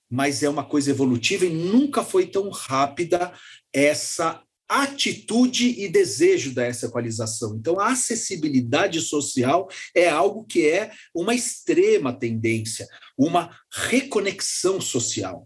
mas 0.09 0.41
é 0.43 0.49
uma 0.49 0.63
coisa 0.63 0.91
evolutiva 0.91 1.45
e 1.45 1.49
nunca 1.49 2.03
foi 2.03 2.27
tão 2.27 2.49
rápida 2.49 3.33
essa 3.73 4.41
atitude 4.72 5.82
e 5.82 5.89
desejo 5.89 6.53
dessa 6.53 6.86
equalização. 6.86 7.57
Então, 7.57 7.78
a 7.78 7.91
acessibilidade 7.91 9.01
social 9.01 9.67
é 9.93 10.07
algo 10.07 10.45
que 10.45 10.65
é 10.65 10.91
uma 11.13 11.36
extrema 11.36 12.13
tendência, 12.13 12.88
uma 13.17 13.53
reconexão 13.69 14.80
social. 14.80 15.45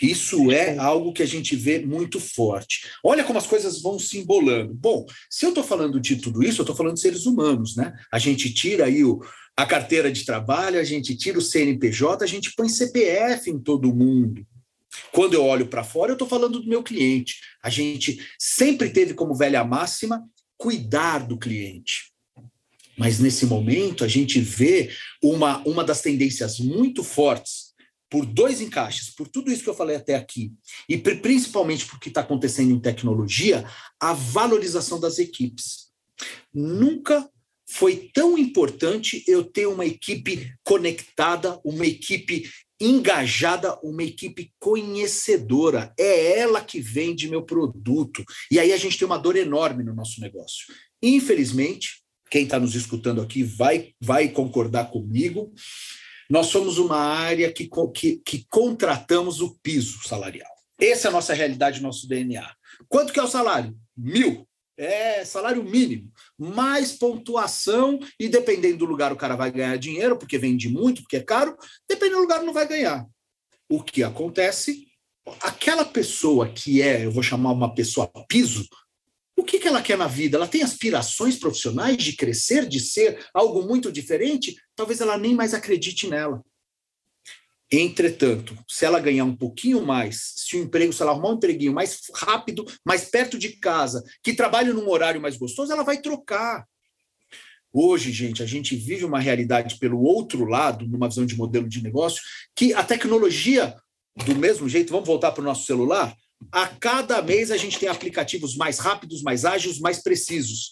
Isso 0.00 0.50
é 0.50 0.78
algo 0.78 1.12
que 1.12 1.22
a 1.22 1.26
gente 1.26 1.54
vê 1.54 1.84
muito 1.84 2.18
forte. 2.18 2.86
Olha 3.04 3.24
como 3.24 3.38
as 3.38 3.46
coisas 3.46 3.80
vão 3.82 3.98
se 3.98 4.18
embolando. 4.18 4.74
Bom, 4.74 5.04
se 5.30 5.44
eu 5.44 5.50
estou 5.50 5.64
falando 5.64 6.00
de 6.00 6.16
tudo 6.16 6.42
isso, 6.42 6.60
eu 6.60 6.64
estou 6.64 6.76
falando 6.76 6.94
de 6.94 7.00
seres 7.00 7.26
humanos, 7.26 7.76
né? 7.76 7.94
A 8.12 8.18
gente 8.18 8.52
tira 8.52 8.86
aí 8.86 9.04
o, 9.04 9.20
a 9.54 9.66
carteira 9.66 10.10
de 10.10 10.24
trabalho, 10.24 10.80
a 10.80 10.84
gente 10.84 11.14
tira 11.14 11.38
o 11.38 11.42
CNPJ, 11.42 12.24
a 12.24 12.26
gente 12.26 12.54
põe 12.54 12.68
CPF 12.68 13.50
em 13.50 13.58
todo 13.58 13.94
mundo. 13.94 14.46
Quando 15.12 15.34
eu 15.34 15.44
olho 15.44 15.66
para 15.66 15.84
fora, 15.84 16.10
eu 16.10 16.14
estou 16.14 16.28
falando 16.28 16.60
do 16.60 16.68
meu 16.68 16.82
cliente. 16.82 17.40
A 17.62 17.70
gente 17.70 18.18
sempre 18.38 18.90
teve 18.90 19.14
como 19.14 19.34
velha 19.34 19.64
máxima 19.64 20.22
cuidar 20.56 21.26
do 21.26 21.38
cliente. 21.38 22.12
Mas 22.98 23.18
nesse 23.18 23.44
momento 23.44 24.04
a 24.04 24.08
gente 24.08 24.40
vê 24.40 24.90
uma, 25.22 25.58
uma 25.66 25.84
das 25.84 26.00
tendências 26.00 26.58
muito 26.58 27.04
fortes 27.04 27.74
por 28.08 28.24
dois 28.24 28.60
encaixes, 28.60 29.10
por 29.10 29.28
tudo 29.28 29.50
isso 29.50 29.62
que 29.62 29.68
eu 29.68 29.74
falei 29.74 29.96
até 29.96 30.14
aqui, 30.14 30.52
e 30.88 30.96
principalmente 30.96 31.84
por 31.86 31.98
que 31.98 32.08
está 32.08 32.20
acontecendo 32.20 32.70
em 32.70 32.78
tecnologia, 32.78 33.68
a 34.00 34.12
valorização 34.12 35.00
das 35.00 35.18
equipes. 35.18 35.88
Nunca 36.54 37.28
foi 37.68 38.10
tão 38.14 38.38
importante 38.38 39.24
eu 39.26 39.42
ter 39.44 39.66
uma 39.66 39.84
equipe 39.84 40.54
conectada, 40.62 41.60
uma 41.64 41.84
equipe 41.84 42.48
engajada, 42.80 43.78
uma 43.82 44.02
equipe 44.02 44.52
conhecedora. 44.58 45.92
É 45.98 46.38
ela 46.38 46.60
que 46.60 46.80
vende 46.80 47.28
meu 47.28 47.42
produto. 47.42 48.24
E 48.50 48.60
aí 48.60 48.72
a 48.72 48.76
gente 48.76 48.98
tem 48.98 49.06
uma 49.06 49.18
dor 49.18 49.36
enorme 49.36 49.82
no 49.82 49.94
nosso 49.94 50.20
negócio. 50.20 50.66
Infelizmente, 51.02 52.02
quem 52.30 52.44
está 52.44 52.58
nos 52.58 52.74
escutando 52.74 53.20
aqui 53.20 53.42
vai, 53.42 53.92
vai 54.00 54.28
concordar 54.28 54.90
comigo. 54.90 55.52
Nós 56.30 56.46
somos 56.46 56.78
uma 56.78 56.98
área 56.98 57.52
que, 57.52 57.68
que, 57.94 58.20
que 58.24 58.46
contratamos 58.48 59.40
o 59.40 59.56
piso 59.62 60.06
salarial. 60.06 60.50
Essa 60.78 61.08
é 61.08 61.10
a 61.10 61.12
nossa 61.12 61.32
realidade, 61.34 61.80
nosso 61.80 62.06
DNA. 62.06 62.46
Quanto 62.88 63.12
que 63.12 63.18
é 63.18 63.22
o 63.22 63.28
salário? 63.28 63.76
Mil 63.96 64.46
é 64.76 65.24
salário 65.24 65.64
mínimo, 65.64 66.12
mais 66.38 66.92
pontuação, 66.92 67.98
e 68.18 68.28
dependendo 68.28 68.78
do 68.78 68.84
lugar 68.84 69.12
o 69.12 69.16
cara 69.16 69.36
vai 69.36 69.50
ganhar 69.50 69.76
dinheiro, 69.78 70.18
porque 70.18 70.38
vende 70.38 70.68
muito, 70.68 71.02
porque 71.02 71.16
é 71.16 71.22
caro, 71.22 71.56
dependendo 71.88 72.16
do 72.16 72.22
lugar 72.22 72.42
não 72.42 72.52
vai 72.52 72.66
ganhar. 72.68 73.06
O 73.68 73.82
que 73.82 74.02
acontece? 74.02 74.86
Aquela 75.40 75.84
pessoa 75.84 76.48
que 76.48 76.80
é, 76.82 77.04
eu 77.04 77.10
vou 77.10 77.22
chamar 77.22 77.52
uma 77.52 77.74
pessoa 77.74 78.10
piso, 78.28 78.66
o 79.36 79.44
que, 79.44 79.58
que 79.58 79.68
ela 79.68 79.82
quer 79.82 79.98
na 79.98 80.06
vida? 80.06 80.38
Ela 80.38 80.48
tem 80.48 80.62
aspirações 80.62 81.36
profissionais 81.36 81.98
de 81.98 82.14
crescer, 82.14 82.66
de 82.66 82.80
ser 82.80 83.26
algo 83.34 83.62
muito 83.62 83.92
diferente? 83.92 84.56
Talvez 84.74 85.00
ela 85.00 85.18
nem 85.18 85.34
mais 85.34 85.52
acredite 85.52 86.08
nela. 86.08 86.42
Entretanto, 87.70 88.56
se 88.68 88.84
ela 88.84 89.00
ganhar 89.00 89.24
um 89.24 89.34
pouquinho 89.34 89.84
mais, 89.84 90.34
se 90.36 90.56
o 90.56 90.62
emprego, 90.62 90.92
se 90.92 91.02
ela 91.02 91.10
arrumar 91.10 91.30
um 91.30 91.34
empreguinho 91.34 91.72
mais 91.72 92.00
rápido, 92.14 92.64
mais 92.84 93.06
perto 93.06 93.36
de 93.36 93.56
casa, 93.56 94.04
que 94.22 94.34
trabalhe 94.34 94.72
num 94.72 94.88
horário 94.88 95.20
mais 95.20 95.36
gostoso, 95.36 95.72
ela 95.72 95.82
vai 95.82 96.00
trocar. 96.00 96.64
Hoje, 97.72 98.12
gente, 98.12 98.42
a 98.42 98.46
gente 98.46 98.76
vive 98.76 99.04
uma 99.04 99.18
realidade 99.18 99.78
pelo 99.78 100.00
outro 100.00 100.44
lado, 100.44 100.86
numa 100.86 101.08
visão 101.08 101.26
de 101.26 101.36
modelo 101.36 101.68
de 101.68 101.82
negócio, 101.82 102.22
que 102.54 102.72
a 102.72 102.84
tecnologia, 102.84 103.74
do 104.24 104.36
mesmo 104.36 104.68
jeito, 104.68 104.92
vamos 104.92 105.06
voltar 105.06 105.32
para 105.32 105.42
o 105.42 105.44
nosso 105.44 105.66
celular, 105.66 106.16
a 106.52 106.68
cada 106.68 107.20
mês 107.20 107.50
a 107.50 107.56
gente 107.56 107.78
tem 107.78 107.88
aplicativos 107.88 108.56
mais 108.56 108.78
rápidos, 108.78 109.22
mais 109.22 109.44
ágeis, 109.44 109.80
mais 109.80 110.02
precisos. 110.02 110.70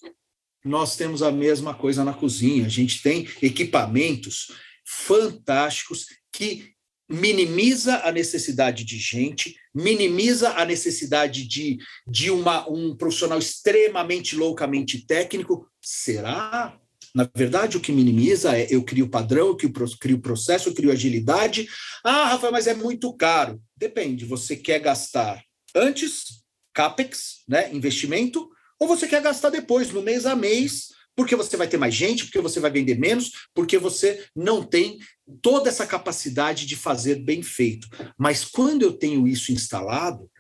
Nós 0.65 0.97
temos 0.97 1.23
a 1.23 1.33
mesma 1.33 1.75
coisa 1.75 2.05
na 2.05 2.15
cozinha, 2.15 2.67
a 2.67 2.71
gente 2.71 3.03
tem 3.03 3.29
equipamentos 3.43 4.53
fantásticos 4.85 6.07
que 6.33 6.74
minimiza 7.09 7.99
a 8.05 8.13
necessidade 8.13 8.85
de 8.85 8.99
gente, 8.99 9.57
minimiza 9.75 10.51
a 10.51 10.65
necessidade 10.65 11.47
de, 11.47 11.79
de 12.07 12.31
uma, 12.31 12.69
um 12.71 12.97
profissional 12.97 13.39
extremamente 13.39 14.37
loucamente 14.37 15.07
técnico. 15.07 15.69
Será? 15.83 16.79
Na 17.15 17.29
verdade, 17.33 17.77
o 17.77 17.81
que 17.81 17.93
minimiza 17.93 18.59
é 18.59 18.67
eu 18.71 18.83
crio 18.83 19.09
padrão, 19.09 19.49
eu 19.49 19.57
crio 20.01 20.19
processo, 20.19 20.69
eu 20.69 20.75
crio 20.75 20.91
agilidade. 20.91 21.69
Ah, 22.03 22.27
Rafael, 22.27 22.53
mas 22.53 22.67
é 22.67 22.75
muito 22.75 23.13
caro. 23.13 23.61
Depende, 23.77 24.25
você 24.25 24.57
quer 24.57 24.81
gastar 24.81 25.43
antes, 25.75 26.43
CAPEX, 26.73 27.45
né, 27.49 27.73
investimento, 27.73 28.49
ou 28.81 28.89
você 28.89 29.07
quer 29.07 29.23
gastar 29.23 29.51
depois, 29.51 29.93
no 29.93 30.03
mês 30.03 30.27
a 30.27 30.35
mês, 30.35 30.89
porque 31.17 31.37
você 31.37 31.57
vai 31.57 31.69
ter 31.69 31.77
mais 31.77 31.95
gente, 31.95 32.25
porque 32.25 32.41
você 32.41 32.61
vai 32.61 32.71
vender 32.71 32.99
menos, 32.99 33.31
porque 33.55 33.79
você 33.79 34.27
não 34.35 34.63
tem 34.63 34.99
toda 35.41 35.69
essa 35.69 35.87
capacidade 35.87 36.67
de 36.67 36.77
fazer 36.77 37.17
bem 37.17 37.43
feito. 37.43 37.89
Mas 38.19 38.45
quando 38.45 38.83
eu 38.83 38.93
tenho 38.93 39.27
isso 39.27 39.53
instalado, 39.53 40.31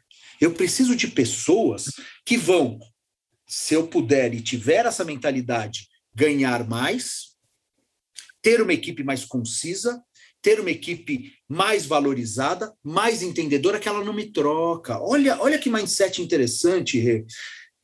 eu 0.41 0.53
preciso 0.53 0.97
de 0.97 1.09
pessoas 1.09 1.87
que 2.25 2.37
vão, 2.37 2.79
se 3.47 3.75
eu 3.75 3.87
puder 3.87 4.35
e 4.35 4.41
tiver 4.41 4.85
essa 4.87 5.05
mentalidade, 5.05 5.89
ganhar 6.14 6.68
mais, 6.68 7.35
ter 8.43 8.61
uma 8.61 8.72
equipe 8.72 9.03
mais 9.03 9.25
concisa, 9.25 10.03
ter 10.43 10.61
uma 10.61 10.70
equipe 10.70 11.33
mais 11.49 11.87
valorizada, 11.87 12.70
mais 12.83 13.22
entendedora, 13.22 13.81
que 13.81 13.89
ela 13.89 14.05
não 14.05 14.12
me 14.12 14.31
troca. 14.31 15.01
Olha, 15.01 15.41
olha 15.41 15.59
que 15.59 15.70
mindset 15.70 16.20
interessante, 16.20 16.99
Rê. 16.99 17.25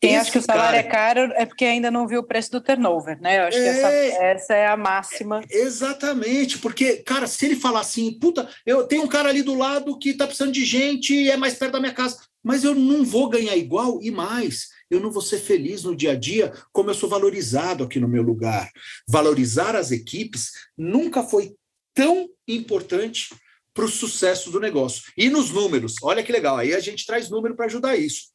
Quem 0.00 0.16
acha 0.16 0.32
que 0.32 0.38
o 0.38 0.42
salário 0.42 0.78
é 0.78 0.82
cara... 0.82 1.20
é 1.20 1.24
caro 1.24 1.32
é 1.36 1.44
porque 1.44 1.64
ainda 1.64 1.90
não 1.90 2.08
viu 2.08 2.20
o 2.20 2.26
preço 2.26 2.50
do 2.50 2.60
turnover, 2.60 3.20
né? 3.20 3.38
Eu 3.38 3.42
acho 3.44 3.58
é... 3.58 3.62
que 3.62 3.68
essa, 3.68 3.92
é. 3.92 4.32
essa, 4.32 4.54
é 4.54 4.66
a 4.66 4.76
máxima. 4.76 5.42
É, 5.50 5.58
exatamente, 5.58 6.58
porque, 6.58 6.96
cara, 6.96 7.26
se 7.26 7.44
ele 7.44 7.56
falar 7.56 7.80
assim, 7.80 8.18
puta, 8.18 8.48
eu 8.64 8.86
tenho 8.86 9.02
um 9.02 9.08
cara 9.08 9.28
ali 9.28 9.42
do 9.42 9.54
lado 9.54 9.98
que 9.98 10.14
tá 10.14 10.26
precisando 10.26 10.52
de 10.52 10.64
gente 10.64 11.14
e 11.14 11.30
é 11.30 11.36
mais 11.36 11.54
perto 11.54 11.72
da 11.72 11.80
minha 11.80 11.92
casa, 11.92 12.18
mas 12.42 12.64
eu 12.64 12.74
não 12.74 13.04
vou 13.04 13.28
ganhar 13.28 13.54
igual 13.56 14.00
e 14.02 14.10
mais, 14.10 14.68
eu 14.90 15.00
não 15.00 15.10
vou 15.10 15.20
ser 15.20 15.38
feliz 15.38 15.84
no 15.84 15.94
dia 15.94 16.12
a 16.12 16.16
dia 16.16 16.50
como 16.72 16.88
eu 16.88 16.94
sou 16.94 17.08
valorizado 17.08 17.84
aqui 17.84 18.00
no 18.00 18.08
meu 18.08 18.22
lugar. 18.22 18.70
Valorizar 19.06 19.76
as 19.76 19.90
equipes 19.90 20.52
nunca 20.78 21.22
foi 21.22 21.54
tão 21.94 22.26
importante 22.48 23.28
para 23.74 23.84
o 23.84 23.88
sucesso 23.88 24.50
do 24.50 24.58
negócio. 24.58 25.02
E 25.16 25.28
nos 25.28 25.50
números, 25.50 25.96
olha 26.02 26.22
que 26.22 26.32
legal, 26.32 26.56
aí 26.56 26.74
a 26.74 26.80
gente 26.80 27.04
traz 27.04 27.28
número 27.28 27.54
para 27.54 27.66
ajudar 27.66 27.96
isso. 27.96 28.30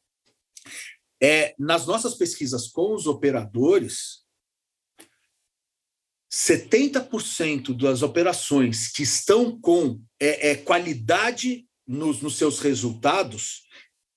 É, 1.22 1.54
nas 1.58 1.86
nossas 1.86 2.14
pesquisas 2.14 2.68
com 2.68 2.94
os 2.94 3.06
operadores, 3.06 4.26
70% 6.32 7.74
das 7.74 8.02
operações 8.02 8.88
que 8.88 9.02
estão 9.02 9.58
com 9.58 10.00
é, 10.20 10.50
é, 10.50 10.54
qualidade 10.56 11.66
nos, 11.86 12.20
nos 12.20 12.36
seus 12.36 12.60
resultados 12.60 13.62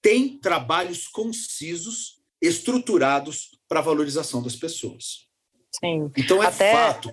têm 0.02 0.38
trabalhos 0.40 1.08
concisos, 1.08 2.22
estruturados 2.42 3.50
para 3.68 3.80
a 3.80 3.84
valorização 3.84 4.42
das 4.42 4.56
pessoas. 4.56 5.28
Sim. 5.80 6.12
Então 6.18 6.42
é 6.42 6.48
até, 6.48 6.72
fato. 6.72 7.12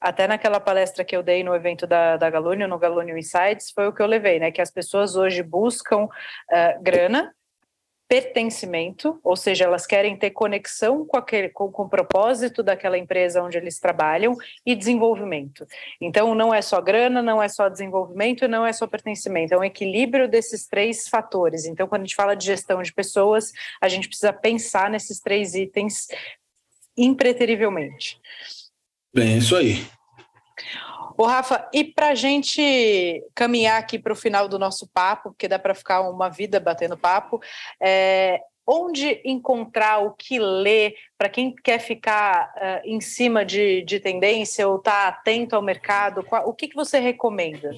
Até 0.00 0.26
naquela 0.26 0.58
palestra 0.58 1.04
que 1.04 1.16
eu 1.16 1.22
dei 1.22 1.44
no 1.44 1.54
evento 1.54 1.86
da, 1.86 2.16
da 2.16 2.30
Galúnio, 2.30 2.66
no 2.66 2.78
Galúnio 2.78 3.16
Insights, 3.18 3.70
foi 3.72 3.86
o 3.86 3.92
que 3.92 4.02
eu 4.02 4.06
levei, 4.06 4.40
né? 4.40 4.50
Que 4.50 4.60
as 4.60 4.70
pessoas 4.70 5.14
hoje 5.14 5.42
buscam 5.42 6.04
uh, 6.04 6.82
grana 6.82 7.32
pertencimento, 8.12 9.18
ou 9.24 9.34
seja, 9.34 9.64
elas 9.64 9.86
querem 9.86 10.14
ter 10.14 10.32
conexão 10.32 11.06
com, 11.06 11.16
aquele, 11.16 11.48
com, 11.48 11.72
com 11.72 11.84
o 11.84 11.88
propósito 11.88 12.62
daquela 12.62 12.98
empresa 12.98 13.42
onde 13.42 13.56
eles 13.56 13.80
trabalham 13.80 14.36
e 14.66 14.74
desenvolvimento. 14.74 15.66
Então, 15.98 16.34
não 16.34 16.52
é 16.52 16.60
só 16.60 16.78
grana, 16.82 17.22
não 17.22 17.42
é 17.42 17.48
só 17.48 17.70
desenvolvimento, 17.70 18.46
não 18.46 18.66
é 18.66 18.72
só 18.74 18.86
pertencimento, 18.86 19.54
é 19.54 19.56
um 19.56 19.64
equilíbrio 19.64 20.28
desses 20.28 20.66
três 20.66 21.08
fatores. 21.08 21.64
Então, 21.64 21.88
quando 21.88 22.02
a 22.02 22.04
gente 22.04 22.14
fala 22.14 22.36
de 22.36 22.44
gestão 22.44 22.82
de 22.82 22.92
pessoas, 22.92 23.50
a 23.80 23.88
gente 23.88 24.08
precisa 24.08 24.30
pensar 24.30 24.90
nesses 24.90 25.18
três 25.18 25.54
itens 25.54 26.06
impreterivelmente. 26.94 28.20
Bem, 29.14 29.36
é 29.36 29.38
isso 29.38 29.56
aí. 29.56 29.86
O 31.22 31.26
Rafa, 31.26 31.68
e 31.72 31.84
para 31.84 32.08
a 32.08 32.14
gente 32.16 33.22
caminhar 33.32 33.78
aqui 33.78 33.96
para 33.96 34.12
o 34.12 34.16
final 34.16 34.48
do 34.48 34.58
nosso 34.58 34.88
papo, 34.92 35.30
porque 35.30 35.46
dá 35.46 35.56
para 35.56 35.72
ficar 35.72 36.00
uma 36.00 36.28
vida 36.28 36.58
batendo 36.58 36.98
papo, 36.98 37.40
é, 37.80 38.40
onde 38.66 39.22
encontrar 39.24 39.98
o 39.98 40.14
que 40.14 40.40
ler 40.40 40.96
para 41.16 41.28
quem 41.28 41.54
quer 41.54 41.78
ficar 41.78 42.52
uh, 42.56 42.80
em 42.84 43.00
cima 43.00 43.44
de, 43.44 43.84
de 43.84 44.00
tendência 44.00 44.66
ou 44.66 44.78
estar 44.78 45.12
tá 45.12 45.16
atento 45.16 45.54
ao 45.54 45.62
mercado? 45.62 46.24
Qual, 46.24 46.48
o 46.48 46.52
que, 46.52 46.66
que 46.66 46.74
você 46.74 46.98
recomenda? 46.98 47.70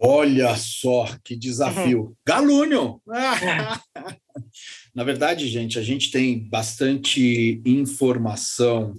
Olha 0.00 0.54
só 0.54 1.06
que 1.24 1.34
desafio. 1.34 2.02
Uhum. 2.02 2.14
Galúnio! 2.24 3.02
Na 4.94 5.02
verdade, 5.02 5.48
gente, 5.48 5.76
a 5.76 5.82
gente 5.82 6.12
tem 6.12 6.38
bastante 6.38 7.60
informação 7.66 8.94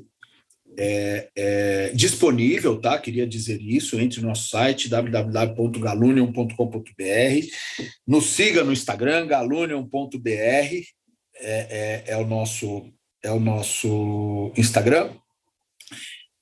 é, 0.78 1.30
é, 1.36 1.92
disponível, 1.94 2.80
tá? 2.80 2.98
Queria 2.98 3.28
dizer 3.28 3.62
isso, 3.62 4.00
entre 4.00 4.22
no 4.22 4.30
nosso 4.30 4.48
site 4.50 4.88
www.galunion.com.br, 4.90 7.48
nos 8.08 8.28
siga 8.28 8.64
no 8.64 8.72
Instagram, 8.72 9.28
galunion.br, 9.28 10.28
é, 10.28 10.86
é, 11.42 12.04
é, 12.08 12.16
o 12.18 12.26
nosso 12.26 12.90
é 13.22 13.30
o 13.32 13.40
nosso 13.40 14.54
Instagram. 14.56 15.12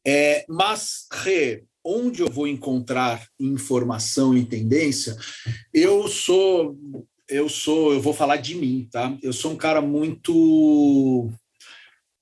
É, 0.06 0.46
mas, 0.48 1.08
Rê, 1.12 1.64
onde 1.84 2.22
eu 2.22 2.30
vou 2.30 2.48
encontrar 2.48 3.28
informação 3.40 4.38
e 4.38 4.46
tendência? 4.46 5.18
Eu 5.74 6.08
sou 6.08 6.78
eu 7.30 7.50
sou, 7.50 7.94
eu 7.94 8.02
vou 8.02 8.14
falar 8.14 8.38
de 8.38 8.56
mim, 8.56 8.88
tá? 8.90 9.18
Eu 9.22 9.34
sou 9.34 9.52
um 9.52 9.58
cara 9.58 9.82
muito 9.82 11.30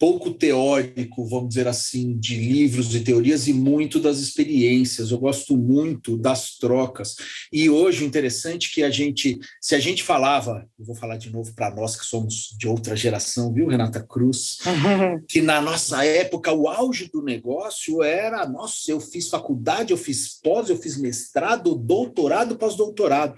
pouco 0.06 0.30
teórico, 0.30 1.26
vamos 1.26 1.50
dizer 1.50 1.68
assim, 1.68 2.16
de 2.16 2.38
livros 2.38 2.94
e 2.94 3.00
teorias 3.00 3.48
e 3.48 3.54
muito 3.54 4.00
das 4.00 4.20
experiências. 4.20 5.10
Eu 5.10 5.18
gosto 5.18 5.58
muito 5.58 6.16
das 6.16 6.60
trocas. 6.60 7.16
E 7.52 7.72
hoje 7.72 8.04
o 8.04 8.06
interessante 8.06 8.70
é 8.70 8.76
que 8.76 8.84
a 8.84 8.92
gente, 8.92 9.40
se 9.60 9.74
a 9.74 9.80
gente 9.80 10.04
falava, 10.04 10.70
eu 10.78 10.86
vou 10.86 10.94
falar 10.96 11.18
de 11.18 11.32
novo 11.32 11.52
para 11.56 11.74
nós 11.74 11.96
que 11.96 12.06
somos 12.06 12.56
de 12.56 12.68
outra 12.68 12.96
geração, 12.96 13.52
viu, 13.52 13.68
Renata 13.68 14.00
Cruz, 14.00 14.60
que 15.28 15.42
na 15.42 15.60
nossa 15.60 16.06
época 16.06 16.54
o 16.54 16.68
auge 16.68 17.10
do 17.12 17.24
negócio 17.24 18.04
era, 18.04 18.48
nossa, 18.48 18.92
eu 18.92 19.00
fiz 19.00 19.28
faculdade, 19.28 19.90
eu 19.90 19.98
fiz 19.98 20.40
pós, 20.40 20.70
eu 20.70 20.78
fiz 20.78 20.98
mestrado, 20.98 21.74
doutorado, 21.74 22.56
pós-doutorado. 22.56 23.34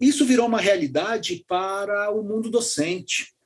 Isso 0.00 0.26
virou 0.26 0.48
uma 0.48 0.60
realidade 0.60 1.44
para 1.46 2.10
o 2.10 2.24
mundo 2.24 2.50
docente. 2.50 3.37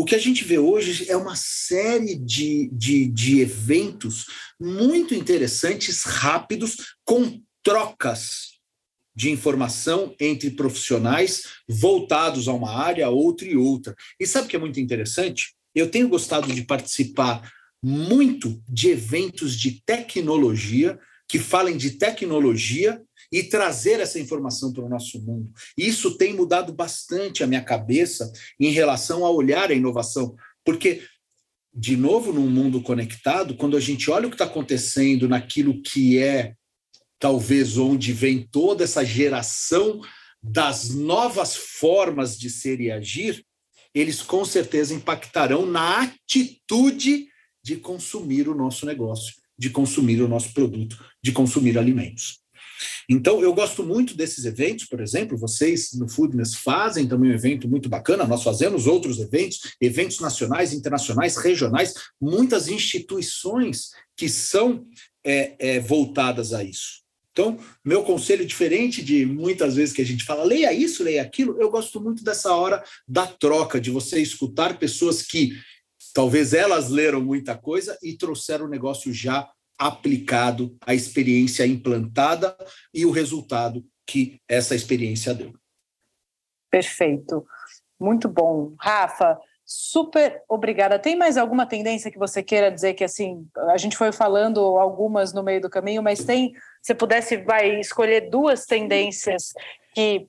O 0.00 0.04
que 0.06 0.14
a 0.14 0.18
gente 0.18 0.44
vê 0.44 0.58
hoje 0.58 1.10
é 1.10 1.16
uma 1.16 1.36
série 1.36 2.14
de, 2.14 2.70
de, 2.72 3.06
de 3.06 3.42
eventos 3.42 4.24
muito 4.58 5.14
interessantes, 5.14 6.04
rápidos, 6.04 6.96
com 7.04 7.38
trocas 7.62 8.52
de 9.14 9.30
informação 9.30 10.14
entre 10.18 10.52
profissionais 10.52 11.42
voltados 11.68 12.48
a 12.48 12.54
uma 12.54 12.74
área, 12.74 13.10
outra 13.10 13.46
e 13.46 13.58
outra. 13.58 13.94
E 14.18 14.26
sabe 14.26 14.46
o 14.46 14.48
que 14.48 14.56
é 14.56 14.58
muito 14.58 14.80
interessante? 14.80 15.54
Eu 15.74 15.90
tenho 15.90 16.08
gostado 16.08 16.50
de 16.50 16.62
participar 16.62 17.52
muito 17.82 18.58
de 18.66 18.88
eventos 18.88 19.54
de 19.54 19.82
tecnologia 19.84 20.98
que 21.28 21.38
falem 21.38 21.76
de 21.76 21.90
tecnologia 21.90 23.02
e 23.32 23.42
trazer 23.42 24.00
essa 24.00 24.18
informação 24.18 24.72
para 24.72 24.84
o 24.84 24.88
nosso 24.88 25.20
mundo. 25.20 25.50
Isso 25.76 26.16
tem 26.16 26.34
mudado 26.34 26.72
bastante 26.72 27.44
a 27.44 27.46
minha 27.46 27.62
cabeça 27.62 28.30
em 28.58 28.70
relação 28.70 29.24
a 29.24 29.30
olhar 29.30 29.70
a 29.70 29.74
inovação, 29.74 30.34
porque 30.64 31.02
de 31.72 31.96
novo, 31.96 32.32
num 32.32 32.50
mundo 32.50 32.82
conectado, 32.82 33.54
quando 33.54 33.76
a 33.76 33.80
gente 33.80 34.10
olha 34.10 34.26
o 34.26 34.30
que 34.30 34.34
está 34.34 34.44
acontecendo 34.44 35.28
naquilo 35.28 35.80
que 35.80 36.18
é, 36.18 36.54
talvez, 37.18 37.78
onde 37.78 38.12
vem 38.12 38.42
toda 38.50 38.82
essa 38.82 39.04
geração 39.04 40.00
das 40.42 40.90
novas 40.90 41.54
formas 41.54 42.36
de 42.36 42.50
ser 42.50 42.80
e 42.80 42.90
agir, 42.90 43.44
eles 43.94 44.20
com 44.20 44.44
certeza 44.44 44.94
impactarão 44.94 45.64
na 45.64 46.02
atitude 46.02 47.28
de 47.62 47.76
consumir 47.76 48.48
o 48.48 48.54
nosso 48.54 48.84
negócio, 48.84 49.34
de 49.56 49.70
consumir 49.70 50.20
o 50.22 50.28
nosso 50.28 50.52
produto, 50.52 50.98
de 51.22 51.30
consumir 51.30 51.78
alimentos. 51.78 52.39
Então, 53.08 53.42
eu 53.42 53.52
gosto 53.52 53.82
muito 53.82 54.16
desses 54.16 54.44
eventos, 54.44 54.86
por 54.86 55.00
exemplo, 55.00 55.36
vocês 55.36 55.92
no 55.94 56.08
Foodness 56.08 56.54
fazem 56.54 57.06
também 57.06 57.30
um 57.30 57.34
evento 57.34 57.68
muito 57.68 57.88
bacana, 57.88 58.26
nós 58.26 58.42
fazemos 58.42 58.86
outros 58.86 59.18
eventos, 59.18 59.74
eventos 59.80 60.20
nacionais, 60.20 60.72
internacionais, 60.72 61.36
regionais, 61.36 61.94
muitas 62.20 62.68
instituições 62.68 63.90
que 64.16 64.28
são 64.28 64.86
é, 65.24 65.54
é, 65.58 65.80
voltadas 65.80 66.52
a 66.52 66.62
isso. 66.62 67.00
Então, 67.32 67.58
meu 67.84 68.02
conselho, 68.02 68.44
diferente 68.44 69.02
de 69.02 69.24
muitas 69.24 69.76
vezes 69.76 69.94
que 69.94 70.02
a 70.02 70.06
gente 70.06 70.24
fala, 70.24 70.42
leia 70.42 70.72
isso, 70.72 71.02
leia 71.02 71.22
aquilo, 71.22 71.60
eu 71.60 71.70
gosto 71.70 72.00
muito 72.00 72.24
dessa 72.24 72.52
hora 72.54 72.82
da 73.06 73.26
troca, 73.26 73.80
de 73.80 73.90
você 73.90 74.20
escutar 74.20 74.78
pessoas 74.78 75.22
que 75.22 75.52
talvez 76.12 76.52
elas 76.52 76.90
leram 76.90 77.20
muita 77.20 77.56
coisa 77.56 77.96
e 78.02 78.16
trouxeram 78.16 78.66
o 78.66 78.70
negócio 78.70 79.12
já 79.12 79.48
aplicado, 79.80 80.76
a 80.86 80.94
experiência 80.94 81.66
implantada 81.66 82.54
e 82.92 83.06
o 83.06 83.10
resultado 83.10 83.82
que 84.06 84.38
essa 84.46 84.74
experiência 84.74 85.32
deu. 85.32 85.54
Perfeito. 86.70 87.46
Muito 87.98 88.28
bom. 88.28 88.74
Rafa, 88.78 89.38
super 89.64 90.42
obrigada. 90.46 90.98
Tem 90.98 91.16
mais 91.16 91.38
alguma 91.38 91.64
tendência 91.64 92.10
que 92.10 92.18
você 92.18 92.42
queira 92.42 92.70
dizer 92.70 92.92
que 92.92 93.04
assim, 93.04 93.48
a 93.70 93.78
gente 93.78 93.96
foi 93.96 94.12
falando 94.12 94.60
algumas 94.60 95.32
no 95.32 95.42
meio 95.42 95.62
do 95.62 95.70
caminho, 95.70 96.02
mas 96.02 96.22
tem, 96.24 96.52
se 96.82 96.94
pudesse 96.94 97.38
vai 97.38 97.80
escolher 97.80 98.28
duas 98.28 98.66
tendências 98.66 99.54
que 99.94 100.28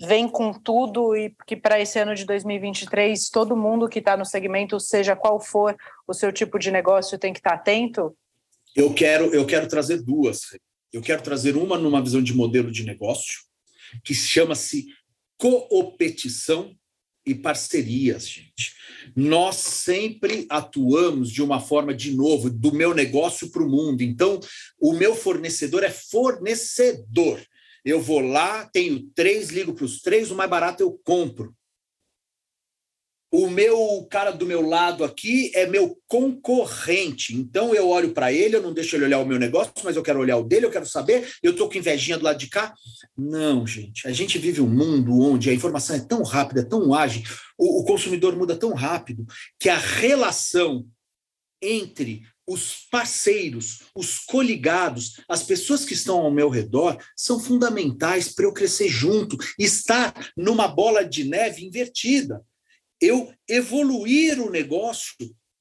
vem 0.00 0.26
com 0.26 0.54
tudo 0.54 1.14
e 1.14 1.36
que 1.46 1.54
para 1.54 1.78
esse 1.78 1.98
ano 1.98 2.14
de 2.14 2.24
2023 2.24 3.28
todo 3.28 3.54
mundo 3.54 3.88
que 3.88 3.98
está 3.98 4.16
no 4.16 4.24
segmento, 4.24 4.80
seja 4.80 5.14
qual 5.14 5.38
for 5.38 5.76
o 6.08 6.14
seu 6.14 6.32
tipo 6.32 6.58
de 6.58 6.70
negócio, 6.70 7.18
tem 7.18 7.34
que 7.34 7.40
estar 7.40 7.50
tá 7.50 7.56
atento? 7.56 8.16
Eu 8.74 8.92
quero, 8.94 9.34
eu 9.34 9.46
quero 9.46 9.68
trazer 9.68 10.02
duas. 10.02 10.40
Eu 10.92 11.00
quero 11.00 11.22
trazer 11.22 11.56
uma 11.56 11.78
numa 11.78 12.02
visão 12.02 12.22
de 12.22 12.34
modelo 12.34 12.70
de 12.70 12.84
negócio, 12.84 13.40
que 14.04 14.14
chama-se 14.14 14.86
coopetição 15.36 16.74
e 17.24 17.34
parcerias, 17.34 18.28
gente. 18.28 18.74
Nós 19.14 19.56
sempre 19.56 20.46
atuamos 20.48 21.30
de 21.30 21.42
uma 21.42 21.60
forma, 21.60 21.94
de 21.94 22.12
novo, 22.12 22.50
do 22.50 22.72
meu 22.72 22.94
negócio 22.94 23.50
para 23.50 23.62
o 23.62 23.68
mundo. 23.68 24.02
Então, 24.02 24.40
o 24.78 24.92
meu 24.92 25.14
fornecedor 25.14 25.84
é 25.84 25.90
fornecedor. 25.90 27.40
Eu 27.84 28.00
vou 28.00 28.20
lá, 28.20 28.66
tenho 28.66 29.08
três, 29.14 29.48
ligo 29.48 29.72
para 29.72 29.84
os 29.84 30.00
três, 30.00 30.30
o 30.30 30.34
mais 30.34 30.50
barato 30.50 30.82
eu 30.82 31.00
compro. 31.04 31.54
O 33.32 33.48
meu 33.48 34.04
cara 34.10 34.32
do 34.32 34.44
meu 34.44 34.60
lado 34.60 35.04
aqui 35.04 35.52
é 35.54 35.64
meu 35.64 35.96
concorrente. 36.08 37.32
Então 37.32 37.72
eu 37.72 37.88
olho 37.88 38.12
para 38.12 38.32
ele, 38.32 38.56
eu 38.56 38.62
não 38.62 38.72
deixo 38.72 38.96
ele 38.96 39.04
olhar 39.04 39.20
o 39.20 39.26
meu 39.26 39.38
negócio, 39.38 39.72
mas 39.84 39.94
eu 39.94 40.02
quero 40.02 40.18
olhar 40.18 40.36
o 40.36 40.42
dele, 40.42 40.66
eu 40.66 40.70
quero 40.70 40.86
saber, 40.86 41.32
eu 41.40 41.52
estou 41.52 41.68
com 41.68 41.78
invejinha 41.78 42.18
do 42.18 42.24
lado 42.24 42.38
de 42.38 42.48
cá. 42.48 42.74
Não, 43.16 43.64
gente. 43.64 44.08
A 44.08 44.12
gente 44.12 44.36
vive 44.36 44.60
um 44.60 44.68
mundo 44.68 45.16
onde 45.20 45.48
a 45.48 45.54
informação 45.54 45.94
é 45.94 46.00
tão 46.00 46.24
rápida, 46.24 46.68
tão 46.68 46.92
ágil, 46.92 47.22
o, 47.56 47.82
o 47.82 47.84
consumidor 47.84 48.36
muda 48.36 48.56
tão 48.56 48.74
rápido, 48.74 49.24
que 49.60 49.68
a 49.68 49.78
relação 49.78 50.84
entre 51.62 52.22
os 52.44 52.88
parceiros, 52.90 53.82
os 53.94 54.18
coligados, 54.18 55.20
as 55.28 55.44
pessoas 55.44 55.84
que 55.84 55.94
estão 55.94 56.18
ao 56.18 56.32
meu 56.32 56.48
redor 56.48 56.98
são 57.16 57.38
fundamentais 57.38 58.34
para 58.34 58.44
eu 58.44 58.52
crescer 58.52 58.88
junto, 58.88 59.36
estar 59.56 60.32
numa 60.36 60.66
bola 60.66 61.04
de 61.04 61.22
neve 61.22 61.64
invertida 61.64 62.44
eu 63.00 63.32
evoluir 63.48 64.40
o 64.40 64.50
negócio, 64.50 65.14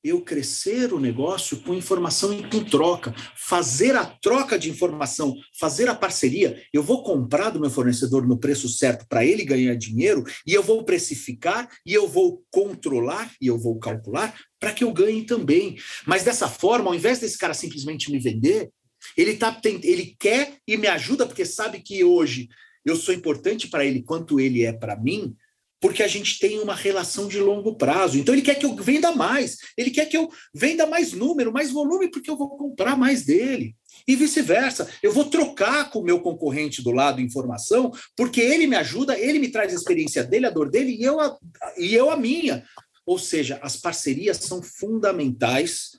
eu 0.03 0.21
crescer 0.21 0.93
o 0.93 0.99
negócio 0.99 1.61
com 1.61 1.73
informação 1.73 2.33
e 2.33 2.41
com 2.49 2.63
troca, 2.63 3.13
fazer 3.35 3.95
a 3.95 4.05
troca 4.05 4.57
de 4.57 4.69
informação, 4.69 5.35
fazer 5.59 5.89
a 5.89 5.95
parceria. 5.95 6.61
Eu 6.73 6.81
vou 6.81 7.03
comprar 7.03 7.49
do 7.49 7.59
meu 7.59 7.69
fornecedor 7.69 8.25
no 8.25 8.39
preço 8.39 8.69
certo 8.69 9.05
para 9.09 9.25
ele 9.25 9.43
ganhar 9.43 9.75
dinheiro 9.75 10.23
e 10.47 10.53
eu 10.53 10.63
vou 10.63 10.83
precificar 10.83 11.69
e 11.85 11.93
eu 11.93 12.07
vou 12.07 12.43
controlar 12.49 13.33
e 13.41 13.47
eu 13.47 13.57
vou 13.57 13.77
calcular 13.77 14.33
para 14.59 14.73
que 14.73 14.83
eu 14.83 14.93
ganhe 14.93 15.25
também. 15.25 15.77
Mas 16.05 16.23
dessa 16.23 16.47
forma, 16.47 16.89
ao 16.89 16.95
invés 16.95 17.19
desse 17.19 17.37
cara 17.37 17.53
simplesmente 17.53 18.11
me 18.11 18.19
vender, 18.19 18.69
ele 19.17 19.35
tá 19.35 19.59
ele 19.65 20.15
quer 20.19 20.57
e 20.67 20.77
me 20.77 20.87
ajuda 20.87 21.25
porque 21.25 21.45
sabe 21.45 21.81
que 21.81 22.03
hoje 22.03 22.47
eu 22.85 22.95
sou 22.95 23.13
importante 23.13 23.67
para 23.67 23.85
ele 23.85 24.01
quanto 24.01 24.39
ele 24.39 24.63
é 24.63 24.71
para 24.71 24.97
mim 24.97 25.35
porque 25.79 26.03
a 26.03 26.07
gente 26.07 26.39
tem 26.39 26.59
uma 26.59 26.75
relação 26.75 27.27
de 27.27 27.39
longo 27.39 27.75
prazo. 27.75 28.17
Então 28.17 28.33
ele 28.33 28.41
quer 28.41 28.55
que 28.55 28.65
eu 28.65 28.75
venda 28.75 29.11
mais, 29.11 29.57
ele 29.77 29.91
quer 29.91 30.05
que 30.05 30.17
eu 30.17 30.29
venda 30.53 30.85
mais 30.85 31.13
número, 31.13 31.53
mais 31.53 31.71
volume, 31.71 32.11
porque 32.11 32.29
eu 32.29 32.37
vou 32.37 32.49
comprar 32.57 32.97
mais 32.97 33.23
dele. 33.23 33.75
E 34.07 34.15
vice-versa, 34.15 34.89
eu 35.03 35.11
vou 35.11 35.25
trocar 35.25 35.89
com 35.89 35.99
o 35.99 36.03
meu 36.03 36.19
concorrente 36.19 36.81
do 36.81 36.91
lado 36.91 37.21
informação, 37.21 37.91
porque 38.15 38.41
ele 38.41 38.67
me 38.67 38.75
ajuda, 38.75 39.17
ele 39.17 39.39
me 39.39 39.49
traz 39.49 39.71
a 39.71 39.75
experiência 39.75 40.23
dele, 40.23 40.45
a 40.45 40.49
dor 40.49 40.69
dele, 40.69 40.95
e 40.95 41.03
eu 41.03 41.19
a, 41.19 41.37
e 41.77 41.93
eu 41.93 42.09
a 42.09 42.17
minha. 42.17 42.63
Ou 43.05 43.17
seja, 43.17 43.59
as 43.61 43.77
parcerias 43.77 44.37
são 44.37 44.61
fundamentais 44.61 45.91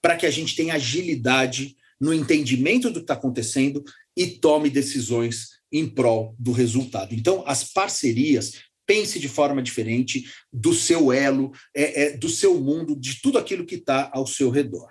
para 0.00 0.16
que 0.16 0.26
a 0.26 0.30
gente 0.30 0.56
tenha 0.56 0.74
agilidade 0.74 1.76
no 2.00 2.12
entendimento 2.12 2.90
do 2.90 3.00
que 3.00 3.04
está 3.04 3.14
acontecendo 3.14 3.82
e 4.16 4.26
tome 4.26 4.70
decisões 4.70 5.60
em 5.72 5.88
prol 5.88 6.34
do 6.38 6.52
resultado. 6.52 7.14
Então, 7.14 7.42
as 7.46 7.64
parcerias 7.64 8.52
pense 8.86 9.18
de 9.18 9.28
forma 9.28 9.62
diferente 9.62 10.24
do 10.52 10.72
seu 10.72 11.12
elo, 11.12 11.52
é, 11.74 12.04
é 12.04 12.16
do 12.16 12.28
seu 12.28 12.60
mundo, 12.60 12.94
de 12.94 13.20
tudo 13.20 13.38
aquilo 13.38 13.64
que 13.64 13.76
está 13.76 14.10
ao 14.12 14.26
seu 14.26 14.50
redor. 14.50 14.88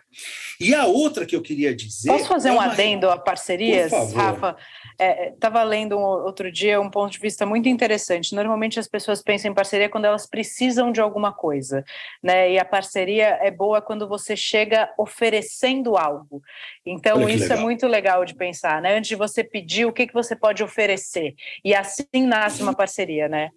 E 0.59 0.73
a 0.73 0.85
outra 0.85 1.25
que 1.25 1.35
eu 1.35 1.41
queria 1.41 1.75
dizer. 1.75 2.09
Posso 2.09 2.27
fazer 2.27 2.49
é 2.49 2.53
um 2.53 2.59
adendo 2.59 3.09
a 3.09 3.17
parcerias, 3.17 3.91
Rafa? 4.13 4.55
Estava 5.33 5.61
é, 5.61 5.63
lendo 5.63 5.97
um, 5.97 6.03
outro 6.03 6.51
dia 6.51 6.79
um 6.79 6.89
ponto 6.89 7.11
de 7.11 7.19
vista 7.19 7.45
muito 7.45 7.67
interessante. 7.67 8.35
Normalmente 8.35 8.79
as 8.79 8.87
pessoas 8.87 9.21
pensam 9.21 9.51
em 9.51 9.53
parceria 9.53 9.89
quando 9.89 10.05
elas 10.05 10.27
precisam 10.27 10.91
de 10.91 11.01
alguma 11.01 11.33
coisa, 11.33 11.83
né? 12.21 12.51
E 12.51 12.59
a 12.59 12.65
parceria 12.65 13.39
é 13.41 13.49
boa 13.49 13.81
quando 13.81 14.07
você 14.07 14.35
chega 14.35 14.89
oferecendo 14.97 15.97
algo. 15.97 16.41
Então 16.85 17.27
isso 17.27 17.45
é 17.45 17.47
legal. 17.47 17.57
é 17.57 17.61
muito 17.61 17.87
legal 17.87 18.25
de 18.25 18.35
pensar, 18.35 18.81
né? 18.81 18.95
Antes 18.95 19.09
de 19.09 19.15
você 19.15 19.43
pedir, 19.43 19.85
o 19.85 19.93
que, 19.93 20.07
que 20.07 20.13
você 20.13 20.35
pode 20.35 20.63
oferecer? 20.63 21.33
E 21.65 21.73
assim 21.73 22.25
nasce 22.25 22.61
uma 22.61 22.73
parceria, 22.75 23.27
né? 23.27 23.49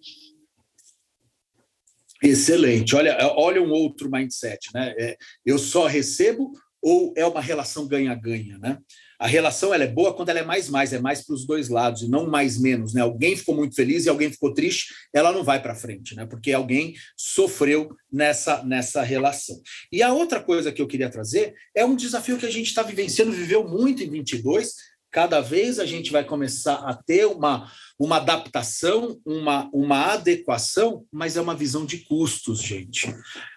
Excelente. 2.23 2.95
Olha, 2.95 3.17
olha 3.35 3.61
um 3.61 3.71
outro 3.71 4.09
mindset, 4.09 4.69
né? 4.73 4.93
É, 4.97 5.17
eu 5.45 5.57
só 5.57 5.85
recebo 5.85 6.51
ou 6.81 7.13
é 7.17 7.25
uma 7.25 7.41
relação 7.41 7.87
ganha-ganha, 7.87 8.57
né? 8.57 8.77
A 9.19 9.25
relação 9.25 9.73
ela 9.73 9.83
é 9.83 9.87
boa 9.87 10.13
quando 10.13 10.29
ela 10.29 10.39
é 10.39 10.45
mais 10.45 10.69
mais, 10.69 10.93
é 10.93 10.99
mais 10.99 11.25
para 11.25 11.33
os 11.33 11.45
dois 11.45 11.69
lados 11.69 12.03
e 12.03 12.07
não 12.07 12.29
mais 12.29 12.59
menos, 12.59 12.93
né? 12.93 13.01
Alguém 13.01 13.35
ficou 13.35 13.55
muito 13.55 13.75
feliz 13.75 14.05
e 14.05 14.09
alguém 14.09 14.31
ficou 14.31 14.53
triste, 14.53 14.93
ela 15.11 15.31
não 15.31 15.43
vai 15.43 15.59
para 15.59 15.73
frente, 15.73 16.15
né? 16.15 16.25
Porque 16.25 16.51
alguém 16.51 16.93
sofreu 17.15 17.89
nessa 18.11 18.63
nessa 18.63 19.01
relação. 19.01 19.59
E 19.91 20.03
a 20.03 20.13
outra 20.13 20.39
coisa 20.39 20.71
que 20.71 20.81
eu 20.81 20.87
queria 20.87 21.09
trazer 21.09 21.55
é 21.75 21.83
um 21.83 21.95
desafio 21.95 22.37
que 22.37 22.45
a 22.45 22.51
gente 22.51 22.67
está 22.67 22.83
vivenciando, 22.83 23.31
viveu 23.31 23.67
muito 23.67 24.03
em 24.03 24.09
22, 24.09 24.73
cada 25.17 25.41
vez 25.41 25.79
a 25.79 25.85
gente 25.87 26.11
vai 26.11 26.23
começar 26.23 26.75
a 26.75 26.93
ter 26.93 27.25
uma, 27.25 27.71
uma 27.97 28.17
adaptação, 28.17 29.19
uma, 29.25 29.67
uma 29.73 30.13
adequação, 30.13 31.07
mas 31.11 31.35
é 31.35 31.41
uma 31.41 31.55
visão 31.55 31.87
de 31.87 32.05
custos, 32.05 32.61
gente. 32.61 33.11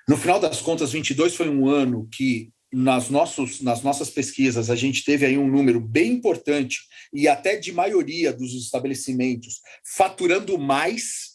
No 0.09 0.17
final 0.17 0.41
das 0.41 0.63
contas, 0.63 0.93
22 0.93 1.35
foi 1.35 1.51
um 1.51 1.69
ano 1.69 2.09
que 2.11 2.49
nas, 2.73 3.11
nossos, 3.11 3.61
nas 3.61 3.83
nossas 3.83 4.09
pesquisas, 4.09 4.71
a 4.71 4.75
gente 4.75 5.05
teve 5.05 5.27
aí 5.27 5.37
um 5.37 5.51
número 5.51 5.79
bem 5.83 6.13
importante 6.13 6.79
e 7.13 7.29
até 7.29 7.57
de 7.57 7.73
maioria 7.73 8.33
dos 8.33 8.55
estabelecimentos 8.55 9.57
faturando 9.85 10.59
mais 10.59 11.30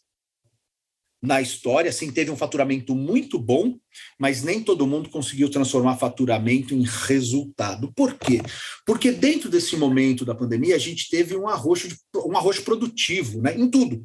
na 1.25 1.41
história, 1.41 1.89
assim, 1.89 2.11
teve 2.11 2.31
um 2.31 2.37
faturamento 2.37 2.95
muito 2.95 3.39
bom, 3.39 3.77
mas 4.19 4.43
nem 4.43 4.61
todo 4.61 4.87
mundo 4.87 5.09
conseguiu 5.09 5.49
transformar 5.49 5.97
faturamento 5.97 6.73
em 6.73 6.83
resultado. 6.83 7.91
Por 7.95 8.13
quê? 8.13 8.41
Porque 8.85 9.11
dentro 9.11 9.49
desse 9.49 9.75
momento 9.75 10.23
da 10.23 10.35
pandemia, 10.35 10.75
a 10.75 10.79
gente 10.79 11.09
teve 11.09 11.35
um 11.35 11.47
arroxo, 11.47 11.87
de, 11.87 11.95
um 12.25 12.37
arroxo 12.37 12.63
produtivo, 12.63 13.41
né, 13.41 13.57
em 13.57 13.69
tudo 13.69 14.01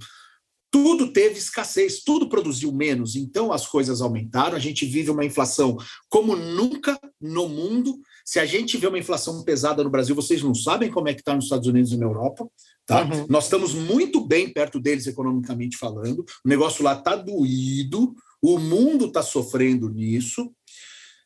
tudo 0.71 1.13
teve 1.13 1.37
escassez, 1.37 2.03
tudo 2.05 2.29
produziu 2.29 2.73
menos, 2.73 3.17
então 3.17 3.53
as 3.53 3.67
coisas 3.67 4.01
aumentaram. 4.01 4.57
A 4.57 4.61
gente 4.61 4.87
vive 4.87 5.11
uma 5.11 5.25
inflação 5.25 5.77
como 6.09 6.37
nunca 6.37 6.99
no 7.21 7.49
mundo. 7.49 8.01
Se 8.25 8.39
a 8.39 8.47
gente 8.47 8.77
vê 8.77 8.87
uma 8.87 8.99
inflação 8.99 9.43
pesada 9.43 9.83
no 9.83 9.91
Brasil, 9.91 10.15
vocês 10.15 10.43
não 10.43 10.55
sabem 10.55 10.89
como 10.89 11.09
é 11.09 11.15
que 11.15 11.21
está 11.21 11.35
nos 11.35 11.47
Estados 11.47 11.67
Unidos 11.67 11.91
e 11.91 11.97
na 11.97 12.07
Europa. 12.07 12.49
Tá? 12.87 13.03
Uhum. 13.03 13.27
Nós 13.29 13.45
estamos 13.45 13.75
muito 13.75 14.25
bem 14.25 14.53
perto 14.53 14.79
deles 14.79 15.07
economicamente 15.09 15.77
falando. 15.77 16.21
O 16.45 16.49
negócio 16.49 16.85
lá 16.85 16.97
está 16.97 17.17
doído, 17.17 18.15
o 18.41 18.59
mundo 18.59 19.07
está 19.07 19.23
sofrendo 19.23 19.89
nisso. 19.89 20.53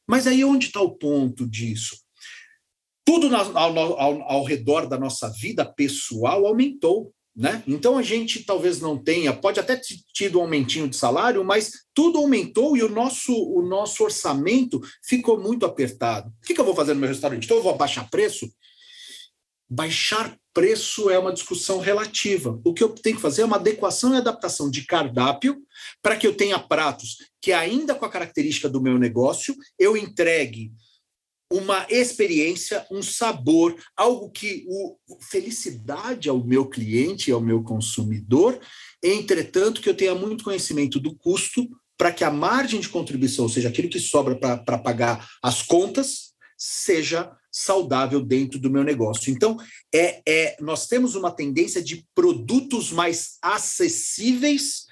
Mas 0.07 0.26
aí 0.26 0.42
onde 0.42 0.66
está 0.66 0.80
o 0.80 0.97
ponto 0.97 1.47
disso? 1.47 1.99
Tudo 3.05 3.34
ao, 3.36 3.59
ao, 3.59 4.22
ao 4.22 4.45
redor 4.45 4.86
da 4.86 4.99
nossa 4.99 5.28
vida 5.28 5.64
pessoal 5.66 6.47
aumentou. 6.47 7.12
Né? 7.37 7.64
Então 7.66 7.99
a 7.99 8.03
gente 8.03 8.45
talvez 8.45 8.80
não 8.80 8.97
tenha, 8.97 9.32
pode 9.32 9.59
até 9.59 9.74
ter 9.74 9.97
tido 10.12 10.39
um 10.39 10.43
aumentinho 10.43 10.89
de 10.89 10.97
salário, 10.97 11.45
mas 11.45 11.72
tudo 11.93 12.18
aumentou 12.18 12.76
e 12.76 12.82
o 12.82 12.89
nosso, 12.89 13.32
o 13.32 13.61
nosso 13.61 14.05
orçamento 14.05 14.80
ficou 15.05 15.41
muito 15.41 15.66
apertado. 15.66 16.28
O 16.28 16.47
que, 16.47 16.55
que 16.55 16.61
eu 16.61 16.64
vou 16.64 16.76
fazer 16.76 16.95
no 16.95 17.01
meu 17.01 17.09
restaurante? 17.09 17.45
Então 17.45 17.57
eu 17.57 17.62
vou 17.62 17.74
abaixar 17.74 18.09
preço? 18.09 18.49
Baixar 19.68 20.37
preço 20.53 21.11
é 21.11 21.18
uma 21.18 21.32
discussão 21.32 21.80
relativa. 21.80 22.61
O 22.64 22.72
que 22.72 22.85
eu 22.85 22.91
tenho 22.91 23.16
que 23.16 23.22
fazer 23.22 23.43
é 23.43 23.45
uma 23.45 23.57
adequação 23.57 24.14
e 24.14 24.18
adaptação 24.18 24.70
de 24.70 24.87
cardápio 24.87 25.61
para 26.01 26.16
que 26.16 26.26
eu 26.26 26.37
tenha 26.37 26.59
pratos 26.61 27.16
que, 27.43 27.53
ainda 27.53 27.97
com 27.97 28.05
a 28.05 28.11
característica 28.11 28.68
do 28.68 28.80
meu 28.80 28.97
negócio, 28.97 29.57
eu 29.76 29.97
entregue 29.97 30.72
uma 31.55 31.87
experiência, 31.89 32.85
um 32.91 33.01
sabor, 33.01 33.77
algo 33.97 34.29
que 34.29 34.65
o 34.67 34.97
felicidade 35.31 36.29
ao 36.29 36.45
meu 36.45 36.67
cliente, 36.67 37.31
ao 37.31 37.41
meu 37.41 37.63
consumidor, 37.63 38.59
entretanto 39.01 39.81
que 39.81 39.89
eu 39.89 39.95
tenha 39.95 40.17
muito 40.17 40.43
conhecimento 40.43 40.99
do 40.99 41.15
custo 41.15 41.69
para 41.97 42.11
que 42.11 42.25
a 42.25 42.31
margem 42.31 42.81
de 42.81 42.89
contribuição, 42.89 43.45
ou 43.45 43.49
seja, 43.49 43.69
aquilo 43.69 43.89
que 43.89 44.01
sobra 44.01 44.35
para 44.35 44.79
pagar 44.79 45.29
as 45.41 45.63
contas, 45.63 46.35
seja 46.59 47.31
saudável 47.53 48.21
dentro 48.21 48.59
do 48.59 48.69
meu 48.69 48.83
negócio. 48.83 49.33
Então, 49.33 49.57
é, 49.95 50.23
é, 50.27 50.57
nós 50.61 50.89
temos 50.89 51.15
uma 51.15 51.31
tendência 51.31 51.81
de 51.81 52.05
produtos 52.17 52.91
mais 52.91 53.39
acessíveis 53.41 54.84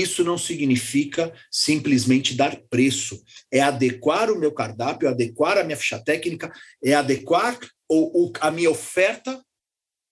isso 0.00 0.24
não 0.24 0.38
significa 0.38 1.32
simplesmente 1.50 2.34
dar 2.34 2.56
preço, 2.70 3.22
é 3.50 3.60
adequar 3.60 4.30
o 4.30 4.38
meu 4.38 4.52
cardápio, 4.52 5.08
adequar 5.08 5.58
a 5.58 5.64
minha 5.64 5.76
ficha 5.76 6.02
técnica, 6.02 6.52
é 6.82 6.94
adequar 6.94 7.58
o, 7.88 8.26
o, 8.26 8.32
a 8.40 8.50
minha 8.50 8.70
oferta 8.70 9.42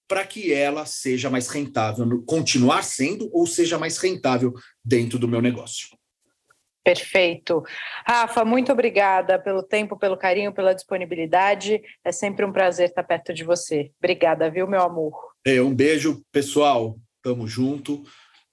para 0.09 0.27
que 0.27 0.53
ela 0.53 0.85
seja 0.87 1.31
mais 1.31 1.49
rentável, 1.49 2.23
continuar 2.27 2.83
sendo 2.83 3.31
ou 3.33 3.47
seja 3.47 3.79
mais 3.79 3.97
rentável 3.97 4.53
dentro 4.85 5.19
do 5.19 5.29
meu 5.29 5.41
negócio. 5.41 5.89
Perfeito. 6.83 7.63
Rafa, 8.07 8.45
muito 8.45 8.73
obrigada 8.73 9.39
pelo 9.39 9.63
tempo, 9.63 9.99
pelo 9.99 10.17
carinho, 10.17 10.53
pela 10.53 10.75
disponibilidade. 10.75 11.81
É 12.05 12.11
sempre 12.11 12.45
um 12.45 12.53
prazer 12.53 12.89
estar 12.89 13.05
perto 13.05 13.33
de 13.33 13.45
você. 13.45 13.93
Obrigada, 13.99 14.51
viu, 14.51 14.67
meu 14.67 14.83
amor? 14.83 15.13
É, 15.47 15.61
um 15.61 15.75
beijo, 15.75 16.25
pessoal. 16.33 16.99
Tamo 17.23 17.47
junto. 17.47 18.03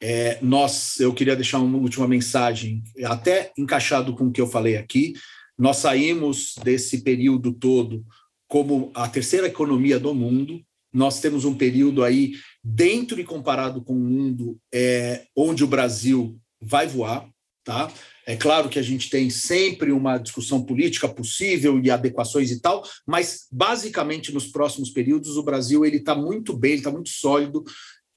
É, 0.02 0.38
nós, 0.42 1.00
eu 1.00 1.14
queria 1.14 1.36
deixar 1.36 1.60
uma 1.60 1.78
última 1.78 2.08
mensagem, 2.08 2.84
até 3.06 3.52
encaixado 3.58 4.14
com 4.14 4.28
o 4.28 4.32
que 4.32 4.42
eu 4.42 4.48
falei 4.48 4.78
aqui. 4.78 5.14
Nós 5.58 5.78
saímos 5.78 6.56
desse 6.64 7.02
período 7.02 7.52
todo 7.52 8.06
como 8.48 8.92
a 8.94 9.08
terceira 9.08 9.48
economia 9.48 10.00
do 10.00 10.14
mundo. 10.14 10.62
Nós 10.94 11.20
temos 11.20 11.46
um 11.46 11.56
período 11.56 12.04
aí 12.04 12.34
dentro 12.64 13.20
e 13.20 13.24
comparado 13.24 13.84
com 13.84 13.94
o 13.94 14.00
mundo 14.00 14.58
é, 14.74 15.26
onde 15.36 15.64
o 15.64 15.68
Brasil 15.68 16.40
vai 16.62 16.88
voar, 16.88 17.28
tá? 17.64 17.92
É 18.26 18.36
claro 18.36 18.68
que 18.68 18.78
a 18.78 18.82
gente 18.82 19.10
tem 19.10 19.30
sempre 19.30 19.92
uma 19.92 20.18
discussão 20.18 20.62
política 20.62 21.08
possível 21.08 21.80
e 21.82 21.90
adequações 21.90 22.52
e 22.52 22.60
tal, 22.60 22.84
mas 23.06 23.48
basicamente 23.50 24.34
nos 24.34 24.48
próximos 24.48 24.90
períodos 24.90 25.38
o 25.38 25.44
Brasil 25.44 25.86
ele 25.86 25.98
está 25.98 26.14
muito 26.14 26.56
bem, 26.56 26.76
está 26.76 26.92
muito 26.92 27.10
sólido 27.10 27.64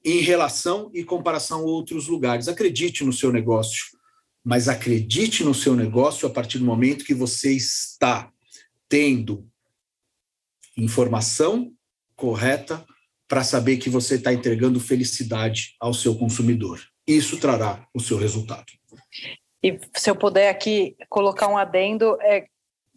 em 0.03 0.19
relação 0.19 0.89
e 0.93 1.03
comparação 1.03 1.61
a 1.61 1.63
outros 1.63 2.07
lugares. 2.07 2.47
Acredite 2.47 3.03
no 3.03 3.13
seu 3.13 3.31
negócio, 3.31 3.85
mas 4.43 4.67
acredite 4.67 5.43
no 5.43 5.53
seu 5.53 5.75
negócio 5.75 6.27
a 6.27 6.31
partir 6.31 6.57
do 6.57 6.65
momento 6.65 7.05
que 7.05 7.13
você 7.13 7.53
está 7.53 8.31
tendo 8.89 9.47
informação 10.77 11.71
correta 12.15 12.85
para 13.27 13.43
saber 13.43 13.77
que 13.77 13.89
você 13.89 14.15
está 14.15 14.33
entregando 14.33 14.79
felicidade 14.79 15.75
ao 15.79 15.93
seu 15.93 16.15
consumidor. 16.15 16.81
Isso 17.07 17.37
trará 17.39 17.87
o 17.93 17.99
seu 17.99 18.17
resultado. 18.17 18.65
E 19.63 19.79
se 19.95 20.09
eu 20.09 20.15
puder 20.15 20.49
aqui 20.49 20.95
colocar 21.07 21.47
um 21.47 21.57
adendo, 21.57 22.17
é 22.21 22.47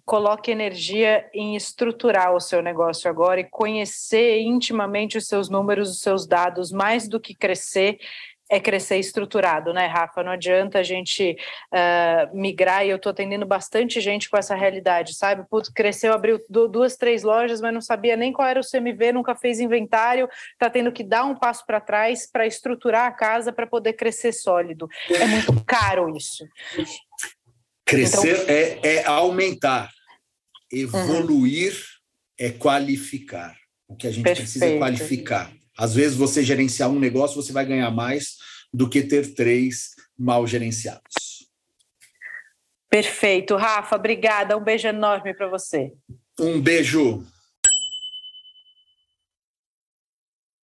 coloque 0.04 0.50
energia 0.50 1.28
em 1.32 1.56
estruturar 1.56 2.34
o 2.34 2.40
seu 2.40 2.62
negócio 2.62 3.08
agora 3.08 3.40
e 3.40 3.48
conhecer 3.50 4.40
intimamente 4.40 5.16
os 5.16 5.26
seus 5.26 5.48
números, 5.48 5.90
os 5.90 6.00
seus 6.00 6.26
dados, 6.26 6.70
mais 6.70 7.08
do 7.08 7.18
que 7.18 7.34
crescer 7.34 7.98
é 8.50 8.60
crescer 8.60 8.98
estruturado, 8.98 9.72
né, 9.72 9.86
Rafa? 9.86 10.22
Não 10.22 10.32
adianta 10.32 10.78
a 10.78 10.82
gente 10.82 11.36
uh, 11.72 12.36
migrar, 12.36 12.84
e 12.84 12.90
eu 12.90 12.96
estou 12.96 13.10
atendendo 13.10 13.46
bastante 13.46 14.00
gente 14.00 14.28
com 14.28 14.36
essa 14.36 14.54
realidade, 14.54 15.14
sabe? 15.14 15.48
Putz, 15.48 15.70
cresceu, 15.70 16.12
abriu 16.12 16.38
duas, 16.48 16.96
três 16.96 17.22
lojas, 17.22 17.60
mas 17.60 17.72
não 17.72 17.80
sabia 17.80 18.16
nem 18.16 18.32
qual 18.32 18.46
era 18.46 18.60
o 18.60 18.64
CMV, 18.64 19.12
nunca 19.12 19.34
fez 19.34 19.60
inventário, 19.60 20.28
está 20.52 20.68
tendo 20.68 20.92
que 20.92 21.02
dar 21.02 21.24
um 21.24 21.34
passo 21.34 21.64
para 21.66 21.80
trás 21.80 22.30
para 22.30 22.46
estruturar 22.46 23.06
a 23.06 23.12
casa 23.12 23.52
para 23.52 23.66
poder 23.66 23.94
crescer 23.94 24.32
sólido. 24.32 24.88
É 25.10 25.26
muito 25.26 25.64
caro 25.64 26.14
isso. 26.14 26.44
Crescer 27.86 28.42
então, 28.42 28.54
é, 28.54 28.96
é 28.96 29.06
aumentar, 29.06 29.90
evoluir 30.74 31.72
uhum. 31.72 31.76
é 32.38 32.50
qualificar. 32.50 33.56
O 33.88 33.96
que 33.96 34.06
a 34.06 34.10
gente 34.10 34.24
Perfeito. 34.24 34.44
precisa 34.44 34.66
é 34.66 34.78
qualificar. 34.78 35.52
Às 35.76 35.94
vezes, 35.94 36.16
você 36.16 36.42
gerenciar 36.42 36.90
um 36.90 36.98
negócio, 36.98 37.40
você 37.40 37.52
vai 37.52 37.66
ganhar 37.66 37.90
mais 37.90 38.36
do 38.72 38.88
que 38.88 39.02
ter 39.02 39.34
três 39.34 39.90
mal 40.18 40.46
gerenciados. 40.46 41.14
Perfeito. 42.88 43.56
Rafa, 43.56 43.96
obrigada. 43.96 44.56
Um 44.56 44.62
beijo 44.62 44.86
enorme 44.86 45.34
para 45.34 45.48
você. 45.48 45.92
Um 46.38 46.60
beijo. 46.60 47.24